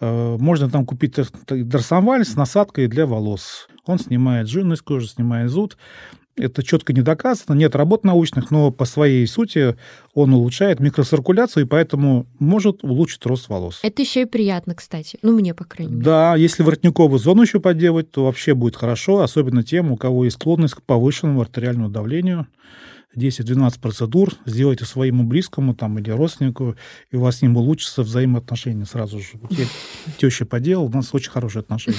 Э, 0.01 0.37
можно 0.37 0.69
там 0.69 0.85
купить 0.85 1.17
дросомваль 1.47 2.25
с 2.25 2.35
насадкой 2.35 2.87
для 2.87 3.05
волос. 3.05 3.69
Он 3.85 3.99
снимает 3.99 4.49
жирность 4.49 4.81
кожи, 4.81 5.07
снимает 5.07 5.49
зуд. 5.49 5.77
Это 6.36 6.63
четко 6.63 6.93
не 6.93 7.01
доказано, 7.01 7.55
нет 7.55 7.75
работ 7.75 8.03
научных, 8.03 8.51
но 8.51 8.71
по 8.71 8.86
своей 8.86 9.25
сути 9.27 9.75
он 10.13 10.34
улучшает 10.34 10.79
микроциркуляцию 10.79 11.65
и 11.65 11.67
поэтому 11.67 12.25
может 12.39 12.84
улучшить 12.84 13.25
рост 13.25 13.49
волос. 13.49 13.79
Это 13.84 14.01
еще 14.01 14.23
и 14.23 14.25
приятно, 14.25 14.75
кстати. 14.75 15.19
Ну, 15.21 15.34
мне, 15.34 15.53
по 15.53 15.65
крайней 15.65 15.93
мере. 15.93 16.05
Да, 16.05 16.36
если 16.36 16.63
воротниковую 16.63 17.19
зону 17.19 17.43
еще 17.43 17.59
подделать, 17.59 18.11
то 18.11 18.25
вообще 18.25 18.53
будет 18.53 18.75
хорошо, 18.75 19.21
особенно 19.21 19.63
тем, 19.63 19.91
у 19.91 19.97
кого 19.97 20.25
есть 20.25 20.38
склонность 20.38 20.75
к 20.75 20.81
повышенному 20.81 21.41
артериальному 21.41 21.89
давлению. 21.89 22.47
10-12 23.15 23.79
процедур 23.79 24.34
сделайте 24.45 24.86
своему 24.86 25.23
близкому 25.23 25.75
там, 25.75 25.99
или 25.99 26.09
родственнику, 26.09 26.75
и 27.11 27.15
у 27.15 27.21
вас 27.21 27.38
с 27.38 27.41
ним 27.41 27.57
улучшатся 27.57 28.01
взаимоотношения 28.01 28.86
сразу 28.86 29.19
же. 29.19 29.39
Теща 30.17 30.45
поделал, 30.45 30.86
у 30.86 30.89
нас 30.89 31.13
очень 31.13 31.31
хорошие 31.31 31.61
отношения. 31.61 31.97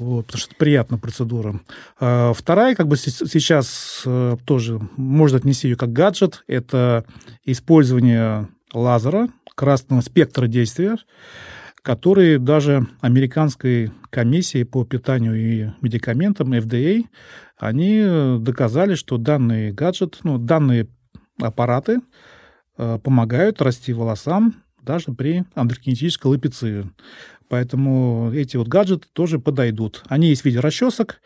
Вот, 0.00 0.26
потому 0.26 0.40
что 0.40 0.50
это 0.50 0.58
приятная 0.58 0.98
процедура. 0.98 1.60
А 2.00 2.32
вторая, 2.32 2.74
как 2.74 2.88
бы 2.88 2.96
сейчас 2.96 4.02
э, 4.06 4.36
тоже 4.46 4.80
можно 4.96 5.36
отнести 5.36 5.68
ее 5.68 5.76
как 5.76 5.92
гаджет, 5.92 6.42
это 6.46 7.04
использование 7.44 8.48
лазера 8.72 9.28
красного 9.54 10.00
спектра 10.00 10.46
действия, 10.46 10.96
который 11.82 12.38
даже 12.38 12.86
американской 13.02 13.92
комиссии 14.08 14.62
по 14.62 14.86
питанию 14.86 15.34
и 15.34 15.70
медикаментам 15.82 16.54
FDA, 16.54 17.04
они 17.58 18.38
доказали, 18.40 18.94
что 18.94 19.18
данный 19.18 19.70
гаджет, 19.70 20.20
ну, 20.22 20.38
данные 20.38 20.88
аппараты 21.38 22.00
э, 22.78 22.98
помогают 23.02 23.60
расти 23.60 23.92
волосам 23.92 24.54
даже 24.82 25.12
при 25.12 25.44
андрогенетической 25.54 26.30
лапиции. 26.30 26.90
Поэтому 27.50 28.30
эти 28.32 28.56
вот 28.56 28.68
гаджеты 28.68 29.08
тоже 29.12 29.40
подойдут. 29.40 30.04
Они 30.06 30.28
есть 30.28 30.42
в 30.42 30.44
виде 30.44 30.60
расчесок, 30.60 31.20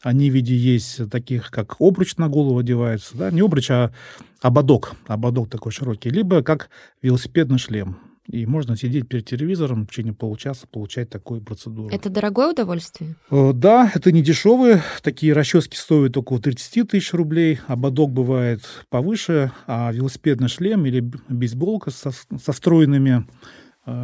они 0.00 0.30
в 0.30 0.34
виде 0.34 0.56
есть 0.56 1.10
таких, 1.10 1.50
как 1.50 1.76
обруч 1.80 2.16
на 2.16 2.28
голову 2.28 2.60
одевается, 2.60 3.14
да, 3.14 3.30
не 3.30 3.42
обруч, 3.42 3.70
а 3.70 3.92
ободок, 4.40 4.94
ободок 5.06 5.50
такой 5.50 5.72
широкий, 5.72 6.08
либо 6.08 6.42
как 6.42 6.70
велосипедный 7.02 7.58
шлем. 7.58 7.98
И 8.26 8.46
можно 8.46 8.74
сидеть 8.74 9.06
перед 9.06 9.26
телевизором 9.26 9.84
в 9.84 9.90
течение 9.90 10.14
получаса, 10.14 10.66
получать 10.66 11.10
такую 11.10 11.42
процедуру. 11.42 11.94
Это 11.94 12.08
дорогое 12.08 12.52
удовольствие? 12.52 13.14
Э, 13.30 13.52
да, 13.52 13.92
это 13.94 14.12
не 14.12 14.22
дешевые. 14.22 14.82
Такие 15.02 15.34
расчески 15.34 15.76
стоят 15.76 16.16
около 16.16 16.40
30 16.40 16.88
тысяч 16.88 17.12
рублей. 17.12 17.60
Ободок 17.66 18.12
бывает 18.12 18.62
повыше, 18.88 19.52
а 19.66 19.92
велосипедный 19.92 20.48
шлем 20.48 20.86
или 20.86 21.00
бейсболка 21.28 21.90
со, 21.90 22.12
со 22.12 22.52
встроенными 22.52 23.26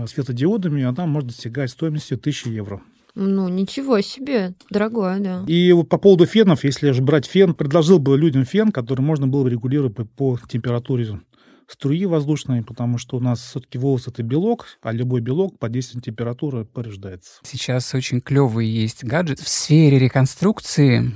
светодиодами, 0.07 0.83
она 0.83 1.07
может 1.07 1.29
достигать 1.29 1.71
стоимости 1.71 2.15
1000 2.15 2.51
евро. 2.51 2.83
Ну, 3.15 3.49
ничего 3.49 4.01
себе, 4.01 4.55
дорогое, 4.71 5.19
да. 5.19 5.45
И 5.47 5.71
вот 5.73 5.89
по 5.89 5.99
поводу 5.99 6.25
фенов, 6.25 6.65
если 6.65 6.93
же 6.93 7.03
брать 7.03 7.27
фен, 7.27 7.53
предложил 7.53 7.99
бы 7.99 8.17
людям 8.17 8.45
фен, 8.45 8.73
который 8.73 9.03
можно 9.03 9.27
было 9.27 9.43
бы 9.43 9.51
регулировать 9.51 9.95
по 10.17 10.39
температуре 10.49 11.21
струи 11.69 12.07
воздушной, 12.07 12.63
потому 12.63 12.99
что 12.99 13.17
у 13.17 13.21
нас 13.21 13.41
все-таки 13.41 13.79
волос 13.79 14.09
это 14.09 14.23
белок, 14.23 14.67
а 14.83 14.93
любой 14.93 15.21
белок 15.21 15.59
под 15.59 15.73
действием 15.73 16.03
температуры 16.03 16.65
повреждается. 16.65 17.41
Сейчас 17.43 17.95
очень 17.95 18.21
клевый 18.21 18.67
есть 18.67 19.05
гаджет 19.05 19.41
в 19.41 19.49
сфере 19.49 19.99
реконструкции 19.99 21.13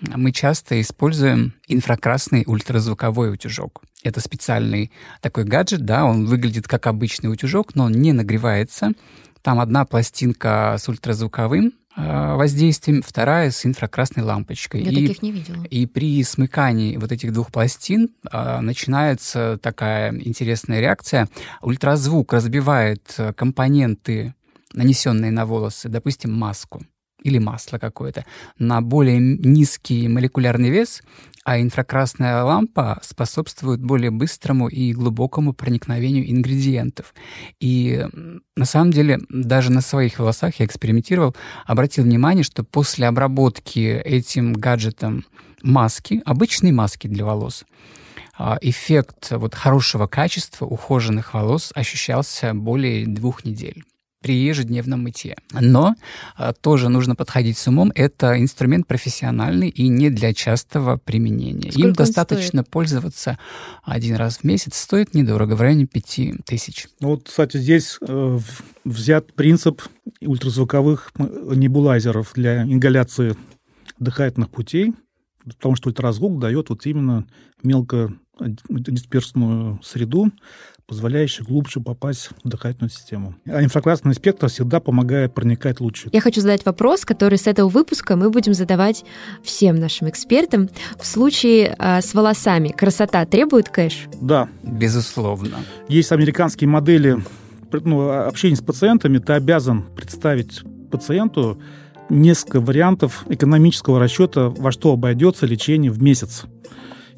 мы 0.00 0.32
часто 0.32 0.80
используем 0.80 1.54
инфракрасный 1.68 2.44
ультразвуковой 2.46 3.32
утюжок. 3.32 3.82
Это 4.02 4.20
специальный 4.20 4.90
такой 5.20 5.44
гаджет, 5.44 5.84
да, 5.84 6.04
он 6.04 6.26
выглядит 6.26 6.66
как 6.66 6.86
обычный 6.86 7.30
утюжок, 7.30 7.74
но 7.74 7.84
он 7.84 7.92
не 7.92 8.12
нагревается. 8.12 8.92
Там 9.42 9.60
одна 9.60 9.84
пластинка 9.84 10.76
с 10.78 10.88
ультразвуковым 10.88 11.72
э, 11.96 12.34
воздействием, 12.34 13.02
вторая 13.02 13.50
с 13.50 13.64
инфракрасной 13.64 14.22
лампочкой. 14.22 14.82
Я 14.82 14.90
и, 14.90 15.06
таких 15.06 15.22
не 15.22 15.32
видела. 15.32 15.64
И 15.64 15.86
при 15.86 16.22
смыкании 16.24 16.96
вот 16.96 17.12
этих 17.12 17.32
двух 17.32 17.50
пластин 17.50 18.10
а, 18.30 18.60
начинается 18.60 19.58
такая 19.62 20.12
интересная 20.12 20.80
реакция. 20.80 21.28
Ультразвук 21.62 22.32
разбивает 22.32 23.14
э, 23.18 23.32
компоненты, 23.32 24.34
нанесенные 24.72 25.30
на 25.30 25.46
волосы, 25.46 25.88
допустим, 25.88 26.32
маску 26.32 26.82
или 27.22 27.38
масло 27.38 27.78
какое-то 27.78 28.24
на 28.58 28.80
более 28.80 29.18
низкий 29.18 30.08
молекулярный 30.08 30.70
вес, 30.70 31.02
а 31.44 31.60
инфракрасная 31.60 32.42
лампа 32.42 33.00
способствует 33.02 33.80
более 33.80 34.10
быстрому 34.10 34.68
и 34.68 34.92
глубокому 34.92 35.52
проникновению 35.52 36.30
ингредиентов. 36.30 37.14
И 37.60 38.06
на 38.56 38.64
самом 38.64 38.90
деле 38.90 39.20
даже 39.28 39.72
на 39.72 39.80
своих 39.80 40.18
волосах 40.18 40.60
я 40.60 40.66
экспериментировал, 40.66 41.34
обратил 41.66 42.04
внимание, 42.04 42.44
что 42.44 42.62
после 42.62 43.06
обработки 43.06 44.00
этим 44.04 44.52
гаджетом 44.52 45.24
маски, 45.62 46.22
обычной 46.24 46.72
маски 46.72 47.06
для 47.06 47.24
волос, 47.24 47.64
а, 48.38 48.58
эффект 48.60 49.32
вот 49.32 49.54
хорошего 49.54 50.06
качества 50.06 50.66
ухоженных 50.66 51.34
волос 51.34 51.72
ощущался 51.74 52.54
более 52.54 53.06
двух 53.06 53.44
недель 53.44 53.84
при 54.20 54.34
ежедневном 54.34 55.02
мытье. 55.02 55.36
Но 55.52 55.94
а, 56.36 56.52
тоже 56.52 56.88
нужно 56.88 57.16
подходить 57.16 57.56
с 57.56 57.66
умом. 57.66 57.90
Это 57.94 58.38
инструмент 58.40 58.86
профессиональный 58.86 59.68
и 59.68 59.88
не 59.88 60.10
для 60.10 60.34
частого 60.34 60.98
применения. 60.98 61.70
Сколько 61.70 61.88
Им 61.88 61.94
достаточно 61.94 62.60
стоит? 62.62 62.68
пользоваться 62.70 63.38
один 63.82 64.16
раз 64.16 64.38
в 64.38 64.44
месяц. 64.44 64.76
Стоит 64.76 65.14
недорого, 65.14 65.54
в 65.54 65.60
районе 65.60 65.86
5 65.86 66.44
тысяч. 66.44 66.88
Ну 67.00 67.08
вот, 67.08 67.24
кстати, 67.24 67.56
здесь 67.56 67.98
э, 68.06 68.38
взят 68.84 69.32
принцип 69.32 69.82
ультразвуковых 70.20 71.12
небулайзеров 71.16 72.32
для 72.34 72.62
ингаляции 72.62 73.36
дыхательных 73.98 74.50
путей, 74.50 74.92
потому 75.44 75.76
что 75.76 75.88
ультразвук 75.88 76.38
дает 76.38 76.68
вот 76.68 76.84
именно 76.86 77.26
мелко 77.62 78.12
дисперсную 78.68 79.80
среду, 79.82 80.30
позволяющий 80.90 81.44
глубже 81.44 81.78
попасть 81.78 82.30
в 82.42 82.48
дыхательную 82.48 82.90
систему. 82.90 83.36
А 83.46 83.62
инфракрасный 83.62 84.12
спектр 84.12 84.48
всегда 84.48 84.80
помогает 84.80 85.32
проникать 85.32 85.78
лучше. 85.78 86.08
Я 86.10 86.20
хочу 86.20 86.40
задать 86.40 86.66
вопрос, 86.66 87.04
который 87.04 87.38
с 87.38 87.46
этого 87.46 87.68
выпуска 87.68 88.16
мы 88.16 88.28
будем 88.28 88.54
задавать 88.54 89.04
всем 89.44 89.76
нашим 89.76 90.08
экспертам. 90.08 90.68
В 90.98 91.06
случае 91.06 91.76
а, 91.78 92.00
с 92.00 92.12
волосами 92.12 92.70
красота 92.70 93.24
требует 93.24 93.68
кэш? 93.68 94.08
Да. 94.20 94.48
Безусловно. 94.64 95.58
Есть 95.88 96.10
американские 96.10 96.66
модели 96.66 97.22
ну, 97.70 98.10
общения 98.10 98.56
с 98.56 98.60
пациентами. 98.60 99.18
Ты 99.18 99.34
обязан 99.34 99.84
представить 99.94 100.62
пациенту 100.90 101.62
несколько 102.08 102.60
вариантов 102.60 103.24
экономического 103.28 104.00
расчета, 104.00 104.48
во 104.48 104.72
что 104.72 104.92
обойдется 104.92 105.46
лечение 105.46 105.92
в 105.92 106.02
месяц. 106.02 106.46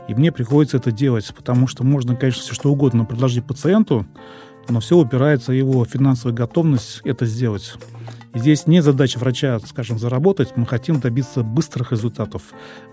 И 0.09 0.15
мне 0.15 0.33
приходится 0.33 0.77
это 0.77 0.93
делать, 0.93 1.33
потому 1.35 1.67
что 1.67 1.85
можно, 1.85 2.17
конечно, 2.17 2.43
все 2.43 2.55
что 2.55 2.71
угодно 2.71 3.05
предложить 3.05 3.45
пациенту, 3.45 4.07
но 4.69 4.81
все 4.81 4.97
упирается 4.97 5.53
в 5.53 5.55
его 5.55 5.85
финансовую 5.85 6.35
готовность 6.35 7.01
это 7.05 7.27
сделать. 7.27 7.75
И 8.35 8.39
здесь 8.39 8.67
не 8.67 8.81
задача 8.81 9.19
врача, 9.19 9.59
скажем, 9.61 9.99
заработать, 9.99 10.57
мы 10.57 10.67
хотим 10.67 11.01
добиться 11.01 11.43
быстрых 11.43 11.93
результатов, 11.93 12.43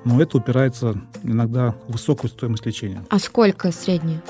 но 0.03 0.21
это 0.21 0.37
упирается 0.37 1.01
иногда 1.23 1.75
в 1.87 1.93
высокую 1.93 2.29
стоимость 2.29 2.65
лечения. 2.65 3.03
А 3.09 3.19
сколько 3.19 3.71
средняя? 3.71 4.21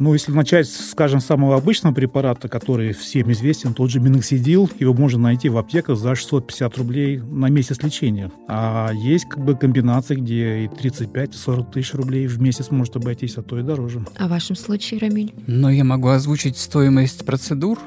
Ну, 0.00 0.14
если 0.14 0.32
начать, 0.32 0.66
скажем, 0.66 1.20
с 1.20 1.26
самого 1.26 1.56
обычного 1.56 1.92
препарата, 1.92 2.48
который 2.48 2.94
всем 2.94 3.30
известен, 3.32 3.74
тот 3.74 3.90
же 3.90 4.00
миноксидил, 4.00 4.70
его 4.78 4.94
можно 4.94 5.18
найти 5.18 5.50
в 5.50 5.58
аптеках 5.58 5.98
за 5.98 6.14
650 6.14 6.78
рублей 6.78 7.18
на 7.18 7.50
месяц 7.50 7.82
лечения. 7.82 8.32
А 8.48 8.90
есть 8.94 9.26
как 9.26 9.44
бы 9.44 9.54
комбинации, 9.54 10.14
где 10.14 10.64
и 10.64 10.66
35-40 10.68 11.72
тысяч 11.72 11.92
рублей 11.92 12.26
в 12.26 12.40
месяц 12.40 12.70
может 12.70 12.96
обойтись, 12.96 13.36
а 13.36 13.42
то 13.42 13.58
и 13.58 13.62
дороже. 13.62 14.02
А 14.16 14.26
в 14.26 14.30
вашем 14.30 14.56
случае, 14.56 15.00
Рамиль? 15.00 15.34
Ну, 15.46 15.68
я 15.68 15.84
могу 15.84 16.08
озвучить 16.08 16.56
стоимость 16.56 17.26
процедур 17.26 17.78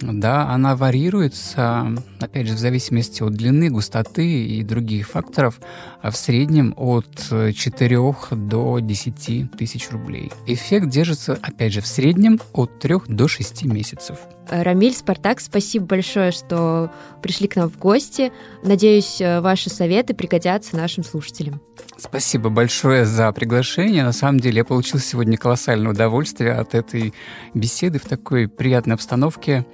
да, 0.00 0.48
она 0.50 0.76
варьируется, 0.76 1.96
опять 2.20 2.48
же, 2.48 2.54
в 2.54 2.58
зависимости 2.58 3.22
от 3.22 3.34
длины, 3.34 3.70
густоты 3.70 4.46
и 4.46 4.62
других 4.62 5.08
факторов, 5.08 5.60
а 6.02 6.10
в 6.10 6.16
среднем 6.16 6.74
от 6.76 7.06
4 7.18 7.98
до 8.32 8.78
10 8.80 9.52
тысяч 9.52 9.90
рублей. 9.90 10.30
Эффект 10.46 10.88
держится, 10.88 11.38
опять 11.40 11.72
же, 11.72 11.80
в 11.80 11.86
среднем 11.86 12.40
от 12.52 12.78
3 12.78 12.96
до 13.08 13.28
6 13.28 13.64
месяцев. 13.64 14.18
Рамиль, 14.48 14.94
Спартак, 14.94 15.40
спасибо 15.40 15.86
большое, 15.86 16.30
что 16.30 16.90
пришли 17.22 17.48
к 17.48 17.56
нам 17.56 17.70
в 17.70 17.78
гости. 17.78 18.32
Надеюсь, 18.62 19.20
ваши 19.20 19.70
советы 19.70 20.14
пригодятся 20.14 20.76
нашим 20.76 21.02
слушателям. 21.02 21.60
Спасибо 21.96 22.50
большое 22.50 23.06
за 23.06 23.32
приглашение. 23.32 24.04
На 24.04 24.12
самом 24.12 24.40
деле 24.40 24.58
я 24.58 24.64
получил 24.64 25.00
сегодня 25.00 25.38
колоссальное 25.38 25.92
удовольствие 25.92 26.52
от 26.52 26.74
этой 26.74 27.14
беседы 27.54 27.98
в 27.98 28.04
такой 28.04 28.48
приятной 28.48 28.94
обстановке. 28.94 29.66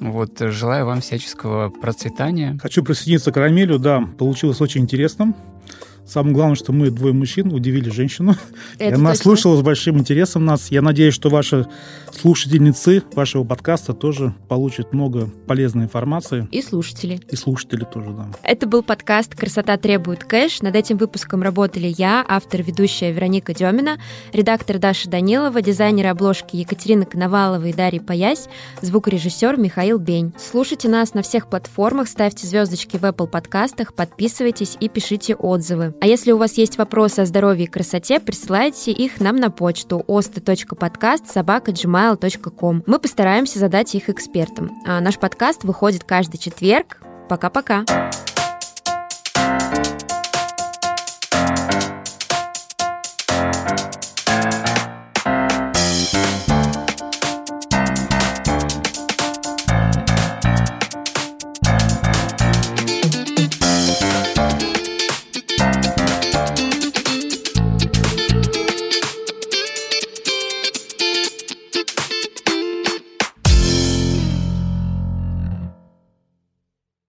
Вот, 0.00 0.38
желаю 0.38 0.86
вам 0.86 1.00
всяческого 1.00 1.68
процветания. 1.70 2.58
Хочу 2.62 2.82
присоединиться 2.82 3.32
к 3.32 3.36
Рамилю. 3.36 3.78
Да, 3.78 4.02
получилось 4.18 4.60
очень 4.60 4.82
интересно. 4.82 5.34
Самое 6.06 6.34
главное, 6.34 6.56
что 6.56 6.72
мы 6.72 6.90
двое 6.90 7.14
мужчин 7.14 7.52
удивили 7.52 7.88
женщину. 7.88 8.34
Это 8.78 8.84
и 8.84 8.92
она 8.94 9.10
точно. 9.10 9.22
слушала 9.22 9.56
с 9.56 9.62
большим 9.62 9.98
интересом 9.98 10.44
нас. 10.44 10.70
Я 10.70 10.82
надеюсь, 10.82 11.14
что 11.14 11.30
ваши 11.30 11.66
слушательницы 12.10 13.02
вашего 13.14 13.44
подкаста 13.44 13.94
тоже 13.94 14.34
получат 14.48 14.92
много 14.92 15.28
полезной 15.46 15.84
информации. 15.84 16.48
И 16.50 16.60
слушатели. 16.60 17.20
И 17.30 17.36
слушатели 17.36 17.84
тоже, 17.84 18.10
да. 18.10 18.28
Это 18.42 18.66
был 18.66 18.82
подкаст 18.82 19.34
«Красота 19.34 19.76
требует 19.76 20.24
кэш». 20.24 20.60
Над 20.62 20.74
этим 20.74 20.96
выпуском 20.96 21.42
работали 21.42 21.92
я, 21.96 22.24
автор, 22.28 22.62
ведущая 22.62 23.12
Вероника 23.12 23.54
Демина, 23.54 23.98
редактор 24.32 24.78
Даша 24.78 25.08
Данилова, 25.08 25.62
дизайнеры 25.62 26.08
обложки 26.08 26.56
Екатерина 26.56 27.04
Коновалова 27.06 27.64
и 27.66 27.72
Дарья 27.72 28.00
Паясь, 28.00 28.48
звукорежиссер 28.80 29.56
Михаил 29.56 29.98
Бень. 29.98 30.32
Слушайте 30.36 30.88
нас 30.88 31.14
на 31.14 31.22
всех 31.22 31.48
платформах, 31.48 32.08
ставьте 32.08 32.46
звездочки 32.46 32.96
в 32.96 33.04
Apple 33.04 33.28
подкастах, 33.28 33.94
подписывайтесь 33.94 34.76
и 34.80 34.88
пишите 34.88 35.34
отзывы. 35.34 35.91
А 36.00 36.06
если 36.06 36.32
у 36.32 36.36
вас 36.38 36.54
есть 36.54 36.78
вопросы 36.78 37.20
о 37.20 37.26
здоровье 37.26 37.64
и 37.64 37.68
красоте, 37.68 38.20
присылайте 38.20 38.90
их 38.92 39.20
нам 39.20 39.36
на 39.36 39.50
почту 39.50 40.04
osta.podcast 40.06 41.26
собака.gmail.com. 41.26 42.84
Мы 42.86 42.98
постараемся 42.98 43.58
задать 43.58 43.94
их 43.94 44.08
экспертам. 44.08 44.70
А 44.86 45.00
наш 45.00 45.18
подкаст 45.18 45.64
выходит 45.64 46.04
каждый 46.04 46.38
четверг. 46.38 47.02
Пока-пока. 47.28 47.84